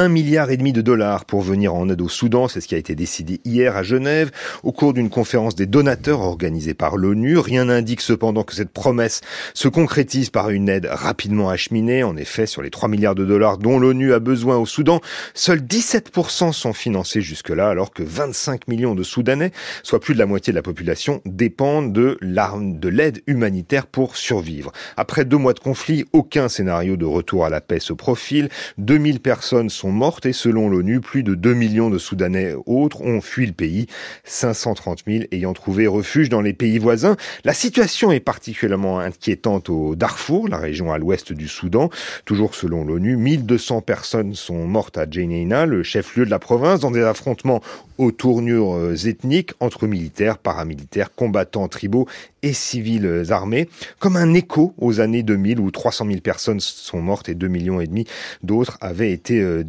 Un 0.00 0.08
milliard 0.08 0.52
et 0.52 0.56
demi 0.56 0.72
de 0.72 0.80
dollars 0.80 1.24
pour 1.24 1.42
venir 1.42 1.74
en 1.74 1.88
aide 1.88 2.00
au 2.00 2.08
Soudan, 2.08 2.46
c'est 2.46 2.60
ce 2.60 2.68
qui 2.68 2.76
a 2.76 2.78
été 2.78 2.94
décidé 2.94 3.40
hier 3.44 3.76
à 3.76 3.82
Genève 3.82 4.30
au 4.62 4.70
cours 4.70 4.92
d'une 4.92 5.10
conférence 5.10 5.56
des 5.56 5.66
donateurs 5.66 6.20
organisée 6.20 6.72
par 6.72 6.96
l'ONU. 6.96 7.36
Rien 7.36 7.64
n'indique 7.64 8.00
cependant 8.00 8.44
que 8.44 8.54
cette 8.54 8.70
promesse 8.70 9.22
se 9.54 9.66
concrétise 9.66 10.30
par 10.30 10.50
une 10.50 10.68
aide 10.68 10.88
rapidement 10.88 11.48
acheminée. 11.48 12.04
En 12.04 12.16
effet, 12.16 12.46
sur 12.46 12.62
les 12.62 12.70
3 12.70 12.88
milliards 12.88 13.16
de 13.16 13.24
dollars 13.24 13.58
dont 13.58 13.80
l'ONU 13.80 14.12
a 14.12 14.20
besoin 14.20 14.56
au 14.56 14.66
Soudan, 14.66 15.00
seuls 15.34 15.62
17% 15.62 16.52
sont 16.52 16.72
financés 16.72 17.20
jusque-là, 17.20 17.68
alors 17.68 17.92
que 17.92 18.04
25 18.04 18.68
millions 18.68 18.94
de 18.94 19.02
Soudanais, 19.02 19.50
soit 19.82 19.98
plus 19.98 20.14
de 20.14 20.20
la 20.20 20.26
moitié 20.26 20.52
de 20.52 20.58
la 20.58 20.62
population, 20.62 21.22
dépendent 21.26 21.92
de 21.92 22.88
l'aide 22.88 23.20
humanitaire 23.26 23.88
pour 23.88 24.16
survivre. 24.16 24.70
Après 24.96 25.24
deux 25.24 25.38
mois 25.38 25.54
de 25.54 25.58
conflit, 25.58 26.04
aucun 26.12 26.48
scénario 26.48 26.96
de 26.96 27.04
retour 27.04 27.44
à 27.44 27.50
la 27.50 27.60
paix 27.60 27.80
se 27.80 27.92
profile. 27.92 28.48
2000 28.78 29.18
personnes 29.18 29.70
sont 29.70 29.87
mortes 29.90 30.26
et 30.26 30.32
selon 30.32 30.68
l'ONU, 30.68 31.00
plus 31.00 31.22
de 31.22 31.34
2 31.34 31.54
millions 31.54 31.90
de 31.90 31.98
Soudanais 31.98 32.54
autres 32.66 33.02
ont 33.02 33.20
fui 33.20 33.46
le 33.46 33.52
pays, 33.52 33.86
530 34.24 35.04
000 35.06 35.24
ayant 35.32 35.52
trouvé 35.52 35.86
refuge 35.86 36.28
dans 36.28 36.40
les 36.40 36.52
pays 36.52 36.78
voisins. 36.78 37.16
La 37.44 37.54
situation 37.54 38.12
est 38.12 38.20
particulièrement 38.20 38.98
inquiétante 38.98 39.68
au 39.68 39.94
Darfour, 39.96 40.48
la 40.48 40.58
région 40.58 40.92
à 40.92 40.98
l'ouest 40.98 41.32
du 41.32 41.48
Soudan. 41.48 41.90
Toujours 42.24 42.54
selon 42.54 42.84
l'ONU, 42.84 43.16
1200 43.16 43.82
personnes 43.82 44.34
sont 44.34 44.66
mortes 44.66 44.98
à 44.98 45.06
Jeneina, 45.10 45.66
le 45.66 45.82
chef-lieu 45.82 46.24
de 46.24 46.30
la 46.30 46.38
province, 46.38 46.80
dans 46.80 46.90
des 46.90 47.02
affrontements 47.02 47.60
aux 47.98 48.12
tournures 48.12 48.74
euh, 48.74 48.94
ethniques 48.94 49.52
entre 49.60 49.86
militaires, 49.86 50.38
paramilitaires, 50.38 51.12
combattants 51.14 51.68
tribaux 51.68 52.06
et 52.42 52.52
civils 52.52 53.24
armés, 53.30 53.68
comme 53.98 54.16
un 54.16 54.34
écho 54.34 54.72
aux 54.78 55.00
années 55.00 55.24
2000 55.24 55.58
où 55.58 55.70
300 55.70 56.06
000 56.06 56.20
personnes 56.20 56.60
sont 56.60 57.00
mortes 57.00 57.28
et 57.28 57.34
2 57.34 57.48
millions 57.48 57.80
et 57.80 57.86
demi 57.86 58.06
d'autres 58.42 58.78
avaient 58.80 59.12
été 59.12 59.40
euh, 59.40 59.62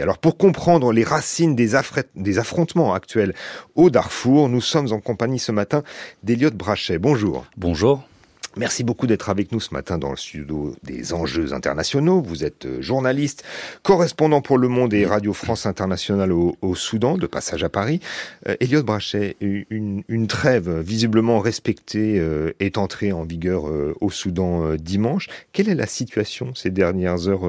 Alors 0.00 0.18
pour 0.18 0.36
comprendre 0.36 0.92
les 0.92 1.04
racines 1.04 1.54
des, 1.54 1.70
des 2.14 2.38
affrontements 2.38 2.94
actuels 2.94 3.34
au 3.74 3.90
Darfour, 3.90 4.48
nous 4.48 4.60
sommes 4.60 4.92
en 4.92 5.00
compagnie 5.00 5.38
ce 5.38 5.52
matin 5.52 5.82
d'Eliott 6.22 6.54
Brachet. 6.54 6.98
Bonjour. 6.98 7.44
Bonjour. 7.56 8.02
Merci 8.56 8.82
beaucoup 8.82 9.06
d'être 9.06 9.28
avec 9.28 9.52
nous 9.52 9.60
ce 9.60 9.72
matin 9.72 9.98
dans 9.98 10.10
le 10.10 10.16
studio 10.16 10.74
des 10.82 11.12
enjeux 11.12 11.52
internationaux. 11.52 12.20
Vous 12.20 12.44
êtes 12.44 12.66
euh, 12.66 12.82
journaliste, 12.82 13.44
correspondant 13.82 14.40
pour 14.40 14.58
Le 14.58 14.66
Monde 14.66 14.94
et 14.94 15.06
Radio 15.06 15.32
France 15.32 15.66
Internationale 15.66 16.32
au, 16.32 16.74
Soudan, 16.74 17.18
de 17.18 17.26
passage 17.26 17.62
à 17.62 17.68
Paris. 17.68 18.00
Euh, 18.48 18.56
Elliot 18.58 18.82
Brachet, 18.82 19.36
une, 19.40 20.02
une, 20.08 20.26
trêve 20.26 20.80
visiblement 20.80 21.38
respectée 21.38 22.18
euh, 22.18 22.52
est 22.58 22.78
entrée 22.78 23.12
en 23.12 23.22
vigueur 23.22 23.64
au 24.00 24.10
Soudan 24.10 24.74
dimanche. 24.74 25.28
Quelle 25.52 25.68
est 25.68 25.74
la 25.74 25.86
situation 25.86 26.54
ces 26.54 26.70
dernières 26.70 27.28
heures 27.28 27.48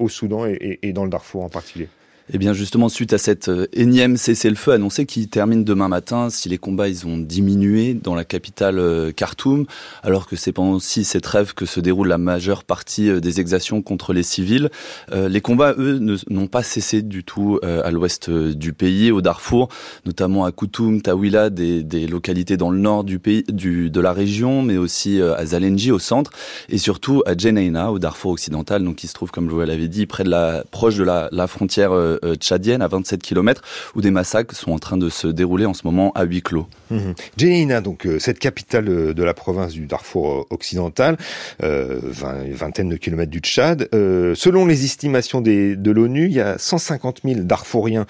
au 0.00 0.08
Soudan 0.08 0.46
et 0.46 0.92
dans 0.92 1.04
le 1.04 1.10
Darfour 1.10 1.44
en 1.44 1.48
particulier 1.48 1.88
eh 2.32 2.38
bien 2.38 2.52
justement, 2.52 2.88
suite 2.88 3.12
à 3.12 3.18
cette 3.18 3.48
euh, 3.48 3.66
énième 3.72 4.16
cessez-le-feu 4.16 4.72
annoncé 4.72 5.04
qui 5.04 5.26
termine 5.28 5.64
demain 5.64 5.88
matin, 5.88 6.30
si 6.30 6.48
les 6.48 6.58
combats 6.58 6.88
ils 6.88 7.06
ont 7.06 7.18
diminué 7.18 7.94
dans 7.94 8.14
la 8.14 8.24
capitale 8.24 8.78
euh, 8.78 9.10
Khartoum, 9.10 9.66
alors 10.02 10.28
que 10.28 10.36
c'est 10.36 10.52
pendant 10.52 10.72
aussi 10.72 11.02
cette 11.04 11.24
trêve 11.24 11.54
que 11.54 11.66
se 11.66 11.80
déroule 11.80 12.08
la 12.08 12.18
majeure 12.18 12.62
partie 12.62 13.08
euh, 13.08 13.20
des 13.20 13.40
exactions 13.40 13.82
contre 13.82 14.12
les 14.12 14.22
civils, 14.22 14.70
les 15.12 15.40
combats, 15.40 15.74
eux, 15.78 15.98
n'ont 16.28 16.46
pas 16.46 16.62
cessé 16.62 17.02
du 17.02 17.24
tout 17.24 17.58
à 17.62 17.90
l'ouest 17.90 18.30
du 18.30 18.72
pays, 18.72 19.10
au 19.10 19.20
Darfour, 19.20 19.68
notamment 20.06 20.44
à 20.44 20.52
Koutoum, 20.52 21.02
Tawila, 21.02 21.50
des, 21.50 22.06
localités 22.06 22.56
dans 22.56 22.70
le 22.70 22.78
nord 22.78 23.04
du 23.04 23.18
pays, 23.18 23.44
du, 23.48 23.90
de 23.90 24.00
la 24.00 24.12
région, 24.12 24.62
mais 24.62 24.76
aussi 24.76 25.20
à 25.20 25.44
Zalenji 25.46 25.90
au 25.90 25.98
centre, 25.98 26.30
et 26.68 26.78
surtout 26.78 27.22
à 27.26 27.36
Jenaina, 27.36 27.92
au 27.92 27.98
Darfour 27.98 28.32
occidental, 28.32 28.84
donc 28.84 28.96
qui 28.96 29.06
se 29.06 29.14
trouve, 29.14 29.30
comme 29.30 29.48
je 29.48 29.54
vous 29.54 29.60
l'avais 29.60 29.88
dit, 29.88 30.06
près 30.06 30.24
de 30.24 30.30
la, 30.30 30.64
proche 30.70 30.96
de 30.96 31.04
la, 31.04 31.46
frontière 31.46 31.92
tchadienne 32.38 32.82
à 32.82 32.88
27 32.88 33.22
km 33.22 33.62
où 33.94 34.00
des 34.00 34.10
massacres 34.10 34.54
sont 34.54 34.72
en 34.72 34.78
train 34.78 34.96
de 34.96 35.08
se 35.08 35.26
dérouler 35.26 35.66
en 35.66 35.74
ce 35.74 35.82
moment 35.84 36.12
à 36.14 36.24
huis 36.24 36.42
clos. 36.42 36.66
Mmh. 36.90 37.80
donc 37.82 38.06
euh, 38.06 38.18
cette 38.18 38.38
capitale 38.38 38.88
euh, 38.88 39.14
de 39.14 39.22
la 39.22 39.34
province 39.34 39.72
du 39.72 39.86
Darfour 39.86 40.46
occidental, 40.50 41.16
euh, 41.62 42.00
vingtaine 42.02 42.88
de 42.88 42.96
kilomètres 42.96 43.30
du 43.30 43.38
Tchad. 43.38 43.88
selon 43.92 44.66
les 44.66 44.84
estimations 44.84 45.40
des, 45.40 45.76
de 45.76 45.90
l'ONU, 45.90 46.26
il 46.26 46.32
y 46.32 46.40
a 46.40 46.58
150 46.58 47.20
000 47.24 47.40
Darfouriens 47.40 48.06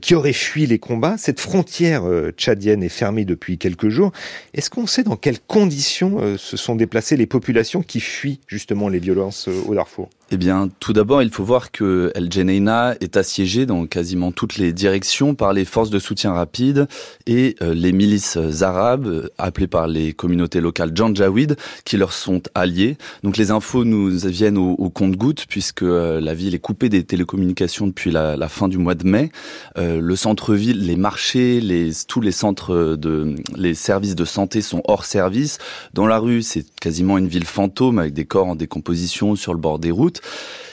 qui 0.00 0.14
auraient 0.14 0.32
fui 0.32 0.66
les 0.66 0.78
combats. 0.78 1.16
Cette 1.18 1.40
frontière 1.40 2.02
tchadienne 2.36 2.82
est 2.82 2.88
fermée 2.88 3.24
depuis 3.24 3.58
quelques 3.58 3.88
jours. 3.88 4.12
Est-ce 4.54 4.70
qu'on 4.70 4.86
sait 4.86 5.02
dans 5.02 5.16
quelles 5.16 5.40
conditions 5.40 6.36
se 6.36 6.56
sont 6.56 6.76
déplacées 6.76 7.16
les 7.16 7.26
populations 7.26 7.82
qui 7.82 8.00
fuient 8.00 8.40
justement 8.46 8.88
les 8.88 8.98
violences 8.98 9.48
au 9.48 9.74
Darfour? 9.74 10.08
Eh 10.32 10.36
bien, 10.36 10.68
tout 10.78 10.92
d'abord, 10.92 11.24
il 11.24 11.30
faut 11.30 11.42
voir 11.42 11.72
que 11.72 12.12
El 12.14 12.30
Jeneina 12.30 12.94
est 13.00 13.16
assiégé 13.16 13.66
dans 13.66 13.86
quasiment 13.86 14.30
toutes 14.30 14.58
les 14.58 14.72
directions 14.72 15.34
par 15.34 15.52
les 15.52 15.64
forces 15.64 15.90
de 15.90 15.98
soutien 15.98 16.32
rapide 16.32 16.86
et 17.26 17.56
euh, 17.62 17.74
les 17.74 17.90
milices 17.90 18.38
arabes, 18.62 19.06
euh, 19.06 19.28
appelées 19.38 19.66
par 19.66 19.88
les 19.88 20.12
communautés 20.12 20.60
locales 20.60 20.92
Janjaweed, 20.94 21.56
qui 21.84 21.96
leur 21.96 22.12
sont 22.12 22.42
alliés. 22.54 22.96
Donc 23.24 23.38
les 23.38 23.50
infos 23.50 23.84
nous 23.84 24.08
viennent 24.28 24.56
au, 24.56 24.88
compte-gouttes, 24.88 25.46
puisque 25.48 25.82
euh, 25.82 26.20
la 26.20 26.32
ville 26.32 26.54
est 26.54 26.60
coupée 26.60 26.88
des 26.88 27.02
télécommunications 27.02 27.88
depuis 27.88 28.12
la, 28.12 28.36
la 28.36 28.48
fin 28.48 28.68
du 28.68 28.78
mois 28.78 28.94
de 28.94 29.06
mai. 29.08 29.32
le 29.76 30.14
centre-ville, 30.14 30.86
les 30.86 30.96
marchés, 30.96 31.60
les, 31.60 31.90
tous 32.06 32.20
les 32.20 32.32
centres 32.32 32.94
de, 32.94 33.34
les 33.56 33.74
services 33.74 34.14
de 34.14 34.24
santé 34.24 34.62
sont 34.62 34.82
hors 34.86 35.06
service. 35.06 35.58
Dans 35.92 36.06
la 36.06 36.18
rue, 36.18 36.42
c'est 36.42 36.64
quasiment 36.80 37.18
une 37.18 37.26
ville 37.26 37.46
fantôme 37.46 37.98
avec 37.98 38.12
des 38.12 38.26
corps 38.26 38.46
en 38.46 38.54
décomposition 38.54 39.34
sur 39.34 39.54
le 39.54 39.58
bord 39.58 39.80
des 39.80 39.90
routes. 39.90 40.19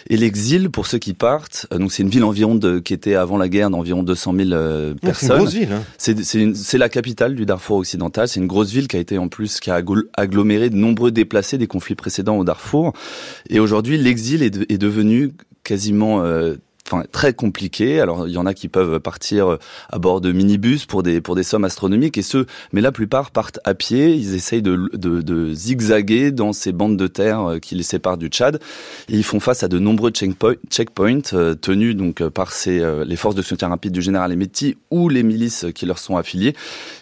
Et 0.09 0.17
l'exil, 0.17 0.69
pour 0.69 0.87
ceux 0.87 0.99
qui 0.99 1.13
partent, 1.13 1.67
euh, 1.73 1.77
donc 1.77 1.91
c'est 1.91 2.03
une 2.03 2.09
ville 2.09 2.23
environ 2.23 2.55
de, 2.55 2.79
qui 2.79 2.93
était 2.93 3.15
avant 3.15 3.37
la 3.37 3.49
guerre 3.49 3.69
d'environ 3.69 4.03
200 4.03 4.33
000 4.37 4.49
euh, 4.51 4.93
personnes. 4.95 5.27
C'est 5.27 5.33
une 5.33 5.39
grosse 5.39 5.53
ville. 5.53 5.73
Hein. 5.73 6.53
C'est 6.55 6.77
la 6.77 6.89
capitale 6.89 7.35
du 7.35 7.45
Darfour 7.45 7.77
occidental. 7.77 8.27
C'est 8.27 8.39
une 8.39 8.47
grosse 8.47 8.71
ville 8.71 8.87
qui 8.87 8.95
a 8.95 8.99
été 8.99 9.17
en 9.17 9.27
plus 9.27 9.59
qui 9.59 9.69
a 9.69 9.81
aggloméré 10.15 10.69
de 10.69 10.75
nombreux 10.75 11.11
déplacés 11.11 11.57
des 11.57 11.67
conflits 11.67 11.95
précédents 11.95 12.37
au 12.37 12.45
Darfour. 12.45 12.93
Et 13.49 13.59
aujourd'hui, 13.59 13.97
l'exil 13.97 14.43
est, 14.43 14.71
est, 14.71 14.77
devenu 14.77 15.33
quasiment 15.63 16.21
euh, 16.21 16.55
enfin 16.87 17.03
très 17.11 17.33
compliqué. 17.33 17.99
Alors 17.99 18.27
il 18.27 18.33
y 18.33 18.37
en 18.37 18.45
a 18.45 18.53
qui 18.53 18.67
peuvent 18.67 18.99
partir 18.99 19.53
euh, 19.53 19.59
à 19.89 19.99
bord 19.99 20.21
de 20.21 20.31
minibus 20.31 20.85
pour 20.85 21.03
des 21.03 21.21
pour 21.21 21.35
des 21.35 21.43
sommes 21.43 21.65
astronomiques 21.65 22.17
et 22.17 22.21
ceux, 22.21 22.45
mais 22.71 22.81
la 22.81 22.91
plupart 22.91 23.31
partent 23.31 23.59
à 23.65 23.73
pied. 23.73 24.13
Ils 24.13 24.35
essayent 24.35 24.61
de, 24.61 24.89
de, 24.93 25.21
de 25.21 25.53
zigzaguer 25.53 26.31
dans 26.31 26.53
ces 26.53 26.71
bandes 26.71 26.97
de 26.97 27.07
terre 27.07 27.41
euh, 27.41 27.59
qui 27.59 27.75
les 27.75 27.83
séparent 27.83 28.17
du 28.17 28.27
Tchad. 28.27 28.59
Ils 29.09 29.23
font 29.23 29.39
face 29.39 29.63
à 29.63 29.67
de 29.67 29.79
nombreux 29.79 30.11
checkpoints, 30.11 30.55
checkpoints 30.69 31.33
euh, 31.33 31.55
tenus 31.55 31.95
donc 31.95 32.27
par 32.29 32.51
ces 32.51 32.77
les 33.05 33.15
forces 33.15 33.35
de 33.35 33.41
soutien 33.41 33.69
rapide 33.69 33.91
du 33.91 34.01
général 34.01 34.31
Emeti 34.31 34.75
ou 34.91 35.09
les 35.09 35.23
milices 35.23 35.65
qui 35.73 35.85
leur 35.85 35.99
sont 35.99 36.17
affiliées. 36.17 36.55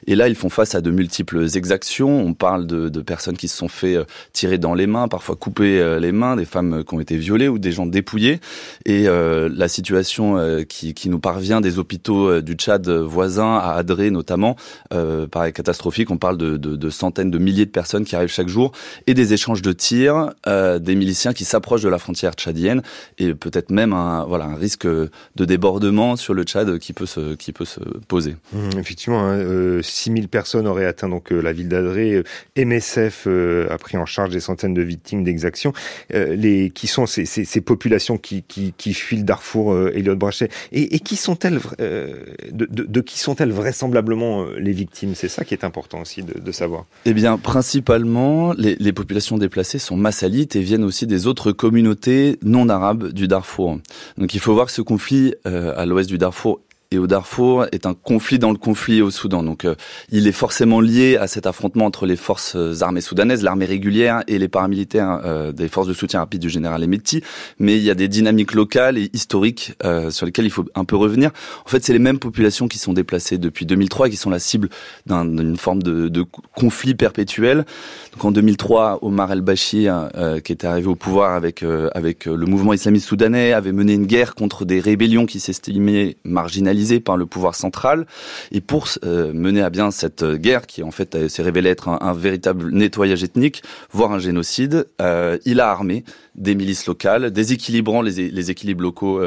Et 0.07 0.15
là 0.15 0.27
ils 0.27 0.35
font 0.35 0.49
face 0.49 0.75
à 0.75 0.81
de 0.81 0.91
multiples 0.91 1.45
exactions. 1.55 2.19
On 2.19 2.33
parle 2.33 2.65
de, 2.65 2.89
de 2.89 3.01
personnes 3.01 3.37
qui 3.37 3.47
se 3.47 3.57
sont 3.57 3.67
fait 3.67 3.97
tirer 4.33 4.57
dans 4.57 4.73
les 4.73 4.87
mains, 4.87 5.07
parfois 5.07 5.35
couper 5.35 5.97
les 5.99 6.11
mains, 6.11 6.35
des 6.35 6.45
femmes 6.45 6.83
qui 6.83 6.95
ont 6.95 6.99
été 6.99 7.17
violées 7.17 7.47
ou 7.47 7.59
des 7.59 7.71
gens 7.71 7.85
dépouillés. 7.85 8.39
Et 8.85 9.05
la 9.05 9.67
situation 9.75 10.37
euh, 10.37 10.63
qui, 10.63 11.09
nous 11.09 11.19
parvient 11.19 11.61
des 11.61 11.77
hôpitaux 11.77 12.29
euh, 12.29 12.41
du 12.41 12.53
Tchad 12.53 12.87
voisin, 12.89 13.57
à 13.57 13.73
Adré 13.73 14.09
notamment, 14.09 14.55
euh, 14.93 15.27
pareil 15.27 15.53
catastrophique. 15.53 16.09
On 16.11 16.17
parle 16.17 16.37
de, 16.37 16.89
centaines 16.89 17.31
de 17.31 17.37
milliers 17.37 17.65
de 17.65 17.71
personnes 17.71 18.05
qui 18.05 18.15
arrivent 18.15 18.29
chaque 18.29 18.47
jour 18.47 18.71
et 19.07 19.13
des 19.13 19.33
échanges 19.33 19.61
de 19.61 19.71
tirs, 19.71 20.31
euh, 20.47 20.79
des 20.79 20.95
miliciens 20.95 21.33
qui 21.33 21.45
s'approchent 21.45 21.81
de 21.81 21.89
la 21.89 21.99
frontière 21.99 22.33
tchadienne 22.33 22.81
et 23.17 23.33
peut-être 23.33 23.69
même 23.69 23.93
un, 23.93 24.25
voilà, 24.25 24.45
un 24.45 24.55
risque 24.55 24.87
de 24.87 25.45
débordement 25.45 26.15
sur 26.15 26.33
le 26.33 26.43
Tchad 26.43 26.79
qui 26.79 26.93
peut 26.93 27.05
se, 27.05 27.35
qui 27.35 27.51
peut 27.51 27.65
se 27.65 27.79
poser. 28.07 28.35
Mmh, 28.53 28.79
effectivement, 28.79 29.19
hein, 29.19 29.37
euh, 29.37 29.81
6000 29.81 30.29
personnes 30.29 30.67
auraient 30.67 30.85
atteint 30.85 31.09
donc 31.09 31.31
la 31.31 31.51
ville 31.51 31.69
d'Adré. 31.69 32.23
MSF 32.57 33.27
a 33.69 33.77
pris 33.77 33.97
en 33.97 34.05
charge 34.05 34.31
des 34.31 34.39
centaines 34.39 34.73
de 34.73 34.81
victimes 34.81 35.23
d'exactions. 35.23 35.73
les 36.11 36.71
qui 36.73 36.87
sont 36.87 37.05
ces, 37.05 37.61
populations 37.61 38.17
qui, 38.17 38.43
qui 38.43 38.93
fuient 38.93 39.17
le 39.17 39.23
Darfour 39.23 39.64
euh, 39.73 39.91
Elliot 39.93 40.15
Brachet. 40.15 40.49
Et, 40.71 40.99
qui 40.99 41.15
sont-elles, 41.15 41.59
euh, 41.79 42.15
de, 42.51 43.01
qui 43.01 43.19
sont-elles 43.19 43.51
vraisemblablement 43.51 44.43
euh, 44.43 44.59
les 44.59 44.71
victimes? 44.71 45.15
C'est 45.15 45.27
ça 45.27 45.43
qui 45.43 45.53
est 45.53 45.63
important 45.63 46.01
aussi 46.01 46.23
de, 46.23 46.51
savoir. 46.51 46.85
Eh 47.05 47.13
bien, 47.13 47.37
principalement, 47.37 48.53
les, 48.53 48.93
populations 48.93 49.37
déplacées 49.37 49.79
sont 49.79 49.97
massalites 49.97 50.55
et 50.55 50.61
viennent 50.61 50.83
aussi 50.83 51.07
des 51.07 51.27
autres 51.27 51.51
communautés 51.51 52.37
non 52.43 52.69
arabes 52.69 53.11
du 53.11 53.27
Darfour. 53.27 53.79
Donc, 54.17 54.33
il 54.33 54.39
faut 54.39 54.53
voir 54.53 54.67
que 54.67 54.71
ce 54.71 54.81
conflit 54.81 55.33
à 55.43 55.85
l'ouest 55.85 56.09
du 56.09 56.17
Darfour 56.17 56.61
au 56.97 57.07
Darfour 57.07 57.65
est 57.71 57.85
un 57.85 57.93
conflit 57.93 58.39
dans 58.39 58.51
le 58.51 58.57
conflit 58.57 59.01
au 59.01 59.11
Soudan. 59.11 59.43
Donc 59.43 59.65
euh, 59.65 59.75
il 60.11 60.27
est 60.27 60.31
forcément 60.31 60.81
lié 60.81 61.17
à 61.17 61.27
cet 61.27 61.47
affrontement 61.47 61.85
entre 61.85 62.05
les 62.05 62.15
forces 62.15 62.55
euh, 62.55 62.81
armées 62.81 63.01
soudanaises, 63.01 63.43
l'armée 63.43 63.65
régulière 63.65 64.23
et 64.27 64.39
les 64.39 64.47
paramilitaires 64.47 65.21
euh, 65.25 65.51
des 65.51 65.67
forces 65.67 65.87
de 65.87 65.93
soutien 65.93 66.19
rapide 66.19 66.41
du 66.41 66.49
général 66.49 66.83
Emeti. 66.83 67.21
Mais 67.59 67.77
il 67.77 67.83
y 67.83 67.89
a 67.89 67.95
des 67.95 68.07
dynamiques 68.07 68.53
locales 68.53 68.97
et 68.97 69.09
historiques 69.13 69.73
sur 70.09 70.25
lesquelles 70.25 70.45
il 70.45 70.51
faut 70.51 70.65
un 70.75 70.85
peu 70.85 70.95
revenir. 70.95 71.31
En 71.65 71.69
fait, 71.69 71.83
c'est 71.83 71.93
les 71.93 71.99
mêmes 71.99 72.19
populations 72.19 72.67
qui 72.67 72.77
sont 72.77 72.93
déplacées 72.93 73.37
depuis 73.37 73.65
2003 73.65 74.07
et 74.07 74.09
qui 74.09 74.17
sont 74.17 74.29
la 74.29 74.39
cible 74.39 74.69
d'une 75.05 75.57
forme 75.57 75.83
de, 75.83 76.07
de, 76.07 76.25
conflit 76.55 76.95
perpétuel. 76.95 77.65
Donc 78.13 78.25
en 78.25 78.31
2003, 78.31 78.99
Omar 79.01 79.31
el-Bashir, 79.31 80.09
qui 80.43 80.51
était 80.51 80.67
arrivé 80.67 80.87
au 80.87 80.95
pouvoir 80.95 81.33
avec 81.33 81.63
avec 81.93 82.25
le 82.25 82.45
mouvement 82.45 82.73
islamiste 82.73 83.07
soudanais, 83.07 83.53
avait 83.53 83.71
mené 83.71 83.93
une 83.93 84.05
guerre 84.05 84.35
contre 84.35 84.65
des 84.65 84.79
rébellions 84.79 85.25
qui 85.25 85.39
s'estimaient 85.39 86.17
marginalisées 86.23 86.84
par 86.99 87.17
le 87.17 87.25
pouvoir 87.25 87.55
central. 87.55 88.05
Et 88.51 88.61
pour 88.61 88.87
euh, 89.03 89.33
mener 89.33 89.61
à 89.61 89.69
bien 89.69 89.91
cette 89.91 90.23
guerre, 90.23 90.67
qui 90.67 90.83
en 90.83 90.91
fait 90.91 91.15
euh, 91.15 91.27
s'est 91.27 91.43
révélée 91.43 91.69
être 91.69 91.89
un, 91.89 92.13
véritable 92.13 92.71
nettoyage 92.71 93.23
ethnique, 93.23 93.63
voire 93.91 94.11
un 94.11 94.19
génocide, 94.19 94.87
euh, 95.01 95.37
il 95.45 95.59
a 95.59 95.69
armé 95.69 96.03
des 96.35 96.55
milices 96.55 96.85
locales, 96.85 97.31
déséquilibrant 97.31 98.01
les, 98.01 98.51
équilibres 98.51 98.81
locaux, 98.81 99.21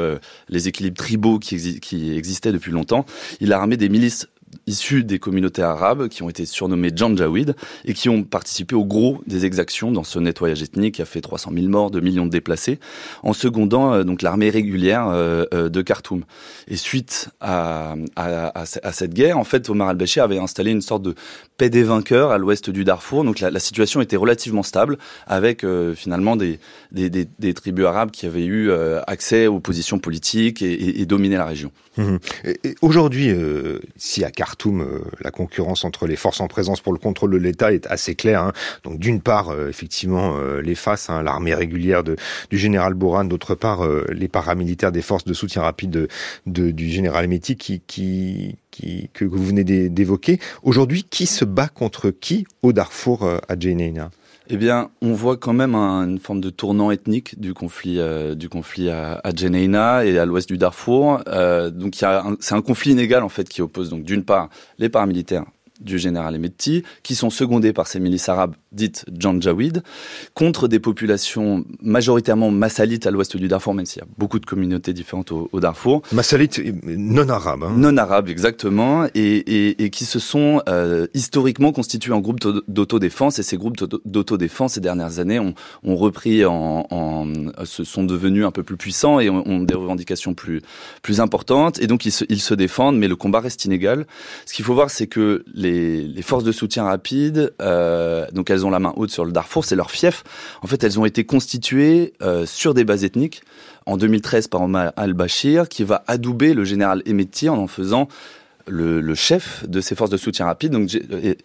les 0.47 0.67
équilibres 0.67 0.97
tribaux 0.97 1.39
qui 1.39 1.55
existaient 2.15 2.51
depuis 2.51 2.71
longtemps. 2.71 3.05
Il 3.39 3.51
a 3.51 3.57
armé 3.57 3.77
des 3.77 3.89
milices 3.89 4.27
issus 4.69 5.03
des 5.03 5.19
communautés 5.19 5.63
arabes 5.63 6.07
qui 6.07 6.23
ont 6.23 6.29
été 6.29 6.45
surnommés 6.45 6.91
Janjaweed 6.95 7.55
et 7.85 7.93
qui 7.93 8.07
ont 8.07 8.23
participé 8.23 8.75
au 8.75 8.85
gros 8.85 9.19
des 9.27 9.45
exactions 9.45 9.91
dans 9.91 10.03
ce 10.03 10.19
nettoyage 10.19 10.61
ethnique 10.61 10.95
qui 10.95 11.01
a 11.01 11.05
fait 11.05 11.21
300 11.21 11.51
000 11.53 11.67
morts, 11.67 11.91
2 11.91 11.99
millions 11.99 12.25
de 12.25 12.31
déplacés, 12.31 12.79
en 13.23 13.33
secondant 13.33 13.93
euh, 13.93 14.03
donc 14.03 14.21
l'armée 14.21 14.49
régulière 14.49 15.07
euh, 15.07 15.45
euh, 15.53 15.69
de 15.69 15.81
Khartoum. 15.81 16.23
Et 16.67 16.75
suite 16.75 17.29
à, 17.41 17.95
cette 18.91 19.13
guerre, 19.13 19.37
en 19.37 19.43
fait, 19.43 19.69
Omar 19.69 19.89
al-Bashir 19.89 20.23
avait 20.23 20.37
installé 20.37 20.71
une 20.71 20.81
sorte 20.81 21.01
de 21.01 21.15
paix 21.57 21.69
des 21.69 21.83
vainqueurs 21.83 22.31
à 22.31 22.37
l'ouest 22.37 22.69
du 22.69 22.83
Darfour. 22.83 23.23
Donc 23.23 23.39
la, 23.39 23.59
situation 23.59 24.01
était 24.01 24.15
relativement 24.15 24.63
stable 24.63 24.97
avec 25.27 25.65
finalement 25.95 26.35
des, 26.35 26.59
tribus 27.53 27.85
arabes 27.85 28.11
qui 28.11 28.25
avaient 28.25 28.45
eu 28.45 28.71
accès 29.07 29.47
aux 29.47 29.59
positions 29.59 29.99
politiques 29.99 30.61
et, 30.61 30.71
et, 30.71 31.01
et 31.01 31.05
dominé 31.05 31.35
la 31.35 31.45
région. 31.45 31.71
Mmh. 31.97 32.17
Aujourd'hui, 32.81 33.31
si 33.97 34.23
à 34.23 34.31
Khartoum, 34.31 34.58
euh, 34.67 35.03
la 35.21 35.31
concurrence 35.31 35.85
entre 35.85 36.07
les 36.07 36.15
forces 36.15 36.41
en 36.41 36.47
présence 36.47 36.81
pour 36.81 36.93
le 36.93 36.99
contrôle 36.99 37.31
de 37.31 37.37
l'État 37.37 37.71
est 37.73 37.87
assez 37.87 38.15
claire. 38.15 38.43
Hein. 38.43 38.53
Donc 38.83 38.99
d'une 38.99 39.21
part, 39.21 39.49
euh, 39.49 39.69
effectivement, 39.69 40.35
euh, 40.37 40.61
les 40.61 40.75
FAS, 40.75 41.07
hein, 41.09 41.23
l'armée 41.23 41.53
régulière 41.53 42.03
du 42.03 42.57
général 42.57 42.93
Bourhan, 42.93 43.25
d'autre 43.25 43.55
part, 43.55 43.87
les 44.09 44.27
paramilitaires 44.27 44.91
des 44.91 45.01
forces 45.01 45.25
de 45.25 45.33
soutien 45.33 45.61
rapide 45.61 46.07
de, 46.45 46.71
du 46.71 46.89
général 46.89 47.27
Méti 47.27 47.55
qui, 47.55 47.81
qui, 47.85 48.57
qui, 48.71 49.09
que 49.13 49.25
vous 49.25 49.43
venez 49.43 49.63
d'évoquer. 49.63 50.39
Aujourd'hui, 50.63 51.03
qui 51.03 51.25
se 51.25 51.45
bat 51.45 51.67
contre 51.67 52.09
qui 52.09 52.45
au 52.61 52.73
Darfour 52.73 53.27
à 53.47 53.59
Djeneina? 53.59 54.11
Eh 54.49 54.57
bien, 54.57 54.89
on 55.01 55.13
voit 55.13 55.37
quand 55.37 55.53
même 55.53 55.75
une 55.75 56.17
forme 56.17 56.41
de 56.41 56.49
tournant 56.49 56.89
ethnique 56.89 57.39
du 57.39 57.53
conflit, 57.53 57.99
du 58.35 58.49
conflit 58.49 58.89
à, 58.89 59.21
à 59.23 59.29
et 59.29 60.17
à 60.17 60.25
l'ouest 60.25 60.49
du 60.49 60.57
Darfour. 60.57 61.21
donc, 61.71 61.95
c'est 62.39 62.55
un 62.55 62.61
conflit 62.61 62.91
inégal 62.91 63.23
en 63.23 63.29
fait 63.29 63.47
qui 63.47 63.61
oppose 63.61 63.89
donc 63.89 64.03
d'une 64.03 64.23
part 64.23 64.49
les 64.79 64.89
paramilitaires 64.89 65.45
du 65.79 65.99
général 65.99 66.35
Emetti, 66.35 66.83
qui 67.03 67.15
sont 67.15 67.29
secondés 67.29 67.73
par 67.73 67.87
ces 67.87 67.99
milices 67.99 68.29
arabes 68.29 68.55
dites 68.71 69.05
Janjaweed, 69.17 69.83
contre 70.33 70.67
des 70.67 70.79
populations 70.79 71.65
majoritairement 71.81 72.51
massalites 72.51 73.07
à 73.07 73.11
l'ouest 73.11 73.35
du 73.35 73.47
Darfour, 73.47 73.73
même 73.73 73.85
s'il 73.85 74.01
y 74.01 74.05
a 74.05 74.07
beaucoup 74.17 74.39
de 74.39 74.45
communautés 74.45 74.93
différentes 74.93 75.31
au, 75.31 75.49
Darfour. 75.59 76.03
Massalites 76.11 76.61
non 76.85 77.27
arabes. 77.29 77.63
Hein. 77.63 77.73
Non 77.75 77.97
arabes, 77.97 78.29
exactement, 78.29 79.05
et, 79.15 79.83
et, 79.83 79.89
qui 79.89 80.05
se 80.05 80.19
sont 80.19 80.61
euh, 80.69 81.07
historiquement 81.13 81.71
constitués 81.71 82.13
en 82.13 82.19
groupes 82.19 82.39
d'autodéfense, 82.67 83.39
et 83.39 83.43
ces 83.43 83.57
groupes 83.57 83.77
d'autodéfense 84.05 84.73
ces 84.73 84.81
dernières 84.81 85.19
années 85.19 85.39
ont, 85.39 85.53
ont 85.83 85.95
repris 85.95 86.45
en, 86.45 86.85
en, 86.89 87.27
se 87.65 87.83
sont 87.83 88.03
devenus 88.03 88.45
un 88.45 88.51
peu 88.51 88.63
plus 88.63 88.77
puissants 88.77 89.19
et 89.19 89.29
ont, 89.29 89.59
des 89.59 89.73
revendications 89.73 90.33
plus, 90.33 90.61
plus 91.01 91.19
importantes, 91.19 91.81
et 91.81 91.87
donc 91.87 92.05
ils 92.05 92.11
se, 92.11 92.23
ils 92.29 92.41
se 92.41 92.53
défendent, 92.53 92.97
mais 92.97 93.07
le 93.07 93.15
combat 93.15 93.39
reste 93.39 93.65
inégal. 93.65 94.05
Ce 94.45 94.53
qu'il 94.53 94.63
faut 94.63 94.73
voir, 94.73 94.89
c'est 94.89 95.07
que 95.07 95.43
les, 95.53 95.68
les, 95.71 96.21
forces 96.21 96.43
de 96.43 96.51
soutien 96.51 96.83
rapide, 96.83 97.53
euh, 97.61 98.25
donc 98.33 98.49
elles 98.49 98.65
ont 98.65 98.69
la 98.69 98.79
main 98.79 98.93
haute 98.95 99.11
sur 99.11 99.25
le 99.25 99.31
Darfour, 99.31 99.65
c'est 99.65 99.75
leur 99.75 99.91
fief. 99.91 100.23
En 100.61 100.67
fait, 100.67 100.83
elles 100.83 100.99
ont 100.99 101.05
été 101.05 101.23
constituées 101.25 102.13
euh, 102.21 102.45
sur 102.45 102.73
des 102.73 102.83
bases 102.83 103.03
ethniques 103.03 103.41
en 103.85 103.97
2013 103.97 104.47
par 104.47 104.61
Omar 104.61 104.93
al-Bashir, 104.95 105.67
qui 105.69 105.83
va 105.83 106.03
adouber 106.07 106.53
le 106.53 106.63
général 106.63 107.01
Emetti 107.05 107.49
en 107.49 107.57
en 107.57 107.67
faisant 107.67 108.07
le, 108.67 109.15
chef 109.15 109.67
de 109.67 109.81
ces 109.81 109.95
forces 109.95 110.11
de 110.11 110.17
soutien 110.17 110.45
rapide. 110.45 110.71
Donc 110.71 110.89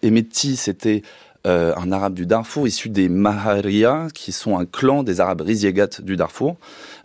Emetti, 0.03 0.55
c'était 0.55 1.01
euh, 1.45 1.73
un 1.77 1.91
arabe 1.91 2.13
du 2.13 2.25
Darfour 2.25 2.67
issu 2.67 2.89
des 2.89 3.09
Maharia, 3.09 4.07
qui 4.13 4.31
sont 4.31 4.57
un 4.57 4.65
clan 4.65 5.03
des 5.03 5.19
arabes 5.19 5.41
Riziegat 5.41 6.01
du 6.01 6.15
Darfour. 6.15 6.57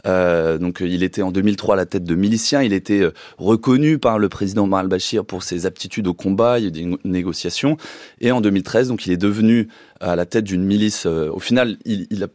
Euh, 0.07 0.59
donc 0.59 0.80
il 0.80 1.03
était 1.03 1.22
en 1.22 1.32
2003 1.32 1.74
à 1.74 1.76
la 1.76 1.86
tête 1.86 2.05
de 2.05 2.14
miliciens. 2.14 2.62
Il 2.62 2.72
était 2.72 3.01
euh, 3.01 3.12
reconnu 3.38 3.99
par 3.99 4.18
le 4.18 4.28
président 4.28 4.64
Omar 4.64 4.80
al-Bashir 4.80 5.24
pour 5.24 5.43
ses 5.43 5.66
aptitudes 5.66 6.07
au 6.07 6.14
combat, 6.14 6.59
il 6.59 6.64
y 6.64 6.68
a 6.68 6.70
des 6.70 6.97
négociations. 7.05 7.76
Et 8.20 8.32
en 8.32 8.41
2013, 8.41 8.88
donc 8.88 9.07
il 9.07 9.12
est 9.12 9.16
devenu 9.18 9.68
à 10.01 10.16
la 10.16 10.26
tête 10.26 10.45
d'une 10.45 10.64
milice. 10.64 11.05
Euh, 11.07 11.30
au 11.30 11.38
final, 11.41 11.76
il, 11.84 12.07
il 12.11 12.24
a 12.24 12.28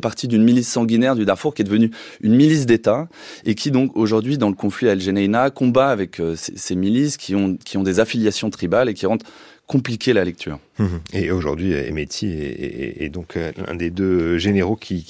parti 0.00 0.26
d'une 0.28 0.42
milice 0.42 0.68
sanguinaire 0.68 1.14
du 1.14 1.24
Darfour 1.24 1.54
qui 1.54 1.62
est 1.62 1.66
devenue 1.66 1.90
une 2.22 2.34
milice 2.34 2.64
d'État 2.64 3.08
et 3.44 3.54
qui 3.54 3.70
donc 3.70 3.94
aujourd'hui 3.94 4.38
dans 4.38 4.48
le 4.48 4.54
conflit 4.54 4.88
à 4.88 4.92
El 4.92 5.00
Geneina 5.02 5.50
combat 5.50 5.90
avec 5.90 6.20
ces, 6.34 6.56
ces, 6.56 6.74
milices 6.74 7.18
qui 7.18 7.34
ont 7.34 7.58
qui 7.62 7.76
ont 7.76 7.82
des 7.82 8.00
affiliations 8.00 8.48
tribales 8.48 8.88
et 8.88 8.94
qui 8.94 9.04
rendent 9.04 9.24
compliqué 9.66 10.14
la 10.14 10.24
lecture. 10.24 10.58
Mhm. 10.80 11.00
Et 11.12 11.30
aujourd'hui, 11.30 11.72
Emetti 11.72 12.32
est, 12.32 13.10
donc 13.10 13.36
euh, 13.36 13.52
l'un 13.66 13.74
des 13.74 13.90
deux 13.90 14.38
généraux 14.38 14.76
qui, 14.76 15.04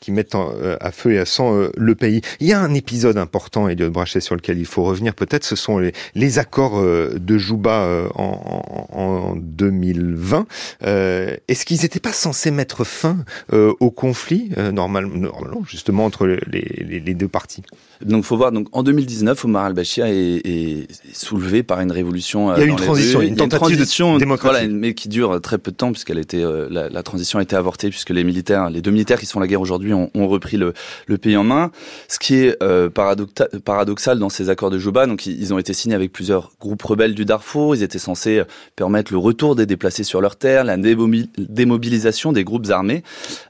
qui, 0.00 0.10
mettent 0.10 0.34
euh, 0.34 0.76
à 0.80 0.90
feu 0.90 1.12
et 1.12 1.18
à 1.18 1.24
sang 1.24 1.54
euh, 1.54 1.70
le 1.76 1.94
pays. 1.94 2.20
Il 2.40 2.48
y 2.48 2.52
a 2.52 2.60
un 2.60 2.74
épisode 2.74 3.16
important, 3.16 3.68
Elliot 3.68 3.90
Brachet, 3.90 4.20
sur 4.20 4.34
lequel 4.34 4.58
il 4.58 4.66
faut 4.66 4.82
revenir. 4.82 5.14
Peut-être 5.14 5.44
ce 5.44 5.54
sont 5.54 5.78
les, 5.78 6.38
accords 6.38 6.82
de 6.82 7.38
Jouba 7.38 8.08
en, 8.14 9.34
2020. 9.36 10.46
Est-ce 10.82 11.64
qu'ils 11.64 11.82
n'étaient 11.82 12.00
pas 12.00 12.12
censés 12.12 12.50
mettre 12.50 12.84
fin 12.84 13.24
au 13.52 13.90
conflit, 13.90 14.50
normalement, 14.72 15.30
justement, 15.66 16.04
entre 16.04 16.26
les, 16.26 17.14
deux 17.14 17.28
parties? 17.28 17.62
Donc, 18.04 18.24
faut 18.24 18.36
voir. 18.36 18.52
Donc, 18.52 18.68
en 18.72 18.82
2019, 18.82 19.44
Omar 19.44 19.64
al-Bashir 19.66 20.06
est, 20.06 20.86
soulevé 21.12 21.62
par 21.62 21.80
une 21.80 21.92
révolution. 21.92 22.54
Il 22.54 22.60
y 22.60 22.62
a 22.62 22.66
une 22.66 22.76
transition, 22.76 23.22
une 23.22 23.36
tentative 23.36 23.76
transition, 23.76 24.18
voilà, 24.18 24.66
mais 24.68 24.87
qui 24.94 25.08
dure 25.08 25.40
très 25.40 25.58
peu 25.58 25.70
de 25.70 25.76
temps 25.76 25.92
puisqu'elle 25.92 26.22
euh, 26.34 26.68
la, 26.70 27.02
transition 27.02 27.38
a 27.38 27.42
été 27.42 27.56
avortée 27.56 27.90
puisque 27.90 28.10
les 28.10 28.24
militaires, 28.24 28.70
les 28.70 28.82
deux 28.82 28.90
militaires 28.90 29.18
qui 29.18 29.26
sont 29.26 29.40
la 29.40 29.46
guerre 29.46 29.60
aujourd'hui 29.60 29.92
ont, 29.94 30.10
repris 30.14 30.56
le, 30.56 30.74
le, 31.06 31.18
pays 31.18 31.36
en 31.36 31.44
main. 31.44 31.70
Ce 32.08 32.18
qui 32.18 32.36
est 32.36 32.62
euh, 32.62 32.90
paradoxal 32.90 34.18
dans 34.18 34.28
ces 34.28 34.50
accords 34.50 34.70
de 34.70 34.78
Juba, 34.78 35.06
donc 35.06 35.26
ils 35.26 35.54
ont 35.54 35.58
été 35.58 35.72
signés 35.72 35.94
avec 35.94 36.12
plusieurs 36.12 36.52
groupes 36.60 36.82
rebelles 36.82 37.14
du 37.14 37.24
Darfour. 37.24 37.74
Ils 37.74 37.82
étaient 37.82 37.98
censés 37.98 38.42
permettre 38.76 39.12
le 39.12 39.18
retour 39.18 39.56
des 39.56 39.66
déplacés 39.66 40.04
sur 40.04 40.20
leur 40.20 40.36
terre, 40.36 40.64
la 40.64 40.76
démobilisation 40.76 42.32
des 42.32 42.44
groupes 42.44 42.68
armés, 42.70 43.02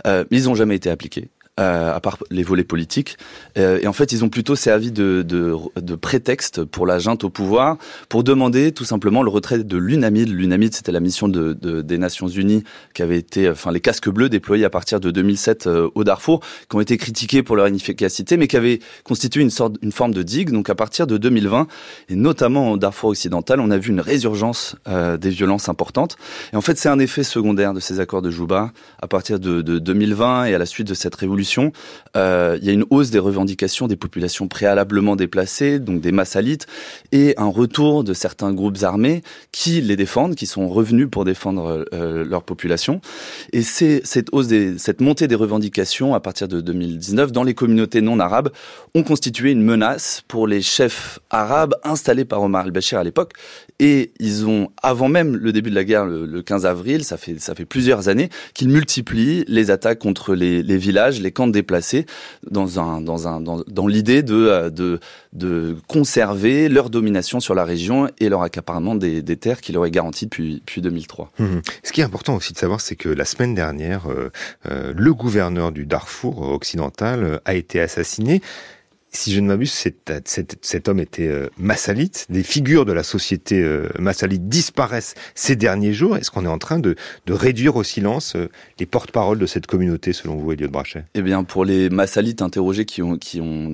euh, 0.06 0.24
mais 0.30 0.38
ils 0.38 0.44
n'ont 0.44 0.54
jamais 0.54 0.76
été 0.76 0.90
appliqués. 0.90 1.30
Euh, 1.58 1.92
à 1.92 1.98
part 1.98 2.18
les 2.30 2.44
volets 2.44 2.62
politiques. 2.62 3.16
Euh, 3.56 3.80
et 3.82 3.88
en 3.88 3.92
fait, 3.92 4.12
ils 4.12 4.24
ont 4.24 4.28
plutôt 4.28 4.54
servi 4.54 4.92
de, 4.92 5.24
de, 5.26 5.56
de, 5.80 5.94
prétexte 5.96 6.62
pour 6.62 6.86
la 6.86 7.00
junte 7.00 7.24
au 7.24 7.30
pouvoir, 7.30 7.78
pour 8.08 8.22
demander 8.22 8.70
tout 8.70 8.84
simplement 8.84 9.24
le 9.24 9.30
retrait 9.30 9.64
de 9.64 9.76
l'UNAMID. 9.76 10.28
L'UNAMID, 10.28 10.72
c'était 10.72 10.92
la 10.92 11.00
mission 11.00 11.26
de, 11.26 11.54
de, 11.54 11.82
des 11.82 11.98
Nations 11.98 12.28
Unies 12.28 12.62
qui 12.94 13.02
avait 13.02 13.18
été, 13.18 13.50
enfin, 13.50 13.72
les 13.72 13.80
casques 13.80 14.08
bleus 14.08 14.28
déployés 14.28 14.64
à 14.66 14.70
partir 14.70 15.00
de 15.00 15.10
2007 15.10 15.66
euh, 15.66 15.90
au 15.96 16.04
Darfour, 16.04 16.44
qui 16.70 16.76
ont 16.76 16.80
été 16.80 16.96
critiqués 16.96 17.42
pour 17.42 17.56
leur 17.56 17.66
inefficacité, 17.66 18.36
mais 18.36 18.46
qui 18.46 18.56
avaient 18.56 18.78
constitué 19.02 19.40
une 19.40 19.50
sorte, 19.50 19.78
une 19.82 19.90
forme 19.90 20.14
de 20.14 20.22
digue. 20.22 20.50
Donc, 20.50 20.70
à 20.70 20.76
partir 20.76 21.08
de 21.08 21.16
2020, 21.16 21.66
et 22.08 22.14
notamment 22.14 22.70
au 22.70 22.78
Darfour 22.78 23.10
occidental, 23.10 23.58
on 23.58 23.72
a 23.72 23.78
vu 23.78 23.90
une 23.90 24.00
résurgence 24.00 24.76
euh, 24.86 25.16
des 25.16 25.30
violences 25.30 25.68
importantes. 25.68 26.18
Et 26.52 26.56
en 26.56 26.60
fait, 26.60 26.78
c'est 26.78 26.88
un 26.88 27.00
effet 27.00 27.24
secondaire 27.24 27.74
de 27.74 27.80
ces 27.80 27.98
accords 27.98 28.22
de 28.22 28.30
Juba 28.30 28.70
à 29.02 29.08
partir 29.08 29.40
de, 29.40 29.60
de 29.60 29.80
2020 29.80 30.44
et 30.44 30.54
à 30.54 30.58
la 30.58 30.66
suite 30.66 30.86
de 30.86 30.94
cette 30.94 31.16
révolution 31.16 31.47
euh, 32.16 32.58
il 32.60 32.66
y 32.66 32.70
a 32.70 32.72
une 32.72 32.84
hausse 32.90 33.10
des 33.10 33.18
revendications 33.18 33.86
des 33.86 33.96
populations 33.96 34.48
préalablement 34.48 35.16
déplacées, 35.16 35.78
donc 35.78 36.00
des 36.00 36.12
massalites, 36.12 36.66
et 37.12 37.34
un 37.36 37.48
retour 37.48 38.04
de 38.04 38.14
certains 38.14 38.52
groupes 38.52 38.78
armés 38.82 39.22
qui 39.52 39.80
les 39.80 39.96
défendent, 39.96 40.34
qui 40.34 40.46
sont 40.46 40.68
revenus 40.68 41.08
pour 41.10 41.24
défendre 41.24 41.86
euh, 41.92 42.24
leur 42.24 42.42
population. 42.42 43.00
Et 43.52 43.62
cette 43.62 44.28
hausse, 44.32 44.48
cette 44.78 45.00
montée 45.00 45.28
des 45.28 45.34
revendications 45.34 46.14
à 46.14 46.20
partir 46.20 46.48
de 46.48 46.60
2019 46.60 47.32
dans 47.32 47.42
les 47.42 47.54
communautés 47.54 48.00
non 48.00 48.18
arabes 48.20 48.50
ont 48.94 49.02
constitué 49.02 49.50
une 49.50 49.62
menace 49.62 50.22
pour 50.28 50.46
les 50.46 50.62
chefs 50.62 51.18
arabes 51.30 51.74
installés 51.84 52.24
par 52.24 52.42
Omar 52.42 52.64
al-Bashir 52.64 52.98
à 52.98 53.04
l'époque. 53.04 53.32
Et 53.78 54.12
ils 54.18 54.46
ont, 54.46 54.70
avant 54.82 55.08
même 55.08 55.36
le 55.36 55.52
début 55.52 55.70
de 55.70 55.74
la 55.74 55.84
guerre, 55.84 56.04
le, 56.06 56.42
15 56.42 56.66
avril, 56.66 57.04
ça 57.04 57.16
fait, 57.16 57.38
ça 57.38 57.54
fait 57.54 57.64
plusieurs 57.64 58.08
années, 58.08 58.28
qu'ils 58.54 58.68
multiplient 58.68 59.44
les 59.46 59.70
attaques 59.70 59.98
contre 59.98 60.34
les, 60.34 60.62
les 60.62 60.78
villages, 60.78 61.20
les 61.20 61.32
de 61.46 61.52
déplacés, 61.52 62.06
dans, 62.50 62.66
dans, 63.00 63.86
l'idée 63.86 64.22
de, 64.22 64.34
euh, 64.34 64.98
de, 65.32 65.76
conserver 65.86 66.68
leur 66.68 66.90
domination 66.90 67.40
sur 67.40 67.54
la 67.54 67.64
région 67.64 68.08
et 68.18 68.28
leur 68.28 68.42
accaparement 68.42 68.94
des, 68.94 69.22
terres 69.36 69.60
qui 69.60 69.72
leur 69.72 69.86
est 69.86 69.90
garanti 69.90 70.26
depuis, 70.26 70.56
depuis 70.56 70.80
2003. 70.80 71.30
Mmh. 71.38 71.44
Ce 71.82 71.92
qui 71.92 72.00
est 72.00 72.04
important 72.04 72.34
aussi 72.36 72.52
de 72.52 72.58
savoir, 72.58 72.80
c'est 72.80 72.96
que 72.96 73.08
la 73.08 73.24
semaine 73.24 73.54
dernière, 73.54 74.10
euh, 74.10 74.30
euh, 74.70 74.92
le 74.96 75.14
gouverneur 75.14 75.72
du 75.72 75.86
Darfour 75.86 76.42
occidental 76.42 77.40
a 77.44 77.54
été 77.54 77.80
assassiné 77.80 78.40
si 79.10 79.32
je 79.32 79.40
ne 79.40 79.46
m'abuse, 79.46 79.72
cet, 79.72 80.58
cet, 80.60 80.88
homme 80.88 81.00
était 81.00 81.26
euh, 81.26 81.48
massalite. 81.58 82.26
Des 82.28 82.42
figures 82.42 82.84
de 82.84 82.92
la 82.92 83.02
société 83.02 83.62
euh, 83.62 83.88
massalite 83.98 84.48
disparaissent 84.48 85.14
ces 85.34 85.56
derniers 85.56 85.92
jours. 85.92 86.16
Est-ce 86.16 86.30
qu'on 86.30 86.44
est 86.44 86.48
en 86.48 86.58
train 86.58 86.78
de, 86.78 86.94
réduire 87.28 87.76
au 87.76 87.82
silence 87.82 88.34
euh, 88.36 88.48
les 88.78 88.86
porte-paroles 88.86 89.38
de 89.38 89.46
cette 89.46 89.66
communauté, 89.66 90.12
selon 90.12 90.36
vous, 90.36 90.52
Elliot 90.52 90.68
Brachet? 90.68 91.04
Eh 91.14 91.22
bien, 91.22 91.44
pour 91.44 91.64
les 91.64 91.90
massalites 91.90 92.42
interrogés 92.42 92.84
qui 92.84 93.02
ont, 93.02 93.18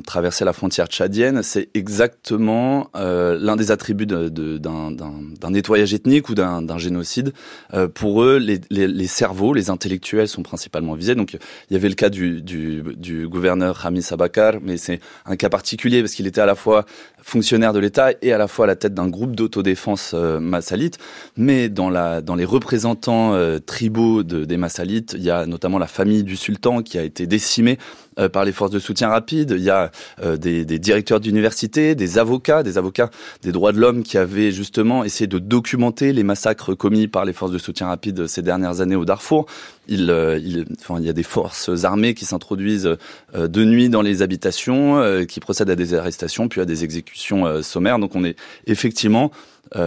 traversé 0.07 0.45
la 0.45 0.53
frontière 0.53 0.87
tchadienne, 0.87 1.43
c'est 1.43 1.68
exactement 1.74 2.91
euh, 2.95 3.39
l'un 3.41 3.57
des 3.57 3.70
attributs 3.70 4.07
d'un 4.07 5.51
nettoyage 5.51 5.95
ethnique 5.95 6.28
ou 6.28 6.35
d'un 6.35 6.78
génocide. 6.78 7.32
Euh, 7.72 7.89
pour 7.89 8.22
eux, 8.22 8.39
les, 8.39 9.07
cerveaux, 9.07 9.55
les 9.55 9.70
intellectuels 9.70 10.28
sont 10.28 10.43
principalement 10.43 10.95
visés. 10.95 11.14
Donc, 11.14 11.35
il 11.70 11.74
y 11.74 11.76
avait 11.76 11.89
le 11.89 11.95
cas 11.95 12.11
du 12.11 13.28
gouverneur 13.28 13.85
Hamis 13.85 14.07
Abakar, 14.11 14.55
mais 14.62 14.76
c'est 14.76 15.01
un 15.26 15.36
cas 15.36 15.48
particulier 15.48 16.00
parce 16.00 16.14
qu'il 16.14 16.26
était 16.26 16.40
à 16.40 16.46
la 16.46 16.54
fois 16.54 16.84
fonctionnaire 17.24 17.72
de 17.72 17.78
l'État 17.78 18.10
et 18.20 18.32
à 18.32 18.38
la 18.38 18.46
fois 18.46 18.66
à 18.66 18.68
la 18.68 18.76
tête 18.76 18.92
d'un 18.92 19.08
groupe 19.08 19.34
d'autodéfense 19.34 20.12
euh, 20.14 20.38
massalite. 20.40 20.98
Mais 21.36 21.70
dans, 21.70 21.88
la, 21.88 22.20
dans 22.20 22.34
les 22.34 22.44
représentants 22.44 23.32
euh, 23.32 23.58
tribaux 23.58 24.22
de, 24.22 24.44
des 24.44 24.58
massalites, 24.58 25.14
il 25.16 25.24
y 25.24 25.30
a 25.30 25.46
notamment 25.46 25.78
la 25.78 25.86
famille 25.86 26.22
du 26.22 26.36
sultan 26.36 26.82
qui 26.82 26.98
a 26.98 27.02
été 27.02 27.26
décimée 27.26 27.78
euh, 28.18 28.28
par 28.28 28.44
les 28.44 28.52
forces 28.52 28.70
de 28.70 28.78
soutien 28.78 29.08
rapide. 29.08 29.54
Il 29.56 29.62
y 29.62 29.70
a 29.70 29.90
euh, 30.22 30.36
des, 30.36 30.64
des, 30.64 30.78
directeurs 30.78 31.18
d'université, 31.18 31.94
des 31.94 32.18
avocats, 32.18 32.62
des 32.62 32.76
avocats 32.76 33.10
des 33.42 33.50
droits 33.50 33.72
de 33.72 33.80
l'homme 33.80 34.02
qui 34.02 34.18
avaient 34.18 34.52
justement 34.52 35.02
essayé 35.02 35.26
de 35.26 35.38
documenter 35.38 36.12
les 36.12 36.22
massacres 36.22 36.74
commis 36.74 37.08
par 37.08 37.24
les 37.24 37.32
forces 37.32 37.50
de 37.50 37.58
soutien 37.58 37.88
rapide 37.88 38.26
ces 38.26 38.42
dernières 38.42 38.82
années 38.82 38.96
au 38.96 39.04
Darfour. 39.06 39.46
Il, 39.88 40.14
il, 40.42 40.64
enfin, 40.80 41.00
il 41.00 41.06
y 41.06 41.10
a 41.10 41.12
des 41.12 41.22
forces 41.22 41.84
armées 41.84 42.14
qui 42.14 42.24
s'introduisent 42.24 42.96
de 43.34 43.64
nuit 43.64 43.90
dans 43.90 44.00
les 44.00 44.22
habitations, 44.22 45.13
qui 45.22 45.40
procèdent 45.40 45.70
à 45.70 45.76
des 45.76 45.94
arrestations, 45.94 46.48
puis 46.48 46.60
à 46.60 46.64
des 46.64 46.84
exécutions 46.84 47.62
sommaires. 47.62 47.98
Donc 47.98 48.14
on 48.14 48.24
est 48.24 48.36
effectivement 48.66 49.30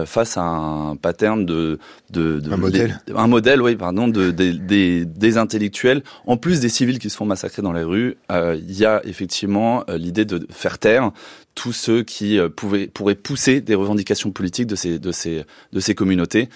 face 0.04 0.36
à 0.36 0.42
un 0.42 0.96
pattern 0.96 1.46
de, 1.46 1.78
de, 2.10 2.42
un 2.50 2.56
modèle, 2.56 3.00
un 3.14 3.26
modèle, 3.26 3.62
oui, 3.62 3.76
pardon, 3.76 4.08
de, 4.08 4.30
des, 4.30 5.04
des 5.04 5.36
intellectuels, 5.38 6.02
en 6.26 6.36
plus 6.36 6.60
des 6.60 6.68
civils 6.68 6.98
qui 6.98 7.08
se 7.10 7.16
font 7.16 7.24
massacrer 7.24 7.62
dans 7.62 7.72
les 7.72 7.84
rues. 7.84 8.16
Il 8.30 8.72
y 8.76 8.84
a 8.84 9.00
effectivement 9.04 9.84
l'idée 9.88 10.24
de 10.24 10.46
faire 10.50 10.78
taire 10.78 11.12
tous 11.58 11.72
ceux 11.72 12.04
qui 12.04 12.38
pouvaient, 12.54 12.86
pourraient 12.86 13.16
pousser 13.16 13.60
des 13.60 13.74
revendications 13.74 14.30
politiques 14.30 14.68
de 14.68 14.76
ces, 14.76 15.94
communautés, 15.96 16.48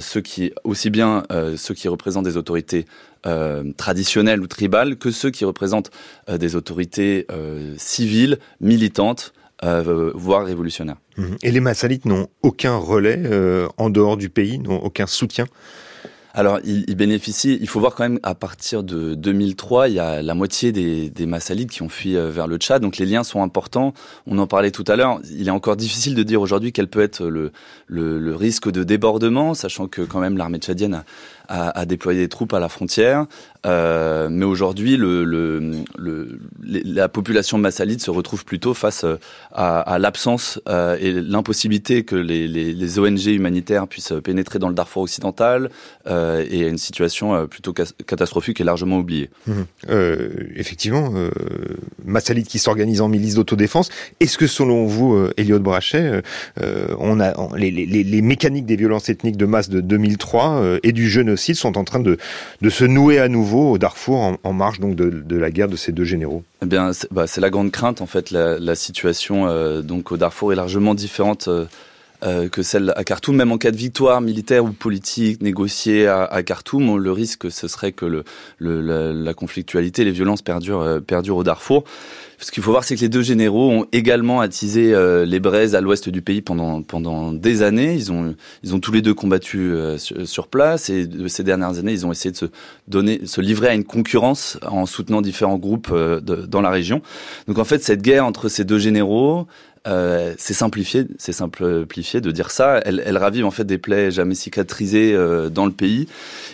ceux 0.00 0.20
qui, 0.20 0.52
aussi 0.64 0.90
bien 0.90 1.22
ceux 1.56 1.72
qui 1.72 1.88
représentent 1.88 2.26
des 2.26 2.36
autorités 2.36 2.84
euh, 3.26 3.70
traditionnelles 3.76 4.40
ou 4.40 4.46
tribales 4.46 4.96
que 4.96 5.10
ceux 5.10 5.30
qui 5.30 5.44
représentent 5.44 5.90
euh, 6.30 6.38
des 6.38 6.56
autorités 6.56 7.26
euh, 7.30 7.74
civiles, 7.76 8.38
militantes, 8.62 9.34
voire 10.14 10.46
révolutionnaires. 10.46 10.96
Mhm. 11.18 11.36
Et 11.42 11.50
les 11.50 11.60
Massalites 11.60 12.06
n'ont 12.06 12.28
aucun 12.40 12.76
relais 12.76 13.20
en 13.76 13.90
dehors 13.90 14.16
du 14.16 14.30
pays, 14.30 14.58
n'ont 14.58 14.78
aucun 14.78 15.06
soutien 15.06 15.44
alors, 16.32 16.60
il, 16.64 16.94
bénéficie, 16.94 17.58
il 17.60 17.68
faut 17.68 17.80
voir 17.80 17.94
quand 17.94 18.04
même, 18.04 18.20
à 18.22 18.34
partir 18.34 18.82
de 18.82 19.14
2003, 19.14 19.88
il 19.88 19.94
y 19.94 19.98
a 19.98 20.22
la 20.22 20.34
moitié 20.34 20.70
des, 20.70 21.10
des 21.10 21.26
Massalides 21.26 21.70
qui 21.70 21.82
ont 21.82 21.88
fui 21.88 22.14
vers 22.14 22.46
le 22.46 22.56
Tchad, 22.56 22.80
donc 22.82 22.98
les 22.98 23.06
liens 23.06 23.24
sont 23.24 23.42
importants. 23.42 23.94
On 24.26 24.38
en 24.38 24.46
parlait 24.46 24.70
tout 24.70 24.84
à 24.86 24.96
l'heure. 24.96 25.20
Il 25.30 25.48
est 25.48 25.52
encore 25.52 25.76
difficile 25.76 26.14
de 26.14 26.22
dire 26.22 26.40
aujourd'hui 26.40 26.72
quel 26.72 26.88
peut 26.88 27.00
être 27.00 27.24
le, 27.26 27.50
risque 28.34 28.70
de 28.70 28.84
débordement, 28.84 29.54
sachant 29.54 29.88
que 29.88 30.02
quand 30.02 30.20
même 30.20 30.36
l'armée 30.36 30.58
tchadienne 30.58 31.02
a, 31.48 31.70
à, 31.78 31.84
déployer 31.84 32.20
des 32.20 32.28
troupes 32.28 32.52
à 32.52 32.60
la 32.60 32.68
frontière. 32.68 33.26
Euh, 33.66 34.28
mais 34.30 34.44
aujourd'hui, 34.44 34.96
le, 34.96 35.24
le, 35.24 35.60
le, 35.98 36.38
la 36.62 37.08
population 37.08 37.58
massalide 37.58 38.00
se 38.00 38.10
retrouve 38.10 38.44
plutôt 38.44 38.72
face 38.74 39.04
euh, 39.04 39.16
à, 39.52 39.80
à 39.80 39.98
l'absence 39.98 40.60
euh, 40.68 40.96
et 41.00 41.12
l'impossibilité 41.12 42.04
que 42.04 42.16
les, 42.16 42.48
les, 42.48 42.72
les, 42.72 42.98
ONG 42.98 43.26
humanitaires 43.26 43.86
puissent 43.86 44.14
pénétrer 44.24 44.58
dans 44.58 44.68
le 44.68 44.74
Darfour 44.74 45.02
occidental 45.02 45.70
euh, 46.06 46.44
et 46.50 46.64
à 46.64 46.68
une 46.68 46.78
situation 46.78 47.34
euh, 47.34 47.46
plutôt 47.46 47.72
catastrophique 47.72 48.60
et 48.60 48.64
largement 48.64 48.98
oubliée. 48.98 49.30
Mmh. 49.46 49.52
effectivement, 50.56 51.12
Massalide 52.04 52.46
qui 52.46 52.58
s'organise 52.58 53.00
en 53.00 53.08
milice 53.08 53.34
d'autodéfense. 53.34 53.90
Est-ce 54.20 54.38
que 54.38 54.46
selon 54.46 54.86
vous, 54.86 55.28
Elliot 55.36 55.58
Brachet, 55.58 56.22
on 56.98 57.20
a 57.20 57.32
les, 57.56 57.70
les, 57.70 57.86
les, 57.86 58.22
mécaniques 58.22 58.66
des 58.66 58.76
violences 58.76 59.08
ethniques 59.08 59.36
de 59.36 59.46
masse 59.46 59.68
de 59.68 59.80
2003 59.80 60.78
et 60.82 60.92
du 60.92 61.08
jeune 61.08 61.36
sont 61.36 61.78
en 61.78 61.84
train 61.84 62.00
de, 62.00 62.16
de 62.60 62.70
se 62.70 62.84
nouer 62.84 63.18
à 63.18 63.28
nouveau 63.28 63.49
au 63.58 63.78
Darfour 63.78 64.38
en, 64.42 64.52
marge 64.52 64.80
donc 64.80 64.94
de, 64.96 65.36
la 65.36 65.50
guerre 65.50 65.68
de 65.68 65.76
ces 65.76 65.92
deux 65.92 66.04
généraux 66.04 66.42
Eh 66.62 66.66
bien, 66.66 66.92
c'est 66.92 67.12
bah, 67.12 67.26
la 67.36 67.50
grande 67.50 67.70
crainte 67.70 68.00
en 68.00 68.06
fait. 68.06 68.30
La, 68.30 68.74
situation 68.74 69.46
euh, 69.48 69.82
donc 69.82 70.12
au 70.12 70.16
Darfour 70.16 70.52
est 70.52 70.56
largement 70.56 70.94
différente. 70.94 71.48
Euh, 72.22 72.30
euh, 72.30 72.48
que 72.48 72.62
celle 72.62 72.92
à 72.96 73.04
Khartoum, 73.04 73.36
même 73.36 73.52
en 73.52 73.58
cas 73.58 73.70
de 73.70 73.76
victoire 73.76 74.20
militaire 74.20 74.64
ou 74.64 74.72
politique 74.72 75.42
négociée 75.42 76.06
à, 76.06 76.24
à 76.24 76.42
Khartoum, 76.42 76.96
le 76.96 77.12
risque 77.12 77.50
ce 77.50 77.68
serait 77.68 77.92
que 77.92 78.06
le, 78.06 78.24
le 78.58 78.80
la, 78.80 79.12
la, 79.12 79.34
conflictualité, 79.34 80.04
les 80.04 80.10
violences 80.10 80.42
perdurent, 80.42 81.00
perdurent 81.06 81.38
au 81.38 81.44
Darfour. 81.44 81.84
Ce 82.42 82.50
qu'il 82.50 82.62
faut 82.62 82.70
voir, 82.70 82.84
c'est 82.84 82.96
que 82.96 83.02
les 83.02 83.10
deux 83.10 83.20
généraux 83.20 83.70
ont 83.70 83.86
également 83.92 84.40
attisé 84.40 84.94
euh, 84.94 85.26
les 85.26 85.40
braises 85.40 85.74
à 85.74 85.82
l'ouest 85.82 86.08
du 86.08 86.22
pays 86.22 86.40
pendant 86.40 86.80
pendant 86.80 87.34
des 87.34 87.62
années. 87.62 87.94
Ils 87.94 88.10
ont 88.12 88.34
ils 88.62 88.74
ont 88.74 88.80
tous 88.80 88.92
les 88.92 89.02
deux 89.02 89.12
combattu 89.12 89.72
euh, 89.72 89.98
sur, 89.98 90.48
place 90.48 90.88
et 90.88 91.06
de 91.06 91.28
ces 91.28 91.44
dernières 91.44 91.78
années, 91.78 91.92
ils 91.92 92.06
ont 92.06 92.12
essayé 92.12 92.32
de 92.32 92.36
se 92.36 92.46
donner, 92.88 93.26
se 93.26 93.42
livrer 93.42 93.68
à 93.68 93.74
une 93.74 93.84
concurrence 93.84 94.58
en 94.66 94.86
soutenant 94.86 95.20
différents 95.20 95.58
groupes 95.58 95.90
euh, 95.92 96.20
de, 96.20 96.34
dans 96.46 96.62
la 96.62 96.70
région. 96.70 97.02
Donc 97.46 97.58
en 97.58 97.64
fait, 97.64 97.84
cette 97.84 98.00
guerre 98.00 98.24
entre 98.24 98.48
ces 98.48 98.64
deux 98.64 98.78
généraux, 98.78 99.46
euh, 99.86 100.34
c'est 100.36 100.52
simplifié, 100.52 101.06
c'est 101.16 101.32
simplifié 101.32 102.20
de 102.20 102.30
dire 102.30 102.50
ça. 102.50 102.82
Elle, 102.84 103.16
ravive 103.16 103.46
en 103.46 103.50
fait 103.50 103.64
des 103.64 103.78
plaies 103.78 104.10
jamais 104.10 104.34
cicatrisées 104.34 105.14
euh, 105.14 105.48
dans 105.48 105.64
le 105.64 105.72
pays. 105.72 106.06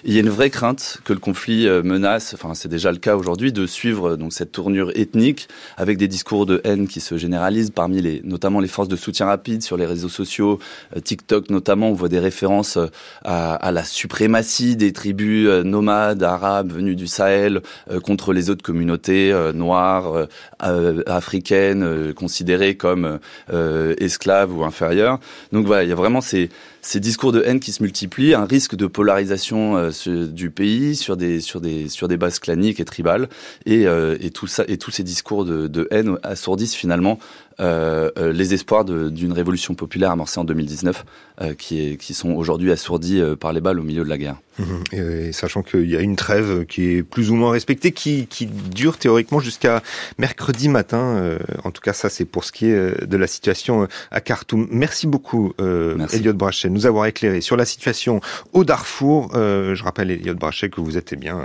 il 0.04 0.14
y 0.14 0.18
a 0.18 0.20
une 0.20 0.28
vraie 0.28 0.50
crainte 0.50 0.98
que 1.04 1.12
le 1.12 1.18
conflit 1.18 1.66
euh, 1.66 1.82
menace, 1.82 2.34
enfin 2.34 2.54
c'est 2.54 2.68
déjà 2.68 2.92
le 2.92 2.98
cas 2.98 3.16
aujourd'hui, 3.16 3.52
de 3.52 3.66
suivre 3.66 4.14
donc 4.16 4.32
cette 4.32 4.52
tournure 4.52 4.92
ethnique 4.94 5.48
avec 5.76 5.98
des 5.98 6.06
discours 6.06 6.46
de 6.46 6.60
haine 6.62 6.86
qui 6.86 7.00
se 7.00 7.16
généralisent 7.16 7.70
parmi 7.70 8.00
les, 8.00 8.20
notamment 8.22 8.60
les 8.60 8.68
forces 8.68 8.88
de 8.88 8.94
soutien 8.94 9.26
rapide 9.26 9.62
sur 9.62 9.76
les 9.76 9.86
réseaux 9.86 10.08
sociaux, 10.08 10.60
TikTok 11.02 11.50
notamment. 11.50 11.90
On 11.90 11.94
voit 11.94 12.08
des 12.08 12.20
références 12.20 12.78
à, 13.24 13.54
à 13.54 13.72
la 13.72 13.82
suprématie 13.82 14.76
des 14.76 14.92
tribus 14.92 15.48
nomades 15.64 16.22
arabes 16.22 16.72
venues 16.72 16.96
du 16.96 17.08
Sahel 17.08 17.60
contre 18.04 18.32
les 18.32 18.50
autres 18.50 18.62
communautés 18.62 19.34
noires, 19.52 20.26
africaines, 20.60 22.14
considérées 22.14 22.76
comme 22.76 23.15
euh, 23.52 23.94
esclaves 23.98 24.56
ou 24.56 24.64
inférieurs. 24.64 25.18
Donc 25.52 25.66
voilà, 25.66 25.84
il 25.84 25.88
y 25.88 25.92
a 25.92 25.96
vraiment 25.96 26.20
ces, 26.20 26.50
discours 26.96 27.32
de 27.32 27.42
haine 27.42 27.60
qui 27.60 27.72
se 27.72 27.82
multiplient, 27.82 28.34
un 28.34 28.44
risque 28.44 28.76
de 28.76 28.86
polarisation 28.86 29.76
euh, 29.76 30.26
du 30.26 30.50
pays 30.50 30.96
sur 30.96 31.16
des 31.16 31.40
sur 31.40 31.60
des 31.60 31.88
sur 31.88 32.08
des 32.08 32.16
bases 32.16 32.38
claniques 32.38 32.80
et 32.80 32.84
tribales, 32.84 33.28
et, 33.64 33.86
euh, 33.86 34.16
et 34.20 34.30
tout 34.30 34.46
ça 34.46 34.64
et 34.68 34.76
tous 34.78 34.90
ces 34.90 35.02
discours 35.02 35.44
de, 35.44 35.88
haine 35.90 36.18
assourdissent 36.22 36.74
finalement 36.74 37.18
euh, 37.18 37.18
euh 37.18 37.45
les 37.58 38.54
espoirs 38.54 38.84
d'une 38.84 39.32
révolution 39.32 39.74
populaire 39.74 40.10
amorcée 40.10 40.38
en 40.38 40.44
2019, 40.44 41.04
euh, 41.42 41.54
qui, 41.54 41.80
est, 41.80 41.96
qui 41.96 42.14
sont 42.14 42.32
aujourd'hui 42.32 42.72
assourdis 42.72 43.22
par 43.40 43.52
les 43.52 43.60
balles 43.60 43.80
au 43.80 43.82
milieu 43.82 44.04
de 44.04 44.08
la 44.08 44.18
guerre. 44.18 44.36
Mmh. 44.58 44.64
Et, 44.92 45.32
sachant 45.32 45.62
qu'il 45.62 45.88
y 45.90 45.96
a 45.96 46.00
une 46.00 46.16
trêve 46.16 46.64
qui 46.64 46.90
est 46.90 47.02
plus 47.02 47.30
ou 47.30 47.34
moins 47.34 47.50
respectée, 47.50 47.92
qui, 47.92 48.26
qui 48.26 48.46
dure 48.46 48.96
théoriquement 48.96 49.40
jusqu'à 49.40 49.82
mercredi 50.18 50.68
matin. 50.68 51.38
en 51.64 51.70
tout 51.70 51.82
cas, 51.82 51.92
ça 51.92 52.08
c'est 52.08 52.24
pour 52.24 52.44
ce 52.44 52.52
qui 52.52 52.66
est 52.66 53.06
de 53.06 53.16
la 53.16 53.26
situation 53.26 53.86
à 54.10 54.20
Khartoum. 54.20 54.66
Merci 54.70 55.06
beaucoup, 55.06 55.52
Merci. 55.58 56.16
Elliot 56.16 56.32
Brachet, 56.34 56.70
nous 56.70 56.86
avoir 56.86 57.06
éclairé 57.06 57.40
sur 57.40 57.56
la 57.56 57.64
situation 57.64 58.20
au 58.52 58.64
Darfour. 58.64 59.30
je 59.34 59.82
rappelle, 59.82 60.10
Elliot 60.10 60.34
Brachet, 60.34 60.70
que 60.70 60.80
vous 60.80 60.96
êtes 60.96 61.12
eh 61.12 61.16
bien 61.16 61.38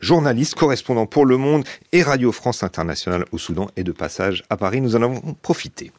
journaliste, 0.00 0.54
correspondant 0.54 1.06
pour 1.06 1.24
Le 1.24 1.36
Monde 1.36 1.64
et 1.92 2.02
Radio 2.02 2.32
France 2.32 2.62
Internationale 2.62 3.24
au 3.32 3.38
Soudan 3.38 3.68
et 3.76 3.82
de 3.82 3.92
passage 3.92 4.44
à 4.50 4.56
Paris. 4.56 4.80
Nous 4.80 4.96
en 4.96 5.02
avons 5.02 5.20
profité 5.42 5.57
profiter. 5.58 5.90